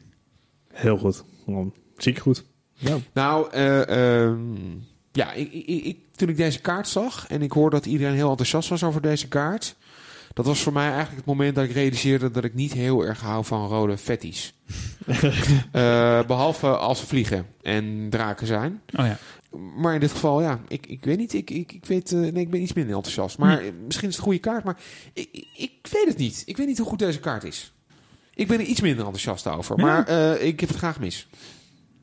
[0.73, 1.23] Heel goed.
[1.43, 2.43] Gewoon Ziek goed.
[2.73, 2.97] Ja.
[3.13, 4.55] Nou, eh, ehm,
[5.11, 8.29] ja, ik, ik, ik- toen ik deze kaart zag en ik hoorde dat iedereen heel
[8.29, 9.75] enthousiast was over deze kaart.
[10.33, 13.21] Dat was voor mij eigenlijk het moment dat ik realiseerde dat ik niet heel erg
[13.21, 14.53] hou van rode fatties.
[15.71, 18.81] Eh, behalve als ze vliegen en draken zijn.
[18.99, 19.17] Oh ja.
[19.77, 21.33] Maar in dit geval, ja, ik, ik weet niet.
[21.33, 23.37] Ik, ik, ik, weet, eh, nee, ik ben iets minder enthousiast.
[23.37, 24.77] Maar misschien is het een goede kaart, maar
[25.13, 26.43] ik, ik, ik weet het niet.
[26.45, 27.73] Ik weet niet hoe goed deze kaart is.
[28.35, 29.77] Ik ben er iets minder enthousiast over.
[29.77, 29.83] Ja.
[29.85, 31.27] Maar eh, ik heb het graag mis.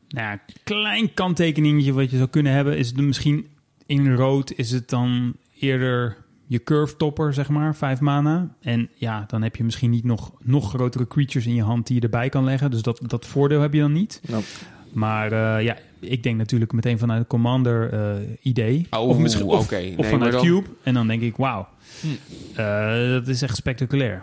[0.09, 3.47] Nou klein kanttekeningetje wat je zou kunnen hebben is het misschien
[3.87, 6.17] in rood is het dan eerder
[6.47, 8.55] je curve topper, zeg maar, 5 mana.
[8.61, 11.97] En ja, dan heb je misschien niet nog, nog grotere creatures in je hand die
[11.97, 12.71] je erbij kan leggen.
[12.71, 14.21] Dus dat, dat voordeel heb je dan niet.
[14.29, 14.43] Nou,
[14.93, 18.87] Maar eh, ja, ik denk natuurlijk meteen vanuit het Commander eh, idee.
[18.91, 19.71] Oh, of misschien of.
[19.71, 20.69] Nee, of vanuit dan- Cube.
[20.83, 21.69] En dan denk ik, wauw,
[22.01, 22.07] Hm.
[23.13, 24.23] dat is echt spectaculair.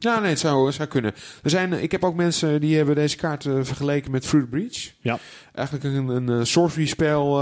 [0.00, 1.12] Ja, nee, het zou, het zou kunnen.
[1.42, 4.50] Er zijn, eh, ik heb ook mensen die hebben deze kaart eh, vergeleken met Fruit
[4.50, 4.92] Breach.
[5.00, 5.18] Ja.
[5.54, 7.40] Eigenlijk een, een eh, sorcery spel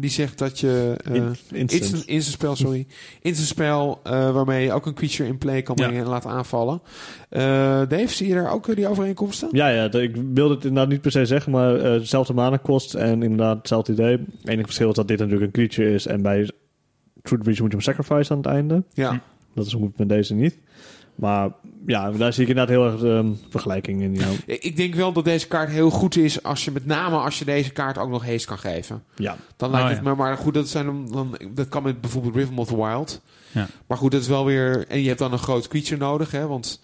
[0.00, 0.96] die zegt dat je...
[1.04, 1.72] in- instant.
[1.72, 2.86] Instant, instant spel, sorry.
[3.22, 5.84] Instant spel uh, waarmee je ook een creature in play kan Ja.
[5.86, 6.80] brengen en laten aanvallen.
[7.30, 7.40] Uh,
[7.88, 9.48] Dave, zie je daar ook die overeenkomsten?
[9.52, 13.22] Ja, ja, ik wilde het inderdaad niet per se zeggen, maar dezelfde mana kost en
[13.22, 14.10] inderdaad hetzelfde idee.
[14.16, 16.50] Het enige verschil is dat dit natuurlijk een creature is en bij
[17.22, 18.84] Truth Breach moet je hem sacrifice aan het einde.
[18.92, 19.22] Ja.
[19.54, 20.58] Dat is moet met deze niet.
[21.18, 21.50] Maar
[21.86, 24.16] ja, daar zie ik inderdaad heel erg de vergelijking in.
[24.46, 27.44] Ik denk wel dat deze kaart heel goed is als je met name als je
[27.44, 29.02] deze kaart ook nog haste kan geven.
[29.16, 29.36] ja.
[29.56, 30.10] Dan lijkt Oh, het ja.
[30.10, 33.22] me, maar goed, dat, zijn dan, dan, dat kan met bijvoorbeeld Rhythm of the Wild.
[33.50, 33.66] Ja.
[33.86, 34.84] Maar goed, dat is wel weer...
[34.88, 36.80] En je hebt dan een groot creature nodig, hè, want...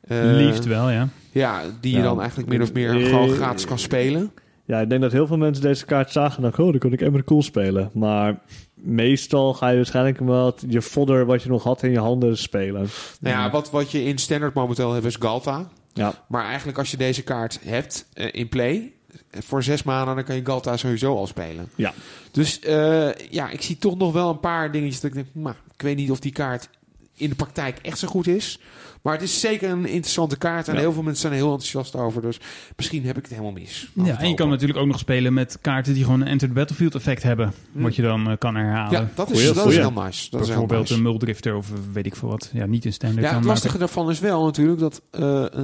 [0.00, 1.08] eh, Liefst wel, ja.
[1.32, 4.30] Ja, die je dan eigenlijk min of meer gewoon gratis kan spelen.
[4.64, 6.92] ja, ik denk dat heel veel mensen deze kaart zagen en dachten, oh, dan kon
[6.92, 7.90] ik Ember Cool spelen.
[7.94, 8.38] Maar
[8.80, 12.88] meestal ga je waarschijnlijk wel je fodder wat je nog had in je handen spelen.
[13.20, 15.68] Nou ja, wat, wat je in standard momenteel hebt is Galta.
[15.92, 18.92] Ja, Maar eigenlijk als je deze kaart hebt eh, in play...
[19.30, 21.70] Voor zes maanden dan kan je Galta sowieso al spelen.
[21.74, 21.92] Ja.
[22.30, 25.26] Dus eh, ja, ik zie toch nog wel een paar dingetjes dat ik denk...
[25.32, 26.68] Maar ik weet niet of die kaart
[27.14, 28.60] in de praktijk echt zo goed is.
[29.02, 30.68] Maar het is zeker een interessante kaart.
[30.68, 30.80] En Ja.
[30.80, 32.22] heel veel mensen zijn er heel enthousiast over.
[32.22, 32.40] Dus
[32.76, 33.88] misschien heb ik het helemaal mis.
[33.94, 36.54] Ja, en je kan natuurlijk ook nog spelen met kaarten die gewoon een Enter the
[36.54, 37.52] Battlefield effect hebben.
[37.72, 37.82] Hm.
[37.82, 39.00] Wat je dan eh, kan herhalen.
[39.00, 40.02] Ja, dat is, Goeie, dat is heel nice.
[40.02, 40.94] Dat is heel Bijvoorbeeld nice.
[40.94, 42.50] een Muldrifter of weet ik veel wat.
[42.52, 43.26] Ja, niet in standaard.
[43.26, 45.20] Ja, het lastige daarvan is wel natuurlijk dat eh,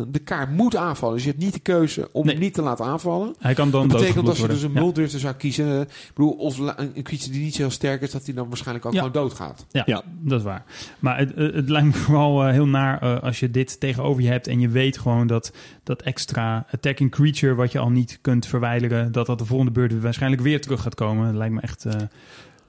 [0.08, 1.14] de kaart moet aanvallen.
[1.14, 2.38] Dus je hebt niet de keuze om Nee.
[2.38, 3.34] niet te laten aanvallen.
[3.38, 4.82] Hij kan dan Dat betekent dat je dus een worden.
[4.82, 5.80] muldrifter zou kiezen.
[5.80, 8.48] Ik bedoel, of een een creature die niet zo heel sterk is, dat hij dan
[8.48, 8.98] waarschijnlijk ook Ja.
[8.98, 9.66] gewoon doodgaat.
[9.70, 10.02] Ja, Ja.
[10.20, 10.64] dat is waar.
[10.98, 14.28] Maar het, het lijkt me vooral eh, heel naar eh, als je dit tegenover je
[14.28, 15.52] hebt en je weet gewoon dat
[15.82, 20.00] dat extra attacking creature wat je al niet kunt verwijderen, dat dat de volgende beurt
[20.00, 21.26] waarschijnlijk weer terug gaat komen.
[21.26, 22.00] Dat lijkt me echt eh,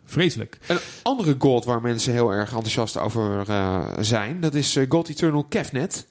[0.05, 0.57] vreselijk.
[0.67, 5.09] Een andere god waar mensen heel erg enthousiast over eh, zijn, dat is eh, God
[5.09, 6.07] Eternal Kefnet.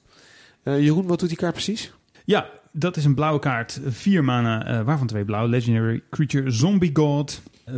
[0.63, 1.93] Jeroen, wat doet die kaart precies?
[2.23, 3.79] Ja, dat is een blauwe kaart.
[3.85, 5.47] Vier mana, waarvan twee blauw.
[5.47, 7.41] Legendary Creature Zombie God.
[7.71, 7.73] 4-5.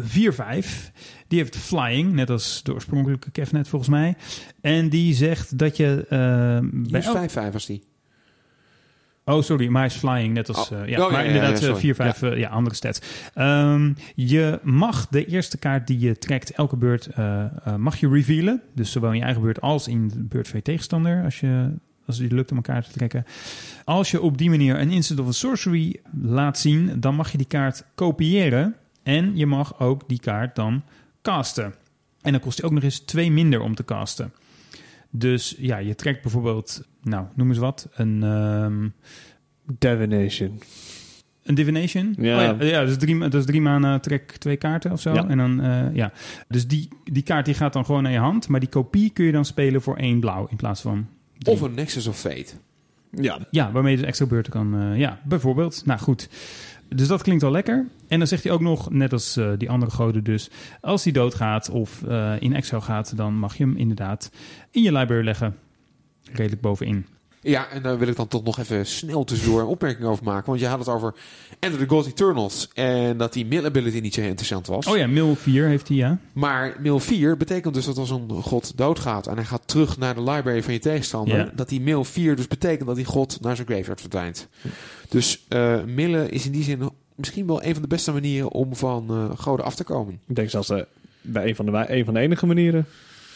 [1.27, 4.15] Die heeft flying, net als de oorspronkelijke Kefnet volgens mij.
[4.61, 6.05] En die zegt dat je...
[6.09, 7.83] eh, Die bij is elk- 5-5 was die.
[9.25, 10.69] Oh, sorry, maar hij is flying, net als...
[10.71, 10.81] Oh.
[10.81, 11.79] eh, ja, Oh, ja, maar ja, inderdaad, ja, sorry.
[11.79, 12.49] 4, 5, ja.
[12.49, 12.99] andere stats.
[13.33, 18.09] Ehm, je mag de eerste kaart die je trekt, elke beurt, eh, eh, mag je
[18.09, 18.61] revealen.
[18.75, 21.69] Dus zowel in je eigen beurt als in de beurt van je tegenstander, als je...
[22.05, 23.25] Als het lukt om elkaar te trekken.
[23.85, 27.37] Als je op die manier een instant of een sorcery laat zien, dan mag je
[27.37, 28.75] die kaart kopiëren.
[29.07, 30.83] En je mag ook die kaart dan
[31.21, 31.73] casten.
[32.21, 34.33] En dan kost hij ook nog eens twee minder om te casten.
[35.09, 38.23] Dus ja, je trekt bijvoorbeeld, nou, noem eens wat, een...
[38.23, 38.87] ehm,
[39.79, 40.61] Divination.
[41.43, 42.15] een divination?
[42.19, 42.51] Ja.
[42.51, 45.13] Oh ja, ja, dus drie, dat is drie mana trek twee kaarten of zo.
[45.13, 45.27] Ja.
[45.27, 46.11] En dan, eh, ja.
[46.47, 48.47] Dus die, die kaart die gaat dan gewoon naar je hand.
[48.47, 51.55] Maar die kopie kun je dan spelen voor één blauw in plaats van drie.
[51.55, 52.53] Of een Nexus of Fate.
[53.11, 53.39] Ja.
[53.51, 54.79] Ja, waarmee je dus extra beurten kan...
[54.79, 55.85] eh, ja, bijvoorbeeld.
[55.85, 56.29] Nou goed.
[56.89, 57.85] Dus dat klinkt al lekker.
[58.07, 60.49] En dan zegt hij ook nog, net als eh, die andere goden dus...
[60.81, 63.17] als hij doodgaat of eh, in exile gaat...
[63.17, 64.31] dan mag je hem inderdaad
[64.71, 65.55] in je library leggen.
[66.31, 67.05] Redelijk bovenin.
[67.47, 70.45] Ja, en daar wil ik dan toch nog even snel tussendoor een opmerking over maken.
[70.45, 71.13] Want je had het over
[71.59, 72.69] Enter the God Eternals.
[72.73, 74.87] En dat die mill ability niet zo interessant was.
[74.87, 76.17] Oh ja, Mil 4 heeft hij, ja.
[76.33, 80.15] Maar mill 4 betekent dus dat als een god doodgaat en hij gaat terug naar
[80.15, 81.51] de library van je tegenstander, Ja.
[81.55, 84.47] dat die mill 4 dus betekent dat die god naar zijn graveyard verdwijnt.
[85.09, 88.75] Dus eh millen is in die zin misschien wel een van de beste manieren om
[88.75, 90.19] van eh, goden af te komen.
[90.27, 90.81] Ik denk zelfs eh,
[91.21, 92.85] bij een van, de, een van de enige manieren.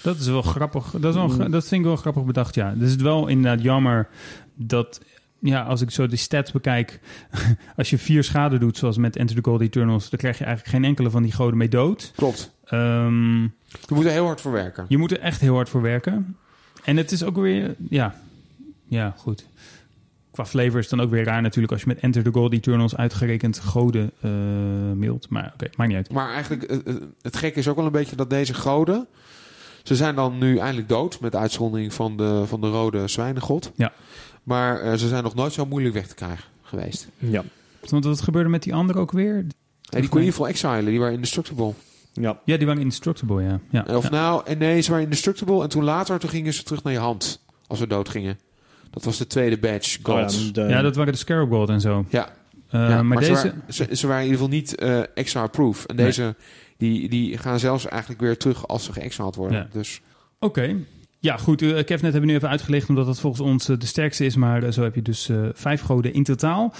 [0.03, 0.91] Dat is wel grappig.
[0.91, 1.51] Dat, is wel, Mm.
[1.51, 2.73] dat vind ik wel grappig bedacht, ja.
[2.75, 4.07] Dus het is wel inderdaad jammer
[4.55, 5.01] dat...
[5.39, 6.99] Ja, als ik zo de stats bekijk...
[7.77, 10.09] als je vier schade doet, zoals met Enter the Gold Eternals...
[10.09, 12.11] dan krijg je eigenlijk geen enkele van die goden mee dood.
[12.15, 12.51] Klopt.
[12.65, 13.41] Ehm,
[13.87, 14.85] We moeten heel hard voor werken.
[14.87, 16.37] je moet er echt heel hard voor werken.
[16.83, 17.75] En het is ook weer...
[17.89, 18.15] Ja,
[18.87, 19.45] ja goed.
[20.31, 21.71] Qua flavor is het dan ook weer raar natuurlijk...
[21.73, 24.29] als je met Enter the Gold Eternals uitgerekend goden eh
[24.95, 25.29] mailt.
[25.29, 26.11] Maar oké, maakt niet uit.
[26.11, 29.07] Maar eigenlijk, eh, eh, het gekke is ook wel een beetje dat deze goden...
[29.83, 33.71] Ze zijn dan nu eindelijk dood, met uitzondering van de, van de rode zwijnengod.
[33.75, 33.91] Ja.
[34.43, 37.07] Maar eh, ze zijn nog nooit zo moeilijk weg te krijgen geweest.
[37.17, 37.43] Ja.
[37.89, 39.33] Want wat gebeurde met die andere ook weer?
[39.43, 39.47] Die
[39.89, 41.73] kon je in ieder geval exilen, die waren indestructible.
[42.13, 42.39] Ja.
[42.45, 43.59] Ja, die waren indestructible, ja.
[43.69, 43.95] ja.
[43.95, 44.09] Of ja.
[44.09, 45.61] nou, en nee, ze waren indestructible.
[45.63, 47.41] En toen later, toen gingen ze terug naar je hand.
[47.67, 48.39] Als ze dood gingen.
[48.89, 50.53] Dat was de tweede badge, Oh ja, gods.
[50.53, 52.05] de- Ja, dat waren de Scarab Gold en zo.
[52.09, 52.29] ja,
[52.69, 53.43] Eh, ja, maar, ze deze...
[53.43, 55.85] waren, ze, ze waren in ieder geval niet eh exile-proof.
[55.85, 56.05] En Nee.
[56.05, 56.35] deze,
[56.81, 59.57] die, die gaan zelfs eigenlijk weer terug als ze geëxiled worden.
[59.57, 59.67] Ja.
[59.71, 60.01] Dus
[60.39, 60.75] Oké.
[61.19, 61.61] Ja, goed.
[61.61, 64.35] Uh, Kevnet hebben we nu even uitgelegd omdat dat volgens ons eh, de sterkste is.
[64.35, 66.73] Maar eh, zo heb je dus eh, vijf goden in totaal.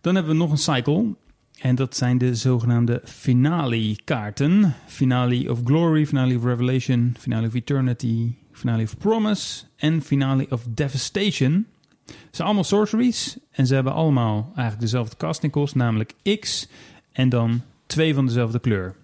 [0.00, 1.14] Dan hebben we nog een cycle.
[1.60, 4.74] En dat zijn de zogenaamde finale kaarten.
[4.86, 10.62] Finale of Glory, Finale of Revelation, Finale of Eternity, Finale of Promise en Finale of
[10.68, 11.66] Devastation.
[12.06, 16.68] Ze zijn allemaal sorceries en ze hebben allemaal eigenlijk dezelfde casting cost, namelijk X
[17.12, 18.94] en dan twee van dezelfde kleur.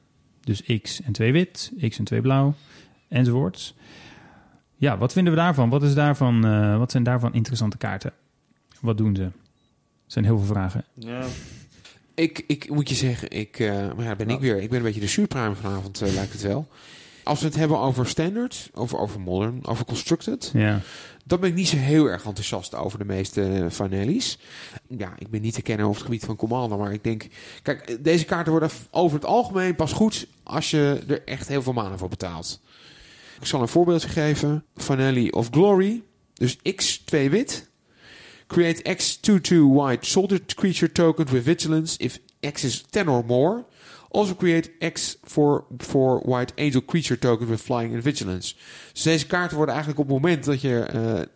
[0.46, 2.54] Dus X en twee wit, X en twee blauw,
[3.08, 3.74] enzovoorts.
[4.76, 5.68] Ja, wat vinden we daarvan?
[5.68, 8.12] Wat, is daarvan eh, wat zijn daarvan interessante kaarten?
[8.80, 9.22] Wat doen ze?
[9.22, 9.32] Er
[10.06, 10.84] zijn heel veel vragen.
[10.94, 11.24] Ja.
[12.14, 14.62] ik, ik moet je zeggen, ik, eh, maar ja, ben ik weer.
[14.62, 16.68] Ik ben een beetje de surprime vanavond, eh, lijkt het wel.
[17.22, 20.80] Als we het hebben over standard, over, over modern, over constructed, Ja,
[21.24, 24.38] dan ben ik niet zo heel erg enthousiast over de meeste finales.
[24.88, 27.26] Ja, ik ben niet te kennen over het gebied van Commander, maar ik denk...
[27.62, 31.72] Kijk, deze kaarten worden over het algemeen pas goed als je er echt heel veel
[31.72, 32.60] mana voor betaalt.
[33.40, 34.64] Ik zal een voorbeeldje geven.
[34.76, 36.02] Finale of Glory.
[36.34, 37.70] Dus X 2 wit.
[38.46, 42.18] Create X 2-2 white soldier creature token with vigilance if
[42.52, 43.64] X is 10 or more.
[44.10, 48.54] Also create X for, for white angel creature token with flying and vigilance.
[48.92, 50.78] Dus deze kaarten worden eigenlijk op het moment dat je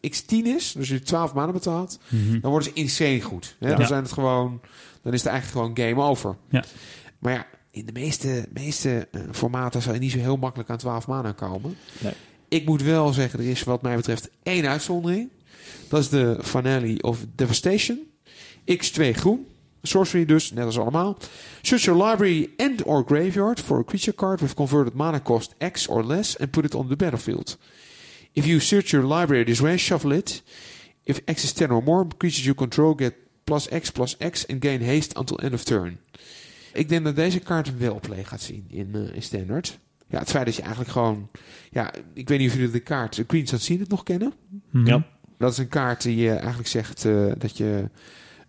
[0.03, 2.41] eh, X 10 is, dus je 12 maanden betaalt, Mhm.
[2.41, 3.57] dan worden ze insane goed.
[3.59, 3.69] Hè?
[3.71, 3.77] Ja.
[3.77, 4.61] Dan zijn het gewoon,
[5.03, 6.37] dan is het eigenlijk gewoon game over.
[6.51, 6.65] Ja.
[7.19, 10.77] Maar ja, in de meeste, meeste eh, formaten zal je niet zo heel makkelijk aan
[10.77, 11.77] 12 maanden komen.
[11.99, 12.13] Nee.
[12.49, 15.31] Ik moet wel zeggen, er is wat mij betreft één uitzondering.
[15.89, 17.99] Dat is de Finale of Devastation.
[18.73, 19.47] X2 groen.
[19.83, 21.17] Sorcery dus, net als allemaal.
[21.63, 25.87] Search your library and or graveyard for a creature card with converted mana cost X
[25.87, 27.59] or less and put it on the battlefield.
[28.33, 30.43] If you search your library this way, shuffle it.
[31.05, 33.15] If X is 10 or more, creatures you control get
[33.45, 35.99] plus X plus X and gain haste until end of turn.
[36.73, 39.79] Ik denk dat deze kaart wel play gaat zien in, eh, in standard.
[40.09, 41.29] Ja, het feit dat je eigenlijk gewoon...
[41.71, 44.33] Ja, ik weet niet of jullie de kaart Green Sun Scene het nog kennen.
[44.71, 44.87] Mhm.
[44.87, 45.07] Ja.
[45.39, 47.91] Dat is een kaart die je eigenlijk zegt eh, dat je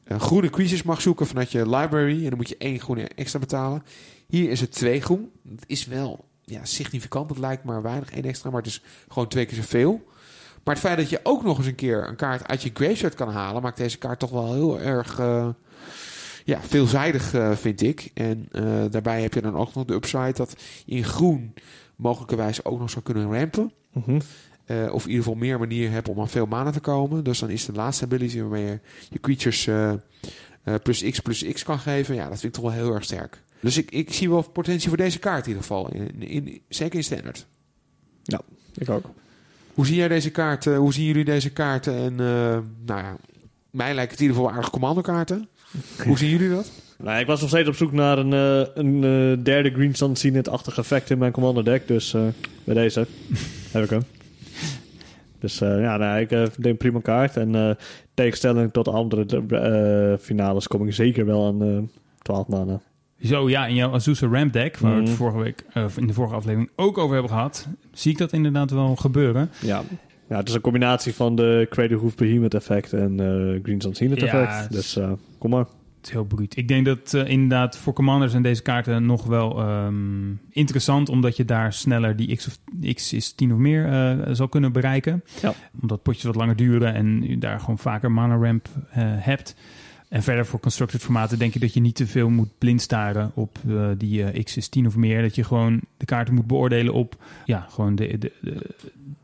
[0.03, 2.23] eh, groene creatures mag zoeken vanuit je library.
[2.23, 3.83] En dan moet je één groene extra betalen.
[4.27, 5.31] Hier is het twee groen.
[5.43, 7.29] Dat is wel ja, significant.
[7.29, 10.09] Het lijkt maar weinig, één extra, maar het is gewoon twee keer zoveel.
[10.63, 13.15] Maar het feit dat je ook nog eens een keer een kaart uit je graveyard
[13.15, 15.47] kan halen, maakt deze kaart toch wel heel erg uh,
[16.43, 18.11] ja, veelzijdig, uh, vind ik.
[18.13, 21.53] En uh, daarbij heb je dan ook nog de upside dat in groen
[21.95, 23.71] mogelijkerwijs ook nog zou kunnen rampen.
[23.93, 24.19] Mm -hmm.
[24.89, 27.23] of in ieder geval meer manieren hebt om aan veel mana te komen.
[27.23, 28.79] Dus dan is de laatste ability waarmee je
[29.09, 29.69] je creatures
[30.83, 32.15] plus x plus x kan geven.
[32.15, 33.43] Ja, dat vind ik toch wel heel erg sterk.
[33.59, 35.91] Dus ik, ik zie wel potentie voor deze kaart in ieder geval.
[35.91, 37.47] In, in, zeker in standard.
[38.23, 38.41] Ja,
[38.73, 39.05] ik ook.
[39.73, 40.65] Hoe zie jij deze kaart?
[40.65, 41.95] Hoe zien jullie deze kaarten?
[41.95, 42.15] En
[42.85, 43.17] nou ja,
[43.71, 45.47] mij lijkt het in ieder geval aardig commandokaarten.
[46.05, 46.71] hoe zien jullie dat?
[46.97, 50.77] Nou, ik was nog steeds op zoek naar een, uh, een derde Green Sun Zenith-achtig
[50.77, 51.87] effect in mijn commando deck.
[51.87, 52.15] Dus
[52.63, 52.99] bij deze
[53.71, 54.03] heb ik hem.
[55.39, 57.37] Dus ja, nou, ik denk een prima kaart.
[57.37, 57.77] En
[58.13, 61.89] tegenstelling tot andere finales kom ik zeker wel aan
[62.21, 62.81] 12 maanden.
[63.23, 66.13] Zo ja, in jouw Azusa Ramp deck, waar we het vorige week, uh, in de
[66.13, 69.49] vorige aflevering ook over hebben gehad, zie ik dat inderdaad wel gebeuren.
[69.59, 69.83] Ja,
[70.31, 73.95] ja het is een combinatie van de Crater Hoof Behemoth effect en uh, Green Sun
[73.95, 74.51] Zenith effect.
[74.51, 75.65] Ja, dus uh, kom maar.
[75.97, 76.57] Het is heel bruut.
[76.57, 81.37] Ik denk dat uh, inderdaad voor commanders en deze kaarten nog wel um, interessant, omdat
[81.37, 82.59] je daar sneller die X, of,
[82.93, 85.23] X is 10 of meer uh, zal kunnen bereiken.
[85.41, 85.53] Ja.
[85.81, 89.55] Omdat potjes wat langer duren en je daar gewoon vaker mana ramp uh, hebt.
[90.09, 93.31] En verder voor constructed formaten denk ik dat je niet te veel moet blind staren
[93.33, 95.21] op uh, die uh, X is 10 of meer.
[95.21, 97.15] Dat je gewoon de kaarten moet beoordelen op,
[97.45, 98.69] ja, gewoon de, de, de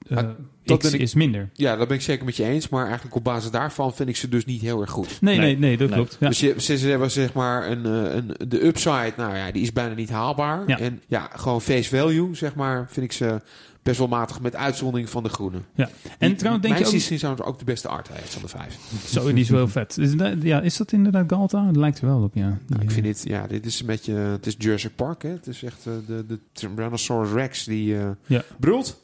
[0.08, 0.20] uh,
[0.68, 1.50] dat X ik, is minder.
[1.54, 2.70] Ja, dat ben ik zeker met je eens.
[2.70, 5.22] Maar eigenlijk op basis daarvan vind ik ze dus niet heel erg goed.
[5.22, 5.98] Nee, nee, nee, nee dat nee.
[5.98, 6.18] klopt.
[6.20, 6.28] Ja.
[6.28, 9.74] Dus je, ze, ze hebben zeg maar een, een, de upside, nou ja, die is
[9.74, 10.64] bijna niet haalbaar.
[10.68, 10.80] Ja.
[10.80, 13.42] En ja, gewoon face value, zeg maar, vind ik ze
[13.88, 15.58] best wel matig met uitzondering van de groene.
[15.76, 15.90] Ja.
[16.18, 17.02] En die, trouwens denk mijn je ook...
[17.02, 18.78] systeem zou ook de beste art heeft van de vijf.
[19.14, 19.98] Zo, die is wel vet.
[19.98, 21.68] Is dat, ja, is dat inderdaad Galta?
[21.68, 22.58] Het lijkt er wel op, ja.
[22.68, 25.30] Nou, ik vind dit, ja, dit is een beetje, het is Jurassic Park, hè.
[25.30, 28.44] Het is echt uh, de, de Tyrannosaurus Rex die uh, ja.
[28.60, 29.02] brult.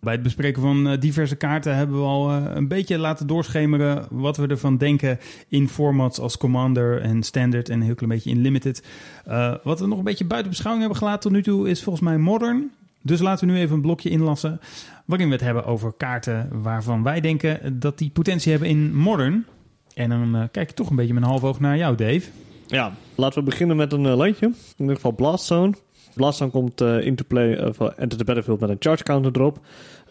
[0.00, 4.06] Bij het bespreken van uh, diverse kaarten hebben we al uh, een beetje laten doorschemeren
[4.10, 5.18] wat we ervan denken
[5.48, 8.86] in formats als Commander en Standard en een heel klein beetje in Limited.
[9.28, 12.04] Uh, wat we nog een beetje buiten beschouwing hebben gelaten tot nu toe is volgens
[12.04, 12.70] mij Modern.
[13.02, 14.60] Dus laten we nu even een blokje inlassen
[15.04, 19.46] waarin we het hebben over kaarten waarvan wij denken dat die potentie hebben in Modern.
[19.94, 22.22] En dan kijk ik toch een beetje met een half oog naar jou, Dave.
[22.66, 24.46] Ja, laten we beginnen met een landje.
[24.46, 25.74] In ieder geval Blast Zone.
[26.18, 29.60] Blastzone komt uh, into play, uh, enter the battlefield met een charge counter erop.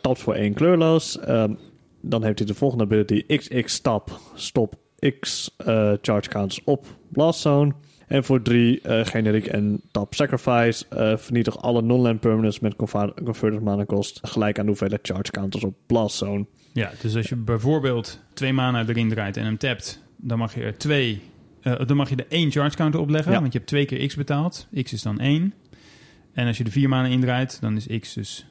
[0.02, 1.20] Tapt voor één kleurloos.
[1.28, 1.58] Um,
[2.02, 4.76] dan heeft hij de volgende ability XX stap, stop
[5.20, 7.74] X uh, charge counters op Blastzone.
[8.08, 13.62] En voor drie uh, generiek en tap sacrifice uh, vernietig alle non-land permanents met converted
[13.62, 16.46] mana kost gelijk aan de hoeveelheid charge counters op Blastzone.
[16.74, 20.62] Ja, dus als je bijvoorbeeld twee mana erin draait en hem tapt, dan mag je
[20.62, 21.22] er twee,
[21.64, 23.40] uh, dan mag je er één charge counter opleggen, ja.
[23.40, 24.68] want je hebt twee keer X betaald.
[24.84, 25.54] X is dan één.
[26.38, 28.46] En als je de vier maanden indraait, dan is X dus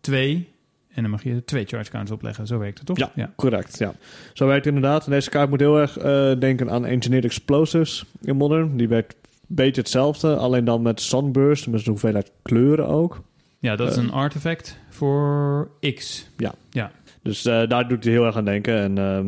[0.00, 0.48] 2.
[0.88, 2.46] En dan mag je twee charge counters opleggen.
[2.46, 2.98] Zo werkt het, toch?
[2.98, 3.32] Ja, ja.
[3.36, 3.78] correct.
[3.78, 3.94] Ja.
[4.32, 5.04] Zo werkt het inderdaad.
[5.04, 6.04] En deze kaart moet heel erg uh,
[6.38, 8.76] denken aan Engineered Explosives in Modern.
[8.76, 13.22] Die werkt een beetje hetzelfde, alleen dan met Sunburst, met de hoeveelheid kleuren ook.
[13.58, 16.28] Ja, dat is uh, een artefact voor X.
[16.36, 16.54] Ja.
[16.70, 16.90] ja.
[17.22, 18.78] Dus uh, daar doet hij heel erg aan denken.
[18.78, 19.26] En ehm,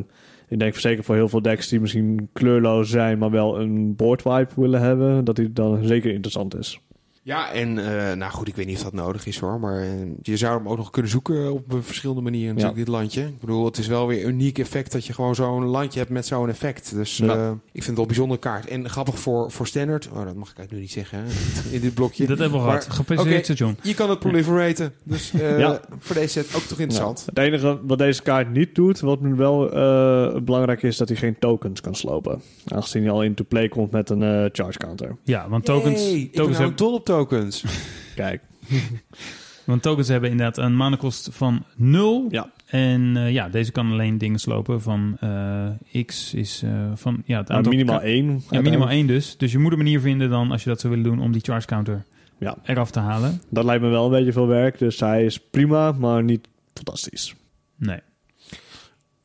[0.49, 4.23] ik denk zeker voor heel veel decks die misschien kleurloos zijn, maar wel een board
[4.23, 6.81] wipe willen hebben, dat hij dan zeker interessant is.
[7.29, 9.61] Ja, en uh, nou goed, ik weet niet of dat nodig is hoor.
[9.61, 9.91] Maar uh,
[10.23, 12.85] je zou hem ook nog kunnen zoeken op verschillende manieren natuurlijk, ja.
[12.85, 13.23] dit landje.
[13.23, 16.11] Ik bedoel, het is wel weer een uniek effect dat je gewoon zo'n landje hebt
[16.11, 16.95] met zo'n effect.
[16.95, 17.37] Dus ja.
[17.37, 18.67] uh, ik vind het wel een bijzondere kaart.
[18.67, 20.09] En grappig voor, voor standard.
[20.09, 21.25] Oh, dat mag ik eigenlijk nu niet zeggen hè,
[21.77, 22.27] in dit blokje.
[22.27, 22.87] Dat hebben we gehad.
[22.91, 23.77] Gepenseerd okay, station.
[23.83, 24.93] Je kan het proliferaten.
[25.03, 25.81] Dus ja.
[25.99, 27.23] voor deze set ook toch interessant.
[27.27, 31.17] Het enige wat deze kaart niet doet, wat nu wel uh, belangrijk is, dat hij
[31.17, 32.43] geen tokens kan slopen.
[32.67, 35.17] Aangezien hij al into play komt met een uh, charge counter.
[35.23, 36.11] Ja, want tokens...
[36.11, 37.17] Ik tokens ben nou dol op tokens.
[38.15, 38.43] Kijk.
[39.65, 42.27] Want tokens hebben inderdaad een manakost van 0.
[42.31, 42.51] Ja.
[42.67, 47.39] En uh, ja, deze kan alleen dingen slopen van uh, X is uh, van ja,
[47.39, 47.73] het aantal...
[47.73, 48.43] Minimaal 1.
[48.51, 49.37] Ja, minimaal 1 dus.
[49.37, 51.41] Dus je moet een manier vinden dan, als je dat zou willen doen, om die
[51.41, 52.05] charge counter
[52.39, 52.57] ja.
[52.65, 53.41] eraf te halen.
[53.51, 54.79] Dat lijkt me wel een beetje veel werk.
[54.79, 57.35] Dus hij is prima, maar niet fantastisch.
[57.77, 58.01] Nee.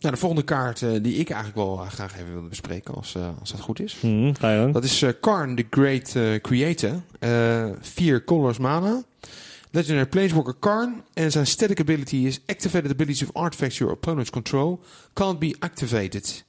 [0.04, 3.16] Nou, de volgende kaart uh, die ik eigenlijk wel uh, graag even wilde bespreken, als,
[3.16, 3.98] uh, als dat goed is.
[4.02, 7.02] Mm, ga je dat is Karn, the Great Creator.
[7.82, 9.04] vier colors mana.
[9.72, 11.04] Legendary Planeswalker Karn.
[11.14, 14.80] En zijn static ability is Activated abilities of artifacts your opponents control
[15.14, 16.44] can't be activated.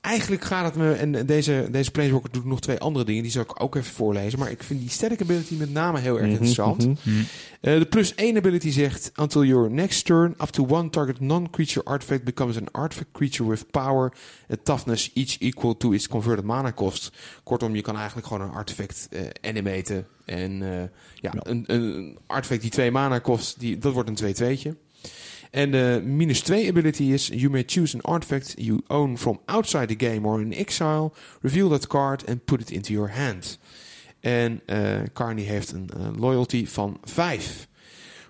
[0.00, 0.92] Eigenlijk gaat het me...
[0.92, 3.22] En deze, deze Planeswalker doet nog twee andere dingen.
[3.22, 4.38] Die zal ik ook even voorlezen.
[4.38, 6.86] Maar ik vind die static ability met name heel erg Mhm, interessant.
[6.86, 6.94] mhm.
[7.02, 7.10] Hm.
[7.60, 9.12] Eh, de plus 1 ability zegt...
[9.16, 13.70] Until your next turn, up to one target non-creature artifact becomes an artifact creature with
[13.70, 14.12] power
[14.48, 17.10] and toughness each equal to its converted mana cost.
[17.44, 19.20] Kortom, je kan eigenlijk gewoon een artefact eh
[19.50, 20.06] animaten.
[20.24, 20.78] En eh,
[21.14, 21.40] ja, Ja.
[21.42, 24.70] Een, een artefact die twee mana kost, die, dat wordt een 2-2'tje.
[25.50, 27.26] En de minus 2 ability is...
[27.26, 31.12] You may choose an artifact you own from outside the game or in exile.
[31.40, 33.58] Reveal that card and put it into your hand.
[34.20, 37.68] En eh Carney heeft een eh, loyalty van 5.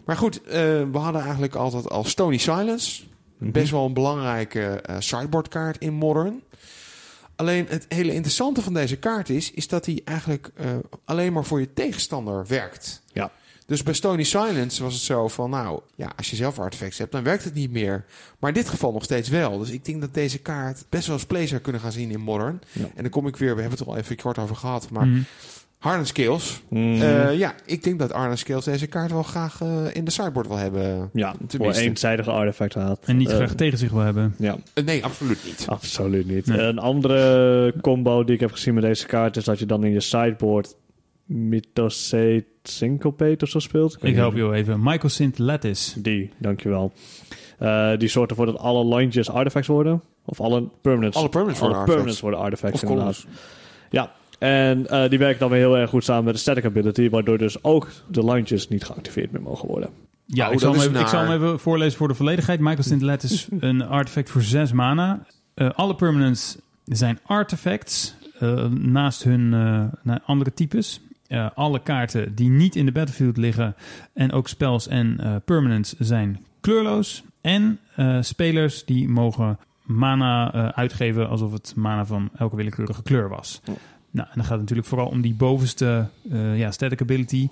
[0.05, 0.53] Maar goed, eh,
[0.93, 3.03] we hadden eigenlijk altijd al Stony Silence.
[3.39, 3.51] Mhm.
[3.51, 6.43] Best wel een belangrijke sideboardkaart in Modern.
[7.37, 9.51] Alleen het hele interessante van deze kaart is...
[9.51, 10.53] is dat hij eigenlijk
[11.05, 13.03] alleen maar voor je tegenstander werkt.
[13.13, 13.31] Ja.
[13.69, 15.51] Dus bij Stony Silence was het zo van...
[15.51, 18.05] nou, ja, als je zelf artifacts hebt, dan werkt het niet meer.
[18.39, 19.59] Maar in dit geval nog steeds wel.
[19.59, 22.21] Dus ik denk dat deze kaart best wel eens play zou kunnen gaan zien in
[22.21, 22.61] Modern.
[22.73, 22.85] Ja.
[22.95, 23.55] En dan kom ik weer...
[23.55, 24.91] we hebben het er al even kort over gehad...
[24.91, 25.09] maar.
[25.79, 26.63] Harden Skills.
[26.69, 27.03] Mhm.
[27.03, 30.47] Eh, ja, ik denk dat Arne Skills deze kaart wel graag eh, in de sideboard
[30.47, 31.11] wil hebben.
[31.13, 32.99] ja, voor eenzijdige artefacten had.
[33.05, 34.35] En niet Eh, graag tegen zich wil hebben.
[34.39, 35.65] Ja, nee, absoluut niet.
[35.69, 36.47] absoluut niet.
[36.47, 36.59] Nee.
[36.61, 39.93] Een andere combo die ik heb gezien met deze kaart is dat je dan in
[39.93, 40.75] je sideboard
[41.29, 43.97] Mythosate Syncopate of zo speelt.
[44.01, 44.79] Ik help je wel even.
[44.83, 46.03] Michael Sint Lattice.
[46.03, 46.93] Die, dankjewel.
[47.59, 50.03] Eh die zorgt ervoor dat alle landjes artifacts worden.
[50.25, 51.17] Of alle permanents.
[51.17, 52.21] Alle permanents alle worden permanents artifacts.
[52.21, 53.27] worden artifacts, Of inderdaad.
[53.91, 57.11] Ja, en eh, die werkt dan weer heel erg goed samen met de static ability,
[57.11, 59.91] waardoor dus ook de landjes niet geactiveerd meer mogen worden.
[60.25, 62.61] Ja, Oh, ik, zal even, ik zal hem even voorlezen voor de volledigheid.
[62.61, 65.27] Michael Sint Lattice is een artefact voor 6 mana.
[65.55, 71.01] Eh, alle permanents zijn artifacts eh, naast hun eh, na- andere types.
[71.29, 73.75] Eh, alle kaarten die niet in de battlefield liggen
[74.13, 77.23] en ook spells en eh, permanents zijn kleurloos.
[77.41, 83.29] En eh, spelers die mogen mana eh, uitgeven alsof het mana van elke willekeurige kleur
[83.29, 83.61] was.
[83.65, 83.73] Ja.
[84.11, 87.49] Nou, en dan gaat het natuurlijk vooral om die bovenste eh, ja, static ability.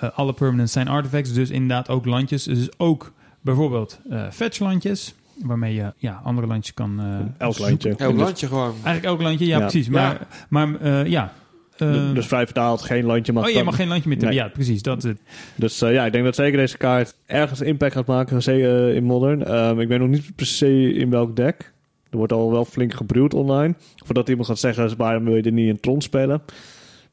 [0.00, 2.44] Eh, alle permanents zijn artifacts, dus inderdaad ook landjes.
[2.44, 7.00] Dus ook bijvoorbeeld eh fetch landjes, waarmee je ja, andere landjes kan...
[7.00, 7.06] eh,
[7.38, 7.62] Elk zoeken.
[7.64, 7.94] landje.
[8.04, 8.70] Elk landje gewoon.
[8.72, 9.60] Eigenlijk elk landje, ja, Ja.
[9.62, 9.88] precies.
[9.88, 11.32] Maar, maar eh, ja...
[11.80, 14.18] eh, Dus- dus vrij vertaald, geen landje mag oh, je mag geen landje meer...
[14.18, 14.32] Nee.
[14.34, 14.82] Ja, precies.
[14.82, 15.20] Dat is het.
[15.54, 19.04] Dus eh, ja, ik denk dat zeker deze kaart ergens impact gaat maken, zeker in
[19.04, 19.44] Modern.
[19.44, 21.72] Ehm, ik weet nog niet per se in welk deck.
[22.10, 23.74] Er wordt al wel flink gebruwd online.
[24.04, 26.42] Voordat iemand gaat zeggen, waarom wil je er niet in Tron spelen?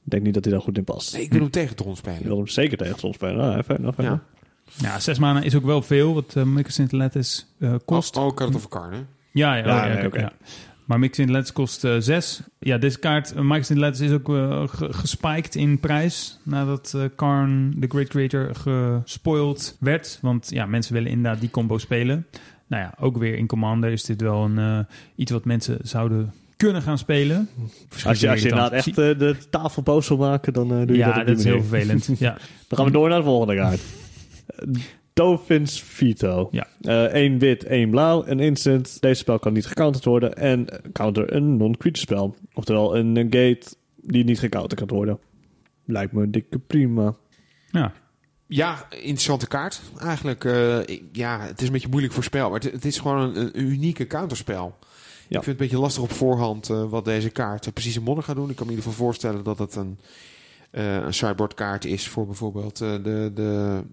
[0.03, 1.13] Ik denk niet dat hij daar goed in past.
[1.13, 2.23] Nee, ik wil hem tegen Tron spelen.
[2.23, 3.37] wil hem zeker tegen Tron spelen.
[3.37, 4.03] Nou, even, even.
[4.03, 4.21] Ja.
[4.77, 8.17] Ja, zes mana is ook wel veel, wat uh, Michael Sint Lattice eh, kost.
[8.17, 8.95] Oh, oh Card of Carne.
[9.31, 10.19] Ja, ja, Ja, oh, ja, nee, oké, oké.
[10.19, 10.31] ja.
[10.85, 12.41] Maar Mix in Let's kost eh 6.
[12.59, 16.39] Ja, deze kaart, uh, Mix in Let's is ook uh, ge- gespiked in prijs.
[16.43, 20.19] Nadat uh, Karn, de Great Creator, gespoild werd.
[20.21, 22.25] Want ja, mensen willen inderdaad die combo spelen.
[22.67, 24.79] Nou ja, ook weer in Commander is dit wel een, uh,
[25.15, 27.49] iets wat mensen zouden kunnen gaan spelen.
[28.05, 30.87] Als je, als je inderdaad echt uh, de tafel boos wil maken, dan uh, doe
[30.91, 32.09] je ja, dat op dat is heel vervelend.
[32.19, 32.37] ja.
[32.67, 33.81] Dan gaan we door naar de volgende kaart.
[35.15, 36.47] Dolphins Veto.
[36.51, 36.67] Ja.
[37.13, 38.25] Eén wit, één blauw.
[38.25, 39.01] Een instant.
[39.01, 40.35] Deze spel kan niet gecounterd worden.
[40.35, 42.35] En counter een non-creature spel.
[42.53, 45.19] Oftewel een negate die niet gecounterd kan worden.
[45.85, 47.15] Lijkt me een dikke prima.
[47.71, 47.93] Ja.
[48.47, 49.81] Ja, interessante kaart.
[49.99, 52.49] Eigenlijk, uh, ik, ja, het is een beetje moeilijk voorspel.
[52.49, 54.77] Maar het, het is gewoon een, een, unieke counterspel.
[55.27, 55.37] Ja.
[55.37, 58.23] Ik vind het een beetje lastig op voorhand uh, wat deze kaart precies in modder
[58.23, 58.49] gaat doen.
[58.49, 59.99] Ik kan me in ieder geval voorstellen dat het een,
[60.71, 63.31] uh, een sideboard kaart is voor bijvoorbeeld de, de,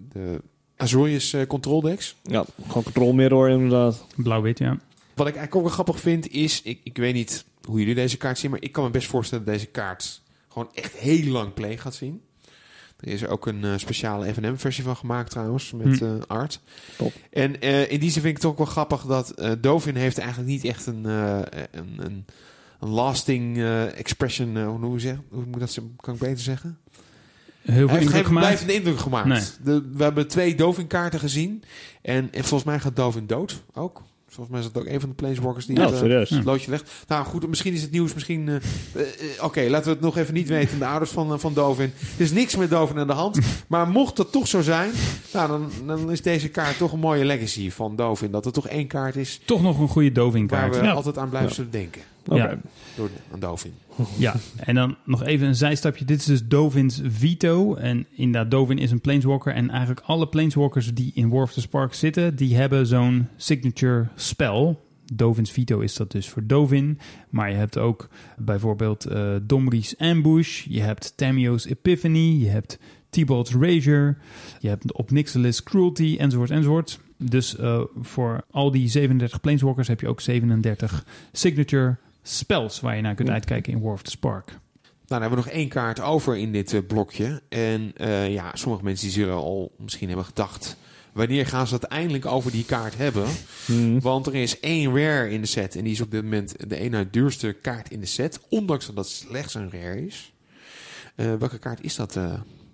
[0.09, 0.41] de
[0.77, 2.15] Azorius control decks.
[2.23, 4.05] Ja, gewoon control mirror inderdaad.
[4.15, 4.77] Blauw-wit, ja.
[5.13, 8.17] Wat ik eigenlijk ook wel grappig vind is, ik, ik weet niet hoe jullie deze
[8.17, 11.53] kaart zien, maar ik kan me best voorstellen dat deze kaart gewoon echt heel lang
[11.53, 12.21] play gaat zien.
[12.99, 16.59] Er is er ook een uh, speciale FNM-versie van gemaakt trouwens, met uh, art.
[16.97, 17.13] Top.
[17.29, 20.17] En uh, in die zin vind ik het ook wel grappig dat uh, Dovin heeft
[20.17, 21.39] eigenlijk niet echt een, uh,
[21.71, 22.25] een, een,
[22.79, 26.77] een lasting uh, expression, hoe, hoe, zeg, hoe moet dat, kan ik beter zeggen?
[27.63, 28.45] Heel veel Hij heeft geen gemaakt.
[28.45, 29.27] blijvende indruk gemaakt.
[29.27, 29.41] Nee.
[29.63, 31.63] De, we hebben twee Dovin-kaarten gezien.
[32.01, 34.01] En, en volgens mij gaat Dovin dood ook.
[34.27, 36.91] Volgens mij is dat ook een van de planeswalkers die het, het loodje legt.
[37.07, 38.13] Nou goed, misschien is het nieuws.
[38.13, 38.47] Misschien.
[38.47, 39.01] Uh, uh,
[39.35, 40.79] Oké, okay, laten we het nog even niet weten.
[40.79, 41.93] De ouders van, uh, van Dovin.
[42.17, 43.39] Er is niks met Dovin aan de hand.
[43.67, 44.91] Maar mocht dat toch zo zijn.
[45.33, 48.31] Nou, dan, dan is deze kaart toch een mooie legacy van Dovin.
[48.31, 49.41] Dat er toch één kaart is.
[49.45, 50.77] Toch nog een goede Dovin Waar kaart.
[50.79, 50.91] we Ja.
[50.91, 51.55] altijd aan blijven Ja.
[51.55, 52.01] zullen denken.
[52.27, 52.35] Oké.
[52.35, 52.57] Ja.
[52.95, 53.73] Door, aan Dovin.
[54.17, 56.05] Ja, en dan nog even een zijstapje.
[56.05, 57.75] Dit is dus Dovin's Veto.
[57.75, 59.53] En inderdaad, Dovin is een planeswalker.
[59.53, 62.35] En eigenlijk alle planeswalkers die in War of the Spark zitten...
[62.35, 64.85] die hebben zo'n signature spel.
[65.13, 66.99] Dovin's Veto is dat dus voor Dovin.
[67.29, 70.65] Maar je hebt ook bijvoorbeeld eh Domri's Ambush.
[70.69, 72.37] Je hebt Tamio's Epiphany.
[72.39, 72.79] Je hebt
[73.09, 74.17] T-Bolt's Razor.
[74.59, 76.99] Je hebt Obnixilis Cruelty, enzovoort, enzovoort.
[77.17, 83.01] Dus uh, voor al die 37 planeswalkers heb je ook 37 signature spells waar je
[83.01, 84.45] naar kunt uitkijken in War of the Spark.
[84.47, 87.41] Nou, dan hebben we nog één kaart over in dit eh, blokje.
[87.49, 90.77] En eh, ja, sommige mensen die zullen al misschien hebben gedacht...
[91.13, 93.27] wanneer gaan ze het eindelijk over die kaart hebben?
[93.65, 94.01] Hmm.
[94.01, 95.75] Want er is één rare in de set.
[95.75, 98.39] En die is op dit moment de na duurste kaart in de set.
[98.49, 100.33] Ondanks dat het slechts een rare is.
[101.15, 102.33] Eh, welke kaart is dat, eh,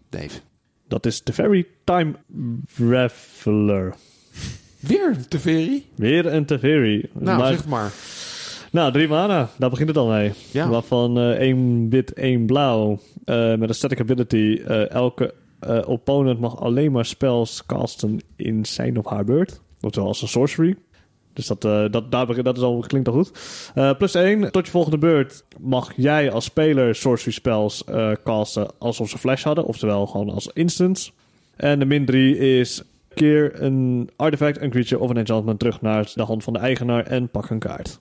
[0.09, 0.39] Dave?
[0.87, 2.15] Dat is de Very Time
[2.75, 3.95] Traveler.
[4.79, 5.89] Weer Teferi?
[5.95, 7.09] Weer een Teferi.
[7.13, 7.91] Nou, Maar- zeg maar.
[8.71, 9.49] Nou, drie mana.
[9.57, 10.31] Daar begint het al mee.
[10.51, 10.69] Ja.
[10.69, 12.99] Waarvan eh, één wit, één blauw.
[13.25, 14.61] Eh, met een static ability.
[14.67, 15.33] eh, elke
[15.85, 19.61] opponent mag alleen maar spells casten in zijn of haar beurt.
[19.81, 20.75] Oftewel als een sorcery.
[21.33, 23.31] Dus dat, dat, daar dat is al, klinkt al goed.
[23.97, 24.51] Plus 1.
[24.51, 27.83] Tot je volgende beurt mag jij als speler sorcery spells
[28.23, 29.65] casten alsof ze flash hadden.
[29.65, 31.13] Oftewel gewoon als instants.
[31.55, 32.83] En de min 3 is
[33.13, 37.05] keer een artifact, een creature of een enchantment terug naar de hand van de eigenaar
[37.05, 37.99] en pak een kaart.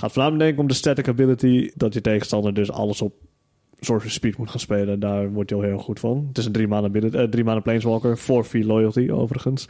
[0.00, 3.14] Gaat voornamelijk denk ik om de static ability dat je tegenstander dus alles op
[3.80, 5.00] sorcery speed moet gaan spelen.
[5.00, 6.24] Daar word je al heel goed van.
[6.28, 9.68] Het is een drie maanden, eh, drie maanden planeswalker, voor 4 loyalty overigens.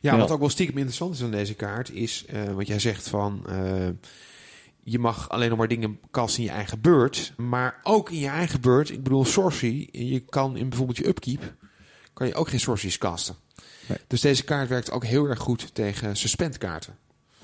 [0.00, 0.18] Ja, Ja.
[0.18, 1.92] wat ook wel stiekem interessant is aan deze kaart...
[1.92, 3.42] is eh, wat jij zegt van...
[3.48, 3.88] eh,
[4.82, 7.32] je mag alleen nog maar dingen casten in je eigen beurt.
[7.36, 8.90] Maar ook in je eigen beurt...
[8.90, 9.88] Ik bedoel, sorcery...
[9.92, 11.54] Je kan in bijvoorbeeld je upkeep...
[12.12, 13.34] kan je ook geen sorceries casten.
[13.88, 13.98] Nee.
[14.06, 16.96] Dus deze kaart werkt ook heel erg goed tegen suspend kaarten.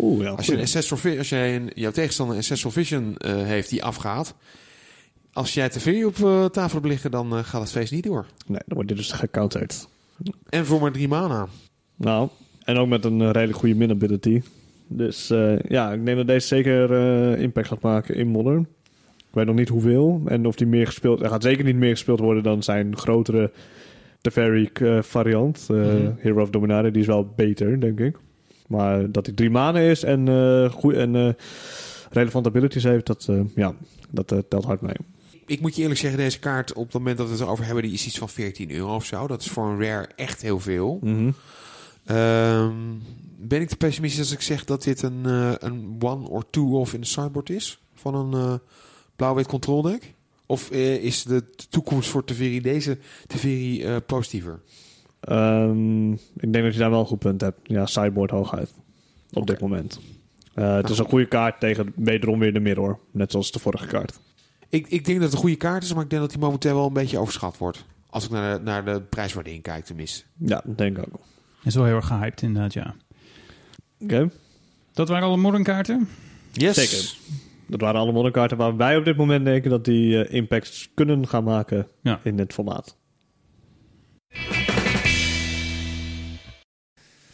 [0.02, 0.30] Oeh, ja.
[0.30, 3.84] Als, je een ancestral, als jij een, jouw tegenstander een Ancestral Vision eh, heeft die
[3.84, 4.34] afgaat...
[5.32, 8.04] Als jij te veel op eh, tafel hebt liggen, dan eh, gaat het feest niet
[8.04, 8.26] door.
[8.46, 9.88] Nee, dan wordt dit dus gecounterd.
[10.48, 11.46] En voor maar drie mana.
[11.96, 12.28] Nou,
[12.64, 14.42] en ook met een redelijk goede min ability.
[14.86, 15.28] Dus
[15.68, 16.90] ja, ik denk dat deze zeker
[17.38, 18.60] impact gaat maken in Modern.
[19.16, 20.22] Ik weet nog niet hoeveel.
[20.26, 21.22] En of die meer gespeeld...
[21.22, 23.50] Er gaat zeker niet meer gespeeld worden dan zijn grotere
[24.20, 24.70] Teferi
[25.00, 25.66] variant.
[25.68, 26.10] Mhm.
[26.18, 28.16] Hero of Dominaria, die is wel beter, denk ik.
[28.70, 31.32] Maar dat hij drie manen is en, eh goeie, en eh,
[32.10, 33.74] relevant abilities heeft, dat, eh, ja,
[34.10, 34.94] dat telt hard mee.
[35.46, 37.82] Ik moet je eerlijk zeggen, deze kaart op het moment dat we het erover hebben,
[37.82, 39.26] die is iets van 14 euro of zo.
[39.26, 40.98] Dat is voor een rare echt heel veel.
[41.02, 41.30] Mhm.
[42.04, 42.74] Ehm,
[43.38, 45.24] ben ik te pessimistisch als ik zeg dat dit een,
[45.64, 47.80] een one or two of in de sideboard is?
[47.94, 48.54] Van een eh,
[49.16, 50.14] blauw-wit control deck?
[50.46, 54.60] Of is de toekomst voor Teveri deze Teveri positiever?
[55.20, 57.58] Ehm, ik denk dat je daar wel een goed punt hebt.
[57.62, 58.72] Ja, sideboard hooguit.
[59.32, 60.00] Op dit moment.
[60.54, 62.98] Eh, het is een goede kaart tegen wederom weer de mirror.
[63.10, 64.18] Net zoals de vorige kaart.
[64.68, 66.74] Ik, ik denk dat het een goede kaart is, maar ik denk dat die momenteel
[66.74, 67.84] wel een beetje overschat wordt.
[68.10, 70.24] Als ik naar de, naar de prijswaardering kijk tenminste.
[70.36, 71.20] Ja, dat denk ik ook.
[71.64, 72.94] Is wel heel erg gehyped inderdaad, ja.
[74.00, 74.30] Oké.
[74.92, 76.08] Dat waren alle modern kaarten.
[76.52, 76.74] Yes.
[76.74, 77.16] Zeker.
[77.66, 80.90] Dat waren alle modern kaarten waar wij op dit moment denken dat die eh, impacts
[80.94, 82.20] kunnen gaan maken Ja.
[82.22, 82.96] in het formaat.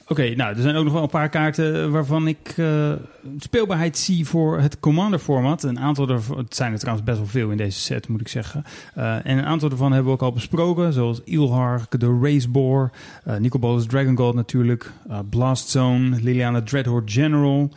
[0.09, 2.93] Oké, nou, er zijn ook nog wel een paar kaarten waarvan ik eh,
[3.39, 5.63] speelbaarheid zie voor het Commander-format.
[5.63, 8.29] Een aantal ervan, het zijn er trouwens best wel veel in deze set, moet ik
[8.29, 8.65] zeggen.
[8.95, 12.93] Eh, en een aantal daarvan hebben we ook al besproken, zoals Ilhar, de Raceboar,
[13.29, 17.73] uh, Nicobolus Dragon God natuurlijk, uh, Blast Zone, Liliana Dreadhorde General,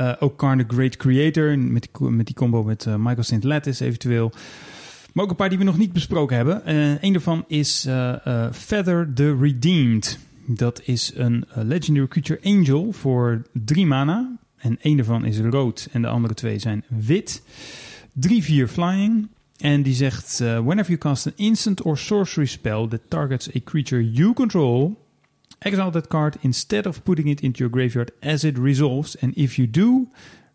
[0.00, 3.44] uh, ook Karn the Great Creator, met die, met die combo met uh, Michael St.
[3.44, 4.32] Lattice eventueel.
[5.12, 6.62] Maar ook een paar die we nog niet besproken hebben.
[6.66, 8.14] Uh, een daarvan is uh,
[8.52, 10.18] Feather the Redeemed.
[10.48, 14.36] Dat is een uh, Legendary Creature Angel voor drie mana.
[14.56, 17.42] En één daarvan is rood en de andere twee zijn wit.
[18.20, 19.28] 3-4 flying.
[19.58, 23.60] En die zegt: uh, Whenever you cast an instant or sorcery spell that targets a
[23.64, 24.96] creature you control,
[25.58, 29.18] exile that card instead of putting it into your graveyard as it resolves.
[29.18, 30.08] And if you do,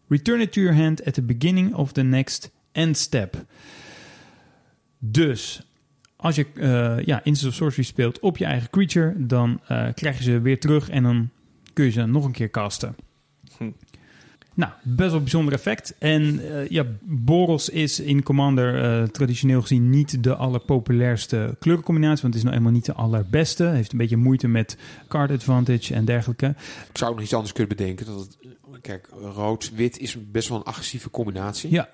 [0.08, 3.46] return it to your hand at the beginning of the next end step.
[5.00, 5.62] Dus
[6.22, 10.18] als je uh, ja, Instant of Sorcery speelt op je eigen creature, dan uh, krijg
[10.18, 11.30] je ze weer terug en dan
[11.74, 12.96] kun je ze nog een keer casten.
[13.58, 13.70] Hm.
[14.54, 15.96] Nou, best wel een bijzonder effect.
[16.00, 22.44] En uh, ja, Boros is in Commander traditioneel gezien niet de allerpopulairste kleurencombinatie, want het
[22.44, 23.64] is nou eenmaal niet de allerbeste.
[23.64, 24.78] Heeft een beetje moeite met
[25.08, 26.56] card advantage en dergelijke.
[26.90, 28.06] Ik zou nog iets anders kunnen bedenken.
[28.06, 28.38] Dat het,
[28.82, 31.72] kijk, rood-wit is best wel een agressieve combinatie.
[31.72, 31.90] Ja.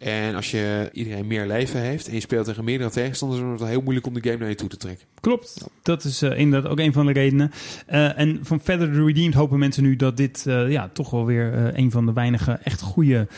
[0.00, 3.64] En als je iedereen meer leven heeft en je speelt tegen meerdere tegenstanders, dan wordt
[3.64, 5.06] het heel moeilijk om de game naar je toe te trekken.
[5.20, 7.50] Klopt, dat is uh, inderdaad ook een van de redenen.
[7.90, 11.26] Uh, en van Feather the Redeemed hopen mensen nu dat dit uh, ja, toch wel
[11.26, 13.28] weer een van de weinige echt goede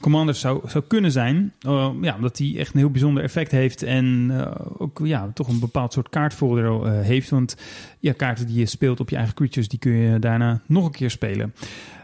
[0.00, 1.52] commanders zou, zou kunnen zijn.
[2.00, 4.32] ja, omdat die echt een heel bijzonder effect heeft en
[4.78, 7.30] ook ja, toch een bepaald soort kaartvoordeel heeft.
[7.30, 7.56] Want
[7.98, 10.90] ja, kaarten die je speelt op je eigen creatures, die kun je daarna nog een
[10.90, 11.54] keer spelen.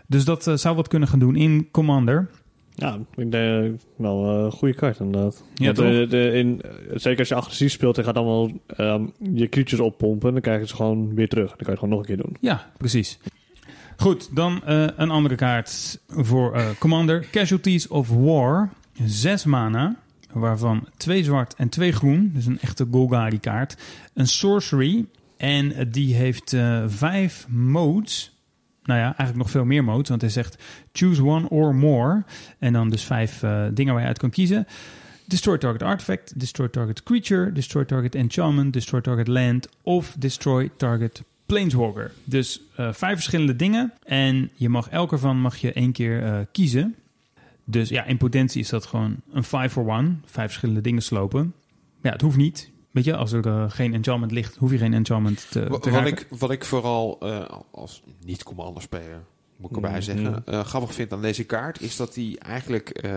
[0.06, 2.28] Dus dat zou wat kunnen gaan doen in Commander.
[2.80, 5.44] Ja, ik denk wel een goede kaart inderdaad.
[5.54, 6.60] Ja, de, de, in,
[6.94, 10.66] zeker als je agressief speelt en gaat allemaal um, je creatures oppompen, dan krijg je
[10.66, 11.48] ze gewoon weer terug.
[11.48, 12.36] Dan kan je het gewoon nog een keer doen.
[12.40, 13.18] Ja, precies.
[13.96, 17.26] Goed, dan eh, een andere kaart voor eh, Commander.
[17.30, 18.72] Casualties of War.
[19.04, 19.96] Zes mana,
[20.32, 22.30] waarvan twee zwart en twee groen.
[22.34, 23.76] Dus een echte Golgari kaart.
[24.14, 25.04] Een sorcery.
[25.36, 28.37] En eh, die heeft eh, vijf modes.
[28.88, 30.08] Nou ja, eigenlijk nog veel meer modes.
[30.08, 30.62] Want hij zegt
[30.92, 32.24] choose one or more.
[32.58, 34.66] En dan dus vijf eh, dingen waar je uit kan kiezen.
[35.24, 41.22] Destroy target artifact, destroy target creature, destroy target enchantment, destroy target land of destroy target
[41.46, 42.12] planeswalker.
[42.24, 46.38] Dus eh, vijf verschillende dingen en je mag elke ervan mag je één keer eh,
[46.52, 46.94] kiezen.
[47.64, 51.54] Dus ja, in potentie is dat gewoon een 5 for 1, vijf verschillende dingen slopen.
[52.02, 52.70] Ja, het hoeft niet.
[52.98, 56.06] Weet je, als er eh, geen enchantment ligt, hoef je geen enchantment te, te Wat
[56.06, 59.22] ik, wat ik vooral eh, als niet-commander speler,
[59.56, 60.00] moet ik erbij Mhm.
[60.00, 63.10] zeggen, eh, grappig vind aan deze kaart, is dat hij eigenlijk, eh,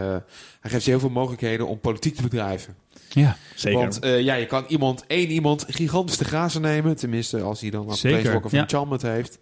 [0.59, 2.75] hij geeft je heel veel mogelijkheden om politiek te bedrijven.
[3.09, 3.79] Ja, Zeker.
[3.79, 7.69] Want eh, ja, je kan iemand, één iemand gigantisch te grazen nemen, tenminste als hij
[7.69, 8.61] dan een planeswalker of ja.
[8.61, 9.39] enchantment heeft.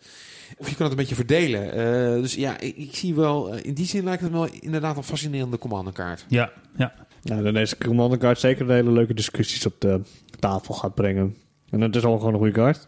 [0.57, 1.71] Of je kan het een beetje verdelen.
[1.71, 5.03] Eh, dus ja, ik, ik zie wel, in die zin lijkt het wel inderdaad een
[5.03, 6.25] fascinerende commanderkaart.
[6.27, 7.07] ja, ja.
[7.23, 10.01] Nou, dan deze Commander kaart zeker een hele leuke discussies op de
[10.39, 11.35] tafel gaat brengen.
[11.69, 12.87] En het is al gewoon een goede kaart.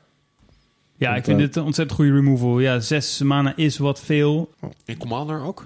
[0.95, 2.59] Ja, ik vind eh, het een ontzettend goede removal.
[2.59, 4.53] Ja, zes mana is wat veel.
[4.85, 5.65] In commander ook?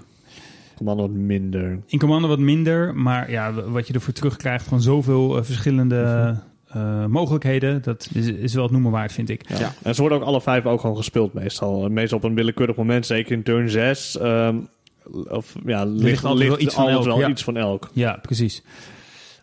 [0.76, 1.78] Commander wat minder.
[1.86, 6.34] In Commander wat minder, maar ja, wat je ervoor terugkrijgt van zoveel eh, verschillende
[6.66, 9.48] eh, mogelijkheden, dat is, is wel het noemen waard, vind ik.
[9.48, 9.58] Ja.
[9.58, 9.72] Ja.
[9.82, 11.88] En ze worden ook alle vijf ook gewoon gespeeld meestal.
[11.88, 14.18] Meestal op een willekeurig moment, zeker in turn 6.
[14.18, 14.56] ehm,
[15.28, 17.28] of ja, ligt, altijd wel iets van elk, wel ja.
[17.28, 17.90] iets van elk.
[17.92, 18.62] Ja, precies.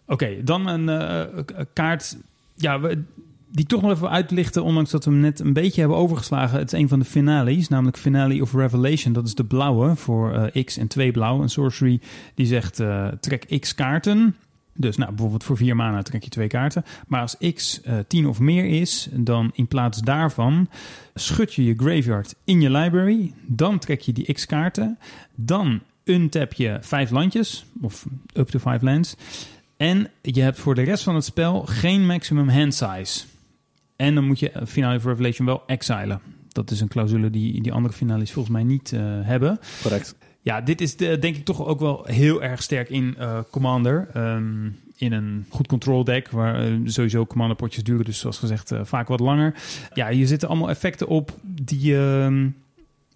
[0.08, 1.44] Oké, dan een eh,
[1.74, 2.18] kaart
[2.56, 3.04] ja, we-
[3.52, 6.60] die toch nog even uitlichten, ondanks dat we hem net een beetje hebben overgeslagen.
[6.60, 9.14] Het is een van de finales, namelijk Finale of Revelation.
[9.14, 11.42] Dat is de blauwe voor eh, X en 2 blauw.
[11.42, 12.00] Een sorcery
[12.36, 14.36] die zegt eh, trek X kaarten.
[14.76, 16.84] Dus nou, bijvoorbeeld voor 4 mana trek je twee kaarten.
[17.08, 20.70] Maar als X eh 10 of meer is, dan in plaats daarvan
[21.16, 23.34] schud je je graveyard in je library.
[23.46, 24.98] Dan trek je die X kaarten.
[25.36, 29.16] Dan untap je vijf landjes, of up to 5 lands.
[29.78, 33.26] En je hebt voor de rest van het spel geen maximum hand size.
[33.96, 36.22] En dan moet je eh, Finale of Revelation wel exilen.
[36.48, 39.60] Dat is een clausule die die andere finales volgens mij niet eh, hebben.
[39.82, 40.16] Correct.
[40.42, 44.08] Ja, dit is de, denk ik toch ook wel heel erg sterk in eh, Commander.
[44.14, 48.72] Ehm, in een goed control deck, waar eh, sowieso Commander potjes duren, dus zoals gezegd
[48.72, 49.54] eh, vaak wat langer.
[49.94, 52.50] Ja, hier zitten allemaal effecten op die ehm,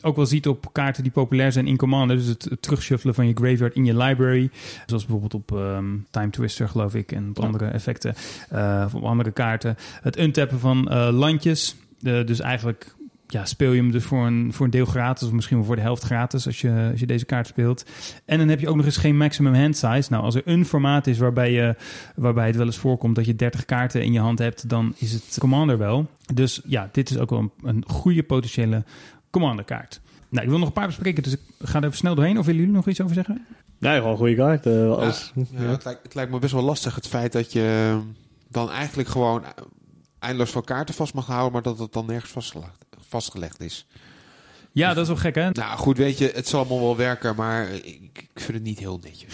[0.01, 2.17] ook wel ziet op kaarten die populair zijn in Commander.
[2.17, 4.49] Dus het, het terugshuffelen van je graveyard in je library.
[4.85, 8.15] Zoals bijvoorbeeld op ehm, Time Twister, geloof ik, en op andere effecten.
[8.49, 9.75] eh, of op andere kaarten.
[10.01, 11.75] Het untappen van eh, landjes.
[11.99, 12.95] Dus eigenlijk
[13.27, 15.75] ja, speel je hem dus voor een, voor een deel gratis, of misschien wel voor
[15.75, 17.85] de helft gratis als je, als je deze kaart speelt.
[18.25, 20.11] En dan heb je ook nog eens geen maximum hand size.
[20.11, 21.75] Nou, als er een formaat is waarbij, je,
[22.15, 25.13] waarbij het wel eens voorkomt dat je 30 kaarten in je hand hebt, dan is
[25.13, 26.07] het Commander wel.
[26.33, 28.83] Dus ja, dit is ook wel een, een goede potentiële
[29.29, 29.99] Commander kaart.
[30.29, 32.37] Nou, ik wil nog een paar bespreken, dus ik ga er even snel doorheen.
[32.37, 33.45] Of willen jullie nog iets over zeggen?
[33.79, 34.65] Nee, gewoon een goede kaart.
[34.65, 35.67] eh, als, Ja, ja.
[35.69, 37.99] Het, lijkt, het lijkt me best wel lastig het feit dat je eh,
[38.49, 39.43] dan eigenlijk gewoon
[40.19, 43.87] eindeloos veel kaarten vast mag houden, maar dat het dan nergens vastgelegd, vastgelegd is.
[44.71, 45.49] Ja, dat is wel gek, hè?
[45.49, 48.79] Nou goed, weet je, het zal allemaal wel werken, maar ik, ik vind het niet
[48.79, 49.33] heel netjes.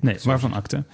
[0.00, 0.84] Nee, waarvan akte.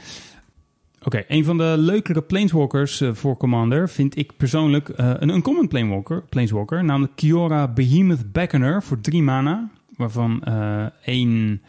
[1.04, 5.68] Oké, een van de leukere planeswalkers eh, voor Commander vind ik persoonlijk eh, een uncommon
[5.68, 11.62] planeswalker, planeswalker, namelijk Kiora Behemoth Beckoner voor drie mana, waarvan eh één,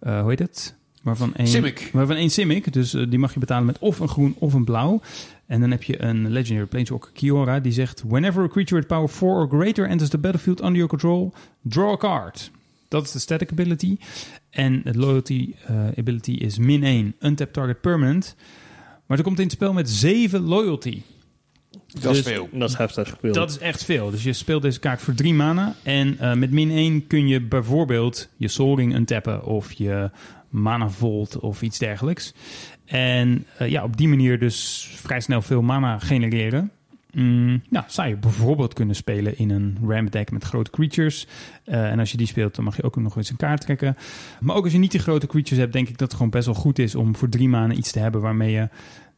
[0.00, 0.76] hoe heet het?
[1.02, 1.90] Waarvan één, Simic.
[1.92, 5.00] Waarvan één Simic, dus die mag je betalen met of een groen of een blauw.
[5.46, 9.08] En dan heb je een legendary planeswalker Kiora die zegt: Whenever a creature with power
[9.08, 11.32] 4 or greater enters the battlefield under your control,
[11.62, 12.50] draw a card.
[12.88, 13.96] Dat is de static ability.
[14.50, 15.54] En het loyalty
[15.96, 18.36] ability is min 1, untap target permanent.
[19.08, 21.02] Maar er komt in het spel met 7 loyalty.
[21.86, 22.48] Dat is Dus- veel.
[22.52, 23.34] Dat is heftig gespeeld.
[23.34, 24.10] Dat is echt veel.
[24.10, 25.74] Dus je speelt deze kaart voor 3 mana.
[25.82, 30.10] En eh, met min 1 kun je bijvoorbeeld je Soul Ring untappen of je
[30.48, 32.34] Mana Volt of iets dergelijks.
[32.84, 36.70] En eh, ja, op die manier dus vrij snel veel mana genereren.
[37.12, 41.26] Mm, nou, zou je bijvoorbeeld kunnen spelen in een ramp deck met grote creatures.
[41.64, 43.96] Eh, en als je die speelt, dan mag je ook nog eens een kaart trekken.
[44.40, 46.46] Maar ook als je niet die grote creatures hebt, denk ik dat het gewoon best
[46.46, 48.68] wel goed is om voor drie maanden iets te hebben waarmee je,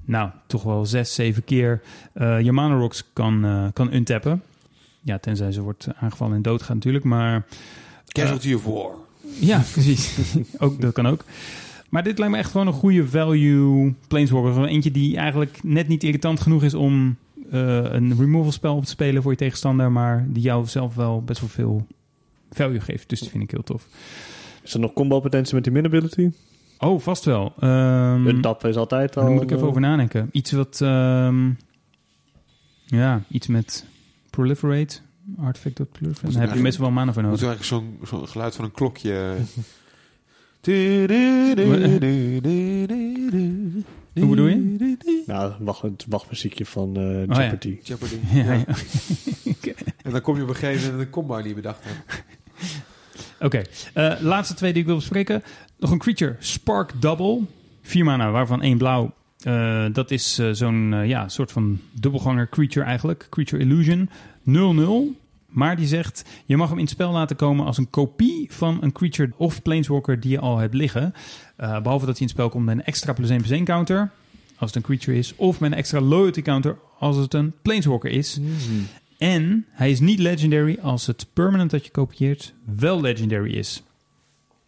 [0.05, 4.43] nou, toch wel zes, zeven keer eh, je mana rocks kan, eh, kan untappen.
[5.03, 7.05] Ja, tenzij ze wordt aangevallen en doodgaat natuurlijk.
[7.05, 7.47] Maar
[8.07, 8.91] Casualty of War.
[9.41, 10.19] ja, precies.
[10.59, 11.25] ook, dat kan ook.
[11.89, 14.65] Maar dit lijkt me echt gewoon een goede value planeswalker.
[14.65, 17.17] Eentje die eigenlijk net niet irritant genoeg is om
[17.57, 19.93] een removal spel op te spelen voor je tegenstander.
[19.93, 21.87] Maar die jou zelf wel best wel veel
[22.51, 23.09] value geeft.
[23.09, 23.87] Dus dat vind ik heel tof.
[24.63, 26.31] Is er nog combo potentie met die min ability?
[26.79, 27.53] Oh, vast wel.
[27.61, 29.23] Ehm, Een tap is altijd al...
[29.23, 30.29] daar moet ik even eh, over nadenken.
[30.33, 30.81] Iets wat...
[30.81, 31.51] ehm,
[32.87, 33.85] ja, iets met
[34.31, 34.99] proliferate.
[35.39, 35.77] Artifact.
[35.77, 35.87] Dan
[36.23, 37.47] Moet heb je meestal wel mana voor Moet nodig.
[37.47, 39.35] eigenlijk zo'n zo'n geluid van een klokje.
[44.15, 44.97] Hoe bedoel je?
[45.27, 47.41] Nou, wacht, het wachtmuziekje van eh Oh, ja.
[47.41, 47.79] Jeopardy.
[47.83, 48.15] Jeopardy.
[48.33, 48.65] Ja, Ja.
[49.61, 49.73] ja.
[50.03, 52.25] En dan kom je op een gegeven moment een combo die je bedacht hebt.
[53.47, 53.63] Oké,
[53.95, 55.43] eh, laatste twee die ik wil bespreken.
[55.79, 57.41] Nog een creature, Spark Double.
[57.83, 59.15] Vier mana, waarvan één blauw.
[59.43, 63.27] Eh, dat is zo'n ja, soort van dubbelganger creature eigenlijk.
[63.31, 64.11] Creature Illusion.
[64.45, 65.20] 0-0.
[65.51, 68.79] Maar die zegt, je mag hem in het spel laten komen als een kopie van
[68.81, 71.15] een creature of planeswalker die je al hebt liggen.
[71.57, 73.65] Eh, behalve dat hij in het spel komt met een extra plus 1 plus 1
[73.65, 74.11] counter,
[74.57, 75.35] als het een creature is.
[75.37, 78.41] Of met een extra loyalty counter, als het een planeswalker is.
[79.19, 83.83] En hij is niet legendary als het permanent dat je kopieert wel legendary is.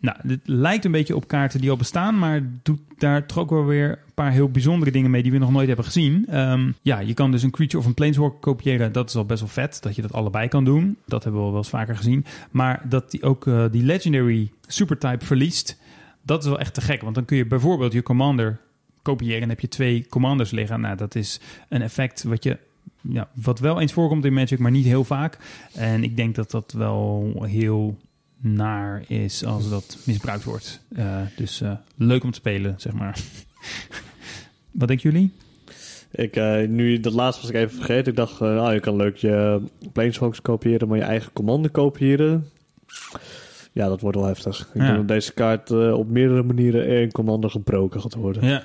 [0.02, 3.50] Nou, dit lijkt een beetje op kaarten die al bestaan, maar doet daar toch ook
[3.50, 6.26] wel weer een paar heel bijzondere dingen mee die we nog nooit hebben gezien.
[6.28, 8.92] Ehm, ja, je kan dus een creature of een planeswalker kopiëren.
[8.92, 10.96] Dat is al best wel vet, dat je dat allebei kan doen.
[11.06, 12.24] Dat hebben we wel eens vaker gezien.
[12.50, 15.78] Maar dat die ook eh, die legendary supertype verliest,
[16.22, 17.02] dat is wel echt te gek.
[17.02, 18.60] Want dan kun je bijvoorbeeld je commander
[19.02, 20.80] kopiëren en heb je twee commanders liggen.
[20.80, 22.58] Nou, dat is een effect wat je
[23.00, 25.38] ja, wat wel eens voorkomt in Magic, maar niet heel vaak.
[25.74, 27.96] En ik denk dat dat wel heel
[28.42, 30.80] naar is als dat misbruikt wordt.
[30.94, 33.18] Eh, dus eh, leuk om te spelen, zeg maar.
[34.70, 35.32] Wat denken jullie?
[36.10, 38.12] Ik, eh, nu, dat laatste was ik even vergeten.
[38.12, 39.62] Ik dacht, nou, je kan leuk je
[39.92, 42.50] Planeswalkers kopiëren, maar je eigen commanden kopiëren.
[43.72, 44.60] Ja, dat wordt wel heftig.
[44.60, 44.84] Ik Ja.
[44.86, 48.44] denk dat deze kaart op meerdere manieren één commander gebroken gaat worden.
[48.48, 48.64] Ja.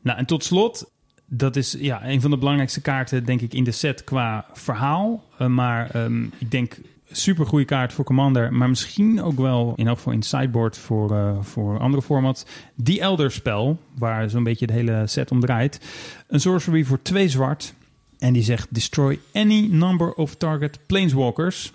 [0.00, 0.90] Nou, en tot slot,
[1.26, 5.24] dat is ja, een van de belangrijkste kaarten, denk ik, in de set qua verhaal.
[5.48, 6.78] Maar ehm, ik denk
[7.12, 11.16] super goede kaart voor Commander, maar misschien ook wel in elk geval in sideboard voor,
[11.16, 12.44] eh, voor andere formats.
[12.74, 15.80] Die Elder spel, waar zo'n beetje de hele set om draait.
[16.28, 17.74] Een sorcery voor twee zwart.
[18.18, 21.72] En die zegt: Destroy any number of target planeswalkers.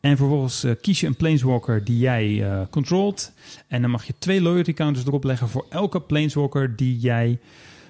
[0.00, 3.32] En vervolgens eh, kies je een planeswalker die jij eh controlt.
[3.68, 7.38] En dan mag je twee loyalty counters erop leggen voor elke planeswalker die jij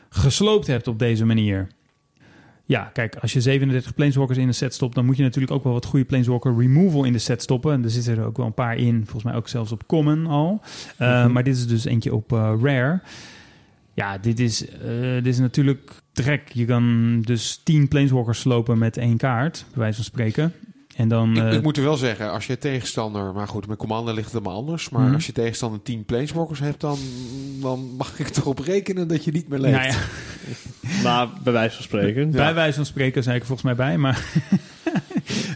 [0.09, 1.69] gesloopt hebt op deze manier.
[2.67, 5.65] Ja, kijk, als je 37 planeswalkers in een set stopt, dan moet je natuurlijk ook
[5.65, 7.73] wel wat goede planeswalker removal in de set stoppen.
[7.73, 10.27] En er zitten er ook wel een paar in, volgens mij ook zelfs op common
[10.27, 10.61] al.
[10.99, 11.33] Uh, Mhm.
[11.33, 13.01] Maar dit is dus eentje op uh, rare.
[13.95, 16.51] Ja, dit is, uh, dit is natuurlijk trek.
[16.53, 20.53] Je kan dus 10 planeswalkers slopen met één kaart, bij wijze van spreken.
[20.97, 23.33] En dan, ik, uh, ik moet er wel zeggen, als je tegenstander...
[23.33, 24.89] Maar goed, met Commander ligt het helemaal anders.
[24.89, 25.15] Maar Mhm.
[25.15, 26.81] als je tegenstander 10 planeswalkers hebt...
[26.81, 26.99] Dan,
[27.61, 29.77] dan mag ik erop rekenen dat je niet meer leeft.
[29.77, 32.25] nou ja, Maar bij wijze van spreken.
[32.25, 32.37] Ja.
[32.37, 34.25] Bij wijze van spreken zei ik er volgens mij bij, maar...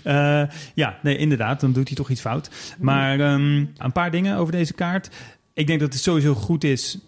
[0.02, 0.42] Eh,
[0.74, 2.50] ja, nee, inderdaad, dan doet hij toch iets fout.
[2.78, 5.08] Maar ehm, een paar dingen over deze kaart.
[5.52, 6.98] Ik denk dat het sowieso goed is...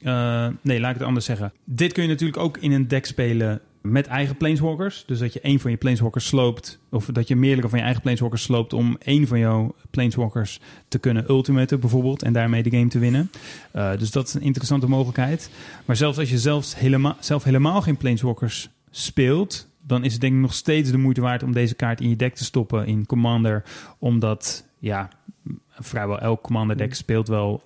[0.00, 1.52] eh, nee, laat ik het anders zeggen.
[1.64, 5.04] Dit kun je natuurlijk ook in een deck spelen met eigen planeswalkers.
[5.06, 6.78] Dus dat je één van je planeswalkers sloopt...
[6.90, 8.72] of dat je meerdere van je eigen planeswalkers sloopt...
[8.72, 12.22] om één van jouw planeswalkers te kunnen ultimaten bijvoorbeeld...
[12.22, 13.30] en daarmee de game te winnen.
[13.76, 15.50] Uh, dus dat is een interessante mogelijkheid.
[15.84, 19.68] Maar zelfs als je zelfs helemaal, zelf helemaal geen planeswalkers speelt...
[19.82, 22.16] dan is het denk ik nog steeds de moeite waard om deze kaart in je
[22.16, 23.62] deck te stoppen in Commander.
[23.98, 25.08] Omdat, ja,
[25.68, 27.62] vrijwel elk Commander deck speelt wel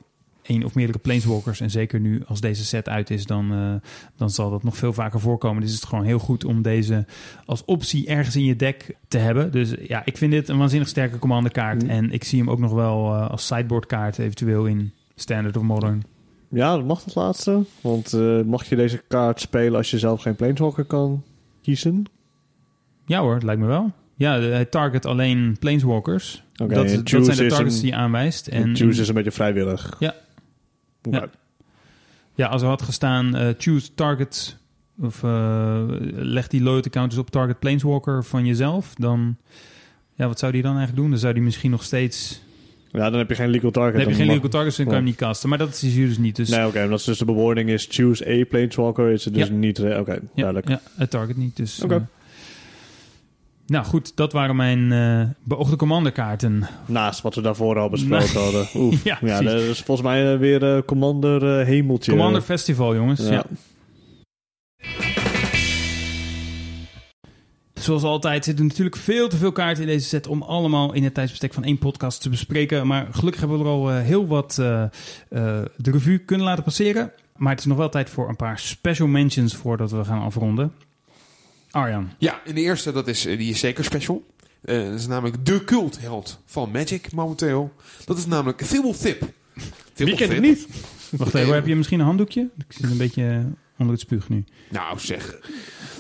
[0.49, 1.61] één of meerdere planeswalkers.
[1.61, 3.75] En zeker nu als deze set uit is, dan, uh,
[4.17, 5.63] dan zal dat nog veel vaker voorkomen.
[5.63, 7.07] Dus het is gewoon heel goed om deze
[7.45, 9.51] als optie ergens in je deck te hebben.
[9.51, 11.83] Dus ja, ik vind dit een waanzinnig sterke Commander kaart.
[11.83, 11.89] Mm.
[11.91, 15.63] En ik zie hem ook nog wel uh, als sideboard kaart eventueel in Standard of
[15.63, 16.03] Modern.
[16.51, 17.65] Ja, dat mag het laatste.
[17.81, 21.23] Want uh, mag je deze kaart spelen als je zelf geen planeswalker kan
[21.63, 22.05] kiezen?
[23.07, 23.93] Ja hoor, lijkt me wel.
[24.15, 26.43] Ja, hij target alleen planeswalkers.
[26.57, 28.47] Okay, dat, dat zijn de targets een, die je aanwijst.
[28.47, 29.97] En, en choose is een beetje vrijwillig.
[29.99, 30.15] Ja.
[31.11, 31.29] Ja.
[32.35, 34.57] ja, als er had gestaan uh, choose target
[35.01, 35.83] of uh,
[36.13, 39.37] leg die loyalty counters op target planeswalker van jezelf, dan
[40.15, 41.11] ja, wat zou die dan eigenlijk doen?
[41.11, 42.41] Dan zou die misschien nog steeds
[42.93, 43.93] ja, dan heb je geen legal target.
[43.93, 45.49] Dan heb je geen legal target, dus dan kan je hem niet casten.
[45.49, 46.37] Maar dat is hier dus niet.
[46.37, 46.49] Dus...
[46.49, 46.69] Nee, oké.
[46.69, 49.11] Okay, dat is dus de bewoording is choose a planeswalker.
[49.11, 49.53] Is het dus ja.
[49.53, 49.81] niet...
[49.81, 50.69] Oké, okay, ja, duidelijk.
[50.69, 51.57] Ja, het target niet.
[51.57, 51.95] Dus, oké.
[51.95, 51.99] Okay.
[51.99, 52.18] Uh,
[53.69, 56.69] nou goed, dat waren mijn uh, beoogde commanderkaarten.
[56.87, 58.67] Naast wat we daarvoor al besproken hadden.
[58.75, 59.05] Oef.
[59.11, 62.11] ja, ja, dat is volgens mij uh, weer uh, Commander Hemeltje.
[62.11, 63.21] Commander Festival, jongens.
[63.21, 63.33] Ja.
[63.33, 63.45] ja.
[67.75, 71.15] Zoals altijd zitten natuurlijk veel te veel kaarten in deze set om allemaal in het
[71.15, 72.87] tijdsbestek van één podcast te bespreken.
[72.87, 74.91] Maar gelukkig hebben we er al heel wat de
[75.77, 77.13] revue kunnen laten passeren.
[77.37, 80.73] Maar het is nog wel tijd voor een paar special mentions voordat we gaan afronden.
[81.71, 82.11] Arjan.
[82.19, 84.25] Ja, en de eerste, dat is, die is zeker special.
[84.65, 87.73] Uh, dat is namelijk de cultheld van Magic momenteel.
[88.05, 89.23] Dat is namelijk Thibble Thip.
[89.95, 90.67] Wie kent het niet?
[91.11, 92.49] Wacht even, heb je misschien een handdoekje?
[92.59, 93.47] Ik zit een beetje
[93.79, 94.45] onder het spuug nu.
[94.71, 95.39] Nou zeg.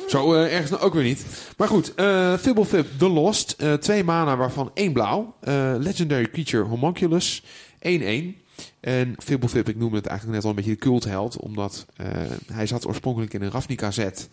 [0.08, 1.24] Zo eh, ergens nou ook weer niet.
[1.56, 3.54] Maar goed, eh Fibblefib The Lost.
[3.58, 5.34] eh, twee mana, waarvan één blauw.
[5.40, 7.42] Eh, Legendary Creature Homunculus.
[7.78, 8.42] 1-1.
[8.80, 11.36] En Fibblefib, ik noemde het eigenlijk net al een beetje de cultheld.
[11.36, 12.06] Omdat eh,
[12.52, 14.28] hij zat oorspronkelijk in een Ravnica set.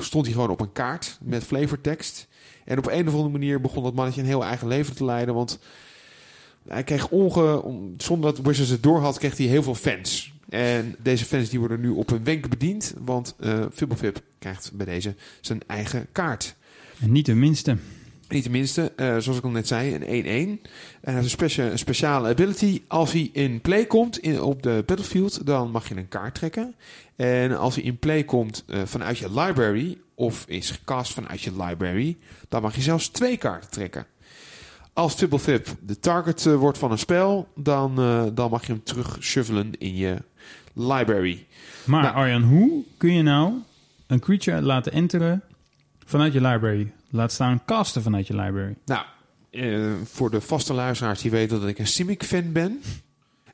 [0.00, 2.28] Stond hij gewoon op een kaart met flavortekst.
[2.64, 5.34] En op een of andere manier begon dat mannetje een heel eigen leven te leiden.
[5.34, 5.58] Want
[6.68, 7.62] hij kreeg onge...
[7.96, 10.32] Zonder dat Wizards het door had, kreeg hij heel veel fans.
[10.48, 12.94] En deze fans die worden nu op een wenk bediend.
[13.04, 16.54] Want eh Fibblefib krijgt bij deze zijn eigen kaart.
[17.00, 17.76] En niet de minste.
[18.28, 20.04] Niet tenminste, eh zoals ik al net zei, een 1-1.
[20.04, 20.58] En
[21.00, 22.82] hij heeft een, specia- een speciale ability.
[22.88, 26.74] Als hij in play komt in, op de battlefield, dan mag je een kaart trekken.
[27.16, 31.62] En als hij in play komt eh, vanuit je library, of is gecast vanuit je
[31.62, 32.16] library,
[32.48, 34.06] dan mag je zelfs twee kaarten trekken.
[34.92, 37.94] Als Fibblefib de target eh, wordt van een spel, dan,
[38.34, 40.16] dan mag je hem terug shuffelen in je
[40.72, 41.46] library.
[41.84, 42.14] Maar Nou.
[42.14, 43.52] Arjan, hoe kun je nou
[44.06, 45.42] een creature laten enteren
[46.04, 46.92] vanuit je library?
[47.14, 48.74] Laat staan casten vanuit je library.
[48.84, 49.04] Nou,
[49.50, 52.80] eh, voor de vaste luisteraars die weten dat ik een Simic-fan ben.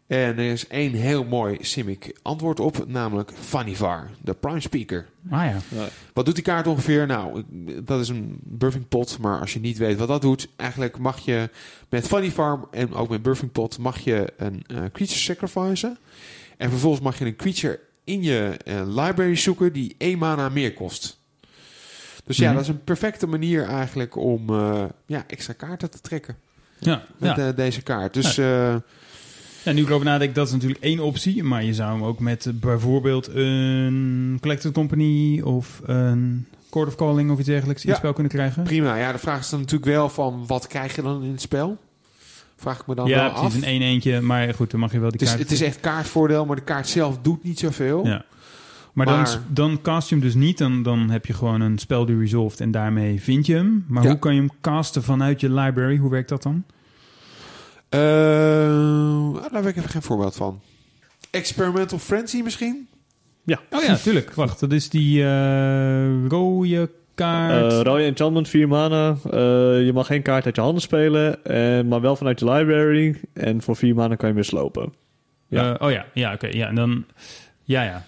[0.07, 5.07] En er is één heel mooi Simic antwoord op, namelijk Vanivar, de Prime Speaker.
[5.31, 5.87] Ah ja.
[6.13, 7.07] Wat doet die kaart ongeveer?
[7.07, 10.49] Nou, ik- dat is een Birthing Pot, maar als je niet weet wat dat doet,
[10.57, 11.51] eigenlijk mag je
[11.89, 15.99] met Vanivar en ook met Birthing Pot mag je een eh, creature sacrificen.
[16.57, 20.75] En vervolgens mag je een creature in je eh, library zoeken die één mana meer
[20.75, 21.19] kost.
[22.31, 22.55] Dus ja, Mhm.
[22.55, 26.37] dat is een perfecte manier eigenlijk om eh, ja, extra kaarten te trekken
[26.79, 27.49] Ja, met ja.
[27.49, 28.15] eh, deze kaart.
[28.15, 28.75] Dus eh,
[29.63, 31.43] ja, nu ik erover nadenk, dat is natuurlijk één optie.
[31.45, 37.31] Maar je zou hem ook met bijvoorbeeld een Collected Company of een Court of Calling
[37.31, 37.93] of iets dergelijks in Ja.
[37.95, 38.63] het spel kunnen krijgen.
[38.63, 38.97] prima.
[38.97, 41.77] Ja, de vraag is dan natuurlijk wel van wat krijg je dan in het spel?
[42.57, 43.41] Vraag ik me dan ja, wel af.
[43.41, 43.57] precies.
[43.63, 44.21] Een één eentje.
[44.21, 45.49] Maar goed, dan mag je wel die Het is, kaart...
[45.51, 48.07] het is echt kaartvoordeel, maar de kaart zelf doet niet zoveel.
[48.07, 48.25] Ja.
[48.93, 50.59] Maar, Dan, Maar- dan cast je hem dus niet.
[50.59, 53.85] Dan, dan heb je gewoon een spel die resolved en daarmee vind je hem.
[53.89, 54.09] Maar Ja.
[54.09, 55.97] hoe kan je hem casten vanuit je library?
[55.97, 56.65] Hoe werkt dat dan?
[57.89, 58.01] Eh,
[59.53, 60.61] daar heb ik even geen voorbeeld van.
[61.31, 62.89] Experimental Frenzy misschien?
[63.71, 64.35] Oh ja, tuurlijk.
[64.43, 67.73] Wacht, dat is die eh, rode kaart.
[67.73, 69.17] Eh rode enchantment, 4 mana.
[69.31, 69.41] Eh,
[69.87, 73.21] je mag geen kaart uit je handen spelen, en, maar wel vanuit je library.
[73.33, 74.93] En voor 4 mana kan je weer slopen.
[75.49, 75.75] ja.
[75.79, 76.47] Eh, oh ja, ja oké.
[76.47, 77.05] ja, en dan...
[77.65, 78.05] Ja, ja.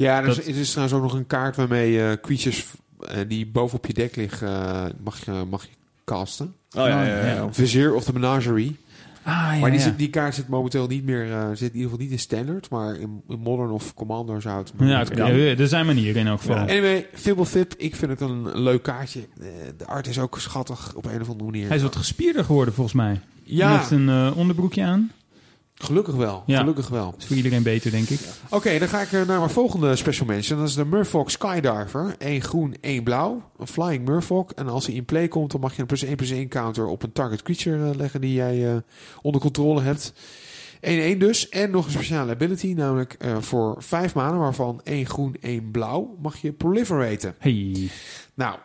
[0.00, 2.64] Ja, er is, Dat- er is trouwens ook nog een kaart waarmee je creatures
[3.00, 5.68] eh, die bovenop je dek liggen, eh, mag, je, mag je
[6.04, 6.54] casten.
[6.76, 7.34] Oh ja, ja, ja.
[7.34, 7.52] ja.
[7.52, 8.76] Vizier of de Menagerie.
[9.22, 11.82] Ah, ja, maar die, zit, die kaart zit momenteel niet meer, eh, zit in ieder
[11.82, 14.72] geval niet in standard, maar in, in Modern of Commander zou het.
[14.78, 15.04] Ja.
[15.26, 16.56] Ja, er zijn manieren in elk geval.
[16.56, 16.62] Ja.
[16.62, 19.20] Anyway, Fibblefib, ik vind het een leuk kaartje.
[19.76, 21.66] De art is ook schattig op een of andere manier.
[21.66, 23.08] Hij is wat gespierder geworden volgens mij.
[23.10, 25.10] Hij ja, heeft een onderbroekje aan.
[25.82, 26.42] Gelukkig wel.
[26.46, 26.58] Ja.
[26.58, 27.10] Gelukkig wel.
[27.10, 28.20] Dat is voor iedereen beter, denk ik.
[28.50, 30.58] Oké, dan ga ik eh, naar mijn volgende special mention.
[30.58, 32.14] Dat is de Murfolk Skydiver.
[32.18, 33.50] 1 groen, 1 blauw.
[33.58, 34.50] Een flying Murfolk.
[34.50, 36.86] En als hij in play komt, dan mag je een plus 1 plus 1 counter
[36.86, 38.76] op een target creature eh, leggen die jij eh,
[39.22, 40.12] onder controle hebt.
[41.14, 41.48] 1-1 dus.
[41.48, 46.36] En nog een speciale ability, namelijk voor 5 maanden, waarvan 1 groen, 1 blauw, mag
[46.36, 47.34] je proliferaten.
[47.38, 47.90] Hey.
[48.34, 48.58] Nou,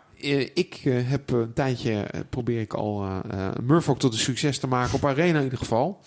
[0.54, 5.06] ik heb een tijdje, probeer ik al eh, Murfolk tot een succes te maken, op
[5.06, 6.02] Arena in ieder geval.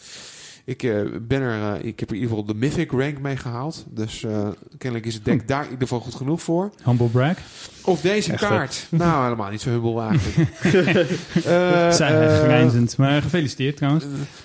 [0.68, 3.36] Ik, eh, ben er, eh, ik heb er in ieder geval de Mythic rank mee
[3.36, 3.84] gehaald.
[3.90, 6.70] Dus eh, kennelijk is het deck daar in ieder geval goed genoeg voor.
[6.84, 7.36] Humble brag.
[7.84, 8.86] Of deze Echt, kaart.
[8.90, 10.50] Nou, helemaal niet zo humble eigenlijk.
[11.94, 12.96] Zijn grijnzend.
[12.96, 14.04] Maar gefeliciteerd trouwens.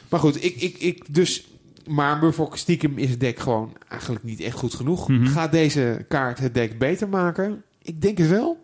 [0.09, 1.47] maar goed, ik, ik, ik dus...
[1.87, 5.07] Maar Murfolk stiekem is het deck gewoon eigenlijk niet echt goed genoeg.
[5.07, 5.25] Mhm.
[5.25, 7.63] Gaat deze kaart het deck beter maken?
[7.81, 8.61] Ik denk het wel.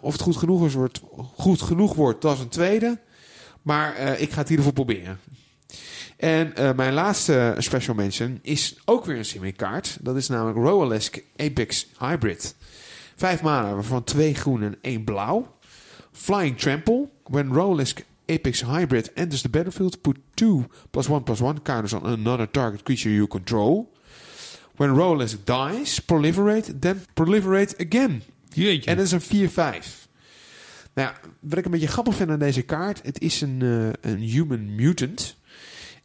[0.00, 1.00] Of het goed genoeg, is, wordt,
[1.36, 2.98] goed genoeg wordt, dat is een tweede.
[3.62, 5.18] Maar ik ga het in ieder geval proberen.
[6.16, 9.98] En eh, mijn laatste special mention is ook weer een Simic kaart.
[10.00, 12.54] Dat is namelijk Roalesk Apex Hybrid.
[13.16, 15.56] Vijf mana, waarvan twee groen en één blauw.
[16.12, 17.08] Flying Trample.
[17.26, 22.04] When Roalesk Apex Hybrid enters the battlefield, put two plus one plus one counters on
[22.04, 23.92] another target creature you control.
[24.76, 28.22] When Roalesk dies, proliferate, then proliferate again.
[28.54, 28.90] Jeetje.
[28.90, 29.52] En dat is een 4-5.
[30.94, 34.12] Nou ja, wat ik een beetje grappig vind aan deze kaart, het is een, eh,
[34.12, 35.36] een human mutant.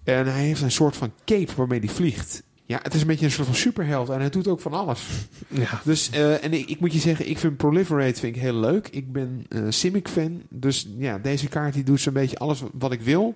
[0.07, 2.43] En hij heeft een soort van cape waarmee hij vliegt.
[2.65, 5.03] Ja, het is een beetje een soort van superheld en hij doet ook van alles.
[5.47, 5.81] Ja.
[5.83, 8.87] Dus, eh, en ik, ik moet je zeggen, ik vind Proliferate vind ik heel leuk.
[8.87, 12.91] Ik ben eh Simic fan, dus ja, deze kaart die doet zo'n beetje alles wat
[12.91, 13.35] ik wil.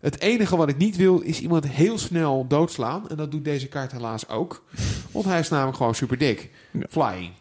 [0.00, 3.08] Het enige wat ik niet wil is iemand heel snel doodslaan.
[3.08, 4.64] En dat doet deze kaart helaas ook.
[5.10, 6.50] Want hij is namelijk gewoon super dik.
[6.70, 6.86] Ja.
[6.90, 7.32] Flying.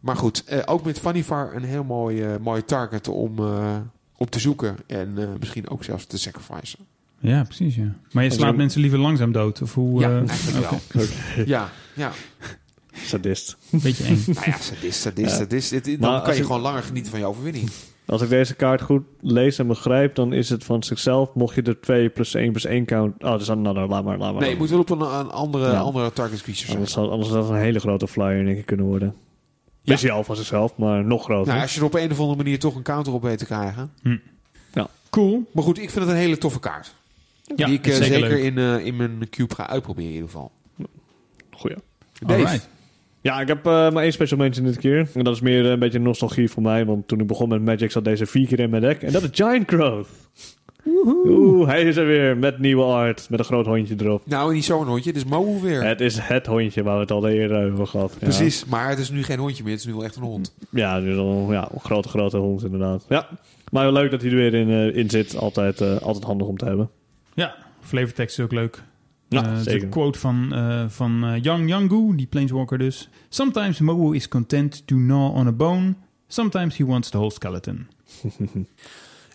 [0.00, 3.76] Maar goed, eh, ook met Vanivar een heel mooi, eh, mooi target om eh,
[4.16, 4.76] op te zoeken.
[4.86, 6.86] En eh, misschien ook zelfs te sacrificen.
[7.20, 7.94] Ja, precies, ja.
[8.12, 9.62] Maar je slaat er- mensen liever langzaam dood?
[9.62, 10.00] Of hoe...
[10.00, 11.04] ja, eh, eigenlijk wel.
[11.46, 12.10] Ja, ja.
[12.92, 13.56] Sadist.
[13.70, 14.22] Beetje eng.
[14.26, 15.46] Nou ja, sadist, sadist, Ja.
[15.60, 15.98] sadist.
[16.00, 17.70] Maar Dan kan je ik- gewoon langer genieten van je overwinning.
[18.06, 21.34] Als ik deze kaart goed lees en begrijp, dan is het van zichzelf.
[21.34, 23.22] Mocht je de 2 plus 1 plus 1 count...
[23.24, 24.42] Oh, dus dan, nou, nou, laat maar, laat maar.
[24.42, 25.78] Nee, je moet wel op een, een andere, Ja.
[25.80, 26.72] andere target creature zijn.
[26.76, 29.14] Anders, zou, anders zou dat een hele grote flyer denk ik kunnen worden.
[29.82, 29.94] Ja.
[29.94, 31.46] Is hij al van zichzelf, maar nog groter.
[31.52, 33.44] Nou, als je er op een of andere manier toch een counter op weet te
[33.44, 33.90] krijgen.
[35.10, 35.48] Cool.
[35.52, 36.94] Maar goed, ik vind het een hele toffe kaart.
[37.56, 40.52] Ja, die ik eh, zeker in, eh, in mijn cube ga uitproberen in ieder geval.
[41.50, 41.76] Goeie.
[42.18, 42.34] Dave.
[42.34, 42.68] Alright.
[43.20, 45.08] Ja, ik heb eh, maar één special mention dit keer.
[45.14, 46.84] En dat is meer een beetje nostalgie voor mij.
[46.84, 49.02] Want toen ik begon met Magic zat deze vier keer in mijn deck.
[49.02, 50.08] En dat is Giant Growth.
[51.24, 53.26] Oeh, hij is er weer met nieuwe art.
[53.30, 54.26] Met een groot hondje erop.
[54.26, 55.10] Nou, niet zo'n hondje.
[55.10, 55.82] Het is Moe weer.
[55.84, 58.10] Het is het hondje waar we het al eerder over gehad.
[58.12, 58.18] Ja.
[58.18, 58.64] Precies.
[58.64, 59.72] Maar het is nu geen hondje meer.
[59.72, 60.54] Het is nu wel echt een hond.
[60.70, 63.04] Ja, dus al, ja, een grote, grote hond inderdaad.
[63.08, 63.28] Ja,
[63.70, 65.36] maar leuk dat hij er weer in, in zit.
[65.36, 66.90] Altijd, eh, altijd handig om te hebben.
[67.40, 68.82] Ja, flavortext is ook leuk.
[69.28, 69.80] Ja, Eh, zeker.
[69.80, 73.08] De quote van, eh van eh, Yang Yangu, die planeswalker dus.
[73.28, 75.94] Sometimes Moe is content to gnaw on a bone.
[76.28, 77.86] Sometimes he wants the whole skeleton.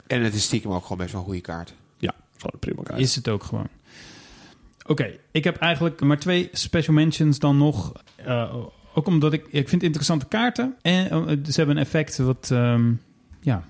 [0.07, 1.73] En het is stiekem ook gewoon best wel een goede kaart.
[1.97, 2.99] Ja, gewoon een prima kaart.
[2.99, 3.67] Is het ook gewoon.
[4.85, 7.91] Oké, ik heb eigenlijk maar twee special mentions dan nog.
[8.15, 8.55] Eh,
[8.93, 10.75] ook omdat ik, ik vind interessante kaarten.
[10.81, 11.07] En
[11.45, 12.91] ze hebben een effect wat, ehm,
[13.41, 13.63] ja,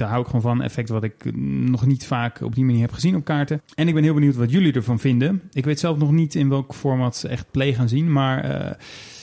[0.00, 0.62] daar hou ik gewoon van.
[0.62, 1.32] Effect wat ik eh,
[1.70, 3.62] nog niet vaak op die manier heb gezien op kaarten.
[3.74, 5.42] En ik ben heel benieuwd wat jullie ervan vinden.
[5.52, 8.70] Ik weet zelf nog niet in welk format ze echt play gaan zien, maar eh,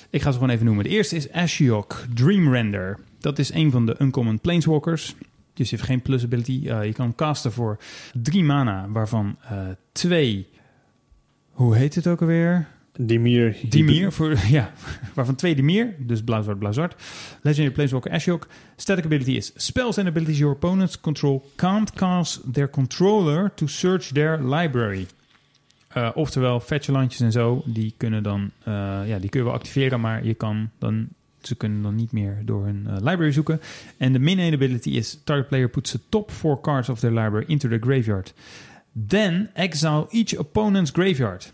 [0.10, 0.84] ik ga ze gewoon even noemen.
[0.84, 3.00] De eerste is Ashiok Dream Render.
[3.20, 5.16] Dat is een van de uncommon planeswalkers.
[5.54, 6.62] Dus heeft geen plus ability.
[6.68, 7.78] Eh, je kan casten voor
[8.14, 9.38] drie mana, waarvan
[9.92, 10.48] twee.
[11.52, 12.68] Hoe heet het ook alweer?
[12.98, 13.56] Dimir.
[13.70, 14.72] Dimir, voor, ja,
[15.14, 16.96] waarvan twee Dimir, dus blauw-zwart, blauw-zwart.
[17.42, 18.48] Legendary Planeswalker Ashiok.
[18.76, 24.08] Static ability is spells and abilities your opponents control can't cast their controller to search
[24.14, 25.08] their library.
[25.88, 28.74] Eh, oftewel, fetchlandjes en zo, die kunnen dan, eh,
[29.06, 31.08] ja, die kun je wel activeren, maar je kan dan,
[31.42, 33.62] ze kunnen dan niet meer door hun eh, library zoeken.
[33.98, 37.14] En de min 1 ability is target player puts the top four cards of their
[37.14, 38.34] library into the graveyard.
[39.08, 41.54] Then exile each opponent's graveyard.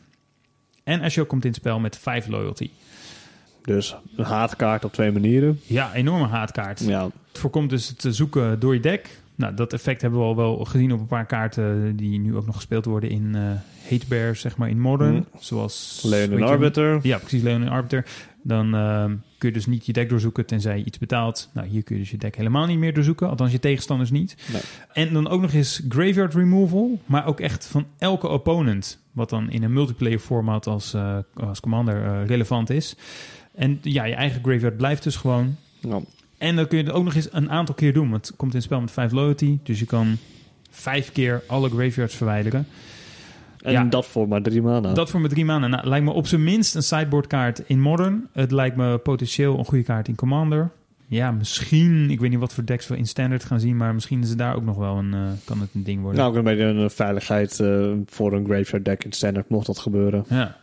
[0.84, 2.70] En Ashiok komt in het spel met 5 loyalty.
[3.62, 5.60] Dus een haatkaart op twee manieren.
[5.66, 6.80] Ja, enorme haatkaart.
[6.80, 9.22] Ja, Het voorkomt dus het zoeken door je deck.
[9.36, 12.46] Nou, dat effect hebben we al wel gezien op een paar kaarten die nu ook
[12.46, 13.42] nog gespeeld worden in eh
[13.90, 15.14] Hate Bear, zeg maar in Modern.
[15.14, 15.24] Mhm.
[15.40, 16.02] Zoals...
[16.06, 17.00] Leon Arbiter.
[17.02, 18.06] Ja, precies, Leon en Arbiter.
[18.44, 21.50] Dan ehm, kun je dus niet je deck doorzoeken tenzij je iets betaalt.
[21.54, 23.30] Nou, hier kun je dus je deck helemaal niet meer doorzoeken.
[23.30, 24.36] Althans, je tegenstanders niet.
[24.52, 24.62] Nee.
[24.94, 27.00] En dan ook nog eens graveyard removal.
[27.06, 29.00] Maar ook echt van elke opponent.
[29.12, 32.96] Wat dan in een multiplayer format als, eh, als commander eh, relevant is.
[33.56, 35.56] En ja, je eigen graveyard blijft dus gewoon.
[36.38, 38.10] En dan kun je het ook nog eens een aantal keer doen.
[38.10, 39.58] Want het komt in het spel met 5 loyalty.
[39.64, 40.18] Dus je kan
[40.70, 42.68] vijf keer alle graveyards verwijderen.
[43.64, 43.84] En Ja.
[43.84, 44.96] dat voor maar drie maanden.
[44.96, 45.70] Dat voor mijn drie maanden.
[45.70, 48.28] Nou, lijkt me op zijn minst een sideboardkaart in Modern.
[48.32, 50.72] Het lijkt me potentieel een goede kaart in Commander.
[51.08, 52.10] Ja, misschien.
[52.10, 53.78] Ik weet niet wat voor decks we in Standard gaan zien.
[53.78, 56.20] Maar misschien is het daar ook nog wel een, eh, kan het een ding worden.
[56.20, 59.80] Nou, ook een beetje een veiligheid eh, voor een graveyard deck in standard, mocht dat
[59.80, 60.26] gebeuren.
[60.30, 60.58] Ja.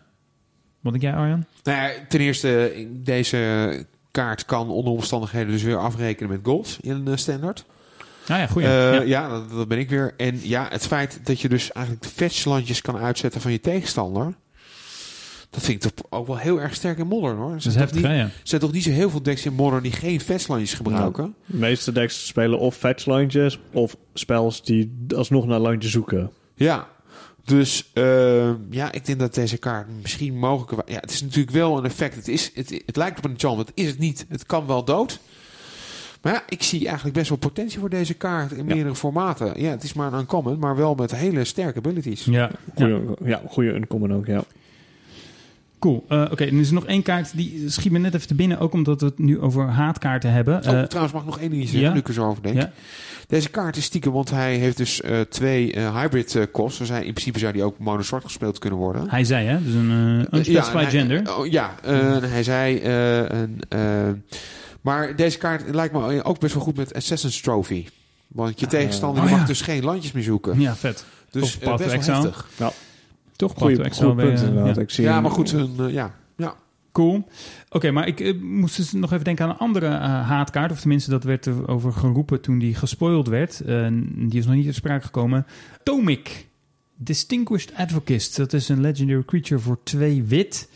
[0.80, 1.44] Wat denk jij, Arjan?
[1.62, 7.08] Nou ja, ten eerste, deze kaart kan onder omstandigheden dus weer afrekenen met gold in.
[7.08, 7.54] Ah
[8.38, 8.68] ja, goeie.
[8.68, 9.00] Eh, ja.
[9.00, 10.14] ja, dat, dat ben ik weer.
[10.16, 14.34] En ja, het feit dat je dus eigenlijk de fetchlandjes kan uitzetten van je tegenstander.
[15.50, 17.46] Dat vind ik toch ook wel heel erg sterk in Modern hoor.
[17.46, 18.10] Er Dat is zijn, heftig, niet?
[18.10, 18.30] Ja.
[18.42, 21.34] zijn toch niet zo heel veel decks in Modern die geen fetchlandjes gebruiken?
[21.46, 26.30] De meeste decks spelen of fetchlandjes of spells die alsnog naar landje zoeken.
[26.54, 26.88] Ja.
[27.44, 30.88] Dus eh, ja, ik denk dat deze kaart misschien mogelijk...
[30.88, 32.14] Ja, het is natuurlijk wel een effect.
[32.14, 33.68] Het, is, het, het lijkt op een enchantment.
[33.68, 34.26] Het is het niet.
[34.28, 35.20] Het kan wel dood.
[36.22, 38.74] Maar ja, ik zie eigenlijk best wel potentie voor deze kaart in Ja.
[38.74, 39.60] meerdere formaten.
[39.62, 42.24] Ja, het is maar een uncommon, maar wel met hele sterke abilities.
[42.24, 42.50] Ja, ja.
[42.74, 43.42] Goeie, ja.
[43.48, 44.42] goede uncommon ook, ja.
[45.78, 46.04] Cool.
[46.08, 48.58] Eh, Oké, en er is nog één kaart die schiet me net even te binnen.
[48.58, 50.54] Ook omdat we het nu over haatkaarten hebben.
[50.54, 51.92] Oh, Eh, trouwens, mag ik nog één ding zeggen, ja?
[51.92, 52.56] nu ik er zo over denk.
[52.56, 52.72] Ja.
[53.26, 56.86] Deze kaart is stiekem, want hij heeft dus eh, twee eh, hybrid eh kosten.
[56.86, 59.10] Dus hij, in principe zou die ook mono-zwart gespeeld kunnen worden.
[59.10, 59.62] hij zei, hè?
[59.62, 59.90] Dus een
[60.30, 61.36] unspecified hij- gender.
[61.38, 62.78] oh, ja, eh, en hij zei...
[62.78, 63.60] eh, een,
[64.80, 67.86] maar deze kaart lijkt me ook best wel goed met Assassin's Trophy.
[68.28, 69.46] Want je tegenstander Oh, mag ja.
[69.46, 70.60] dus geen landjes meer zoeken.
[70.60, 71.04] Ja, vet.
[71.30, 72.48] Dus eh, Path best wel heftig.
[73.36, 73.52] Toch?
[73.56, 74.92] Goeie, Path to goed Exile bij, punt eh, inderdaad.
[74.94, 75.02] ja.
[75.02, 76.14] Ja, maar goed, een, eh, ja.
[76.36, 76.54] ja.
[76.92, 77.28] Cool.
[77.68, 80.70] Oké, maar ik eh, moest dus nog even denken aan een andere eh, haatkaart.
[80.72, 83.60] Of tenminste, dat werd er over geroepen toen die gespoild werd.
[83.60, 85.46] Eh, die is nog niet ter sprake gekomen.
[85.82, 86.48] Tomic.
[86.96, 88.36] Distinguished Advocist.
[88.36, 90.68] Dat is een legendary creature voor 2 wit.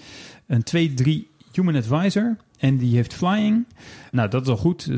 [0.46, 2.36] Een 2-3 human advisor.
[2.64, 3.66] En die heeft flying.
[4.10, 4.90] Nou, dat is al goed.
[4.90, 4.96] 2-3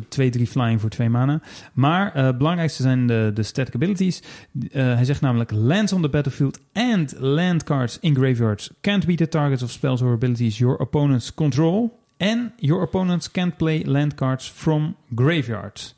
[0.48, 1.40] flying voor 2 mana.
[1.72, 4.22] Maar het belangrijkste zijn de, de static abilities.
[4.70, 5.51] Eh, hij zegt namelijk...
[5.51, 8.70] Lands on the battlefield and land cards in graveyards...
[8.80, 12.05] can't be the targets of spells or abilities your opponents control...
[12.16, 15.94] En your opponents can't play land cards from graveyards.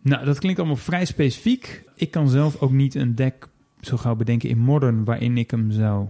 [0.00, 1.82] Nou, dat klinkt allemaal vrij specifiek.
[1.94, 3.48] Ik kan zelf ook niet een deck
[3.80, 6.06] zo gauw bedenken in Modern waarin ik hem zou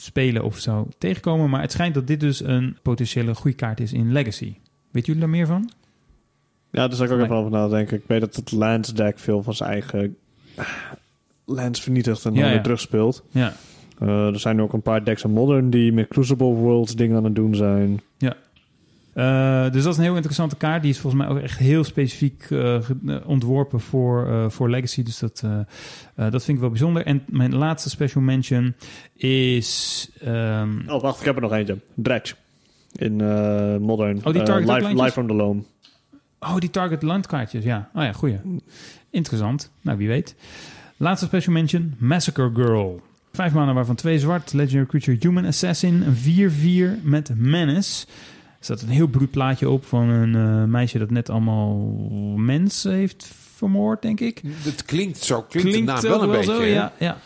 [0.00, 1.50] spelen of zou tegenkomen.
[1.50, 4.54] Maar het schijnt dat dit dus een potentiële goede kaart is in Legacy.
[4.90, 5.70] Weet jullie daar meer van?
[6.70, 7.96] Ja, daar zou ik ook even over nadenken.
[7.96, 10.16] Ik weet dat het Lance deck veel van zijn eigen
[10.54, 10.66] ah,
[11.44, 12.52] lands vernietigt en dan Ja, ja.
[12.52, 13.24] weer terugspeelt.
[13.30, 13.52] Ja.
[13.98, 17.24] Eh, er zijn ook een paar decks aan Modern die met Crucible Worlds dingen aan
[17.24, 18.00] het doen zijn.
[19.12, 20.82] Eh, dus dat is een heel interessante kaart.
[20.82, 22.82] Die is volgens mij ook echt heel specifiek eh, eh,
[23.24, 25.02] ontworpen voor, eh, voor Legacy.
[25.02, 25.44] Dus dat,
[26.16, 27.06] dat vind ik wel bijzonder.
[27.06, 28.74] En mijn laatste special mention
[29.16, 30.10] is...
[30.20, 31.78] ehm, Oh, wacht, ik heb er nog eentje.
[31.94, 32.34] Dredge.
[32.92, 33.16] In
[33.80, 34.20] Modern.
[34.26, 35.66] Oh, die target live, live from the Loam.
[36.40, 37.90] Oh, die target landkaartjes, ja.
[37.94, 38.38] Oh ja, goeie.
[39.10, 39.70] Interessant.
[39.80, 40.34] Nou, wie weet.
[40.96, 43.00] Laatste special mention, Massacre Girl.
[43.32, 44.52] Vijf mannen waarvan twee zwart.
[44.52, 46.02] Legendary Creature Human Assassin.
[46.02, 46.50] Een
[47.00, 48.06] 4-4 met Menace.
[48.60, 51.76] Staat een heel bruut plaatje op van een eh, meisje dat net allemaal
[52.36, 54.42] mensen heeft vermoord, denk ik.
[54.62, 56.54] Het klinkt zo, klinkt, naam wel een beetje.
[56.54, 57.18] zo, ja, ja.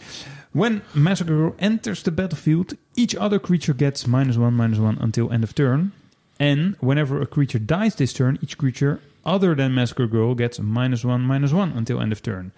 [0.51, 5.31] When Massacre Girl enters the battlefield, each other creature gets minus one, minus one until
[5.31, 5.93] end of turn.
[6.37, 11.05] And whenever a creature dies this turn, each creature other than Massacre Girl gets minus
[11.05, 12.53] one, minus one until end of turn.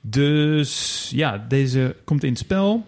[0.00, 2.86] Dus ja, deze komt in het spel.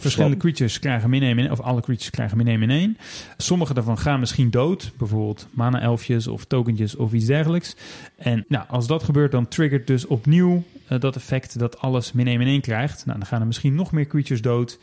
[0.00, 2.96] Verschillende creatures krijgen min 1 in, of alle creatures krijgen min 1 in 1.
[3.36, 7.76] Sommige daarvan gaan misschien dood, bijvoorbeeld mana-elfjes of tokentjes of iets dergelijks.
[8.16, 12.26] En nou, als dat gebeurt, dan triggert dus opnieuw eh, dat effect dat alles min
[12.26, 13.06] 1 in 1 krijgt.
[13.06, 14.78] Nou, dan gaan er misschien nog meer creatures dood.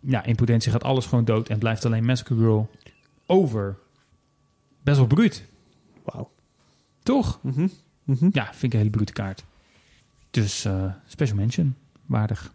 [0.00, 2.70] Ja, in potentie gaat alles gewoon dood en blijft alleen Massacre Girl
[3.26, 3.76] over.
[4.82, 5.44] Best wel bruut,
[6.04, 6.30] Wauw.
[7.02, 7.38] toch?
[7.42, 7.68] Mhm.
[8.04, 8.28] Mhm.
[8.32, 9.44] Ja, vind ik een hele brute kaart.
[10.30, 11.74] Dus eh, special mention,
[12.06, 12.52] waardig.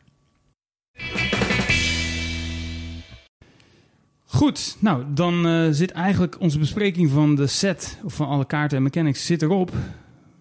[4.38, 8.78] Goed, nou dan eh, zit eigenlijk onze bespreking van de set, of van alle kaarten
[8.78, 9.72] en mechanics, zit erop.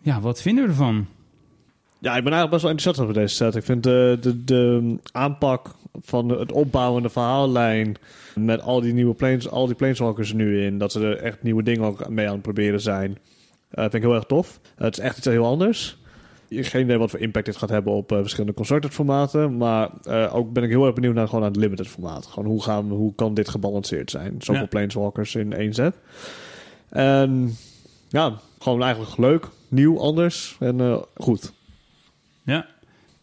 [0.02, 1.06] Ja, wat vinden we ervan?
[1.98, 3.54] Ja, ik ben eigenlijk best wel enthousiast over deze set.
[3.54, 7.96] Ik vind de, de, de aanpak van het opbouwende verhaallijn
[8.34, 11.42] met al die nieuwe planes, al die planeswalkers er nu in, dat ze er echt
[11.42, 13.18] nieuwe dingen ook mee aan het proberen zijn,
[13.70, 14.60] eh, vind ik heel erg tof.
[14.76, 15.98] het is echt iets heel anders.
[16.48, 20.34] Geen idee wat voor impact dit gaat hebben op eh, verschillende consorted formaten, maar eh,
[20.34, 22.26] ook ben ik heel erg benieuwd naar gewoon aan het limited formaat.
[22.26, 24.34] Gewoon hoe gaan we, hoe kan dit gebalanceerd zijn?
[24.38, 24.68] Zoveel Ja.
[24.68, 25.94] planeswalkers in één set.
[26.88, 27.56] En
[28.08, 31.52] ja, gewoon eigenlijk leuk, nieuw, anders en eh, goed.
[32.42, 32.66] Ja.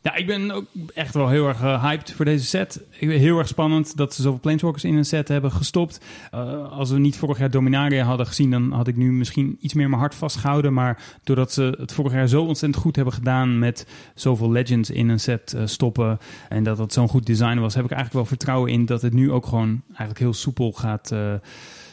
[0.03, 2.81] Ja, ik ben ook echt wel heel erg eh, hyped voor deze set.
[2.89, 5.99] Heel erg spannend dat ze zoveel Planeswalkers in een set hebben gestopt.
[6.31, 9.73] Eh, als we niet vorig jaar Dominaria hadden gezien, dan had ik nu misschien iets
[9.73, 10.73] meer mijn hart vastgehouden.
[10.73, 15.09] Maar doordat ze het vorig jaar zo ontzettend goed hebben gedaan met zoveel Legends in
[15.09, 16.17] een set eh, stoppen.
[16.49, 19.13] En dat het zo'n goed design was, heb ik eigenlijk wel vertrouwen in dat het
[19.13, 21.33] nu ook gewoon eigenlijk heel soepel gaat, eh,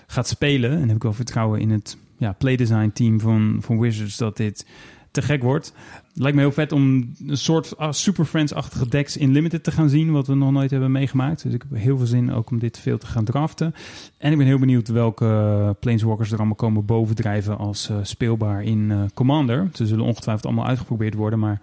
[0.07, 0.70] gaat spelen.
[0.70, 4.66] En heb ik wel vertrouwen in het ja, playdesign team van, van Wizards dat dit
[5.11, 5.73] te gek wordt.
[6.15, 9.89] Lijkt me heel vet om een soort ah, Super Friends-achtige decks in Limited te gaan
[9.89, 11.43] zien, wat we nog nooit hebben meegemaakt.
[11.43, 13.74] Dus ik heb heel veel zin ook om dit veel te gaan draften.
[14.19, 18.91] En ik ben heel benieuwd welke Planeswalkers er allemaal komen bovendrijven als eh, speelbaar in
[18.91, 19.69] eh, Commander.
[19.73, 21.61] Ze zullen ongetwijfeld allemaal uitgeprobeerd worden, maar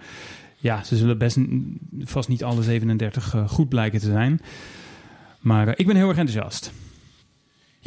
[0.57, 1.37] ja, ze zullen best
[1.99, 4.41] vast niet alle 37 eh, goed blijken te zijn.
[5.39, 6.71] Maar ik ben heel erg enthousiast.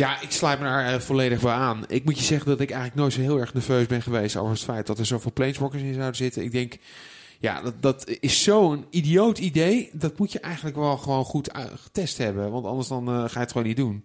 [0.00, 1.84] Ja, ik sluit me daar eh, volledig bij aan.
[1.88, 4.52] Ik moet je zeggen dat ik eigenlijk nooit zo heel erg nerveus ben geweest over
[4.52, 6.42] het feit dat er zoveel planeswalkers in zouden zitten.
[6.42, 6.76] Ik denk,
[7.38, 9.90] ja, dat, dat is zo'n idioot idee.
[9.92, 13.38] Dat moet je eigenlijk wel gewoon goed getest hebben, want anders dan eh, ga je
[13.38, 14.04] het gewoon niet doen.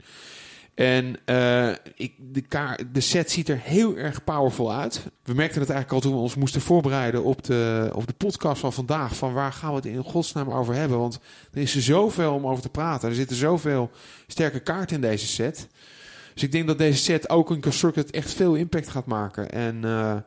[0.75, 2.43] En eh, ik, de,
[2.91, 5.01] de set ziet er heel erg powerful uit.
[5.23, 8.59] We merkten het eigenlijk al toen we ons moesten voorbereiden op de, op de podcast
[8.59, 9.15] van vandaag.
[9.15, 10.99] Van waar gaan we het in godsnaam over hebben?
[10.99, 11.19] Want
[11.53, 13.09] er is er zoveel om over te praten.
[13.09, 13.91] Er zitten zoveel
[14.27, 15.67] sterke kaarten in deze set.
[16.35, 19.51] Dus ik denk dat deze set ook in Constructed echt veel impact gaat maken.
[19.51, 20.17] En eh,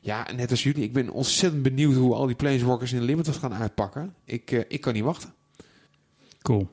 [0.00, 3.54] ja, net als jullie, ik ben ontzettend benieuwd hoe al die Planeswalkers in Limited gaan
[3.54, 4.14] uitpakken.
[4.24, 5.34] Ik, eh, ik kan niet wachten.
[6.42, 6.68] Cool.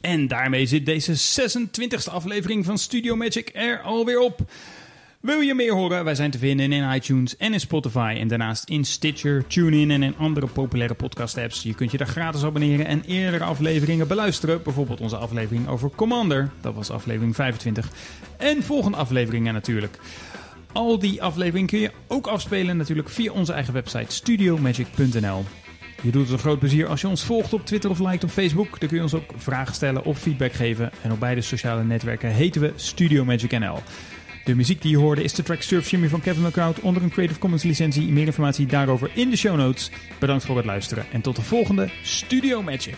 [0.00, 4.40] En daarmee zit deze 26e aflevering van Studio Magic er alweer op.
[5.20, 6.04] Wil je meer horen?
[6.04, 8.16] Wij zijn te vinden in iTunes en in Spotify.
[8.18, 11.62] En daarnaast in Stitcher, TuneIn en in andere populaire podcast-apps.
[11.62, 14.62] Je kunt je daar gratis abonneren en eerdere afleveringen beluisteren.
[14.62, 16.50] Bijvoorbeeld onze aflevering over Commander.
[16.60, 17.90] Dat was aflevering 25.
[18.36, 19.98] En volgende afleveringen natuurlijk.
[20.72, 25.44] Al die afleveringen kun je ook afspelen natuurlijk via onze eigen website studiomagic.nl.
[26.02, 28.30] Je doet het een groot plezier als je ons volgt op Twitter of liked op
[28.30, 28.80] Facebook.
[28.80, 30.90] Dan kun je ons ook vragen stellen of feedback geven.
[31.02, 33.78] En op beide sociale netwerken heten we Studio Magic NL.
[34.48, 37.10] De muziek die je hoorde is de track Surf Jimmy van Kevin McCloud onder een
[37.10, 38.08] Creative Commons licentie.
[38.08, 39.90] Meer informatie daarover in de show notes.
[40.18, 42.96] Bedankt voor het luisteren en tot de volgende Studio Magic.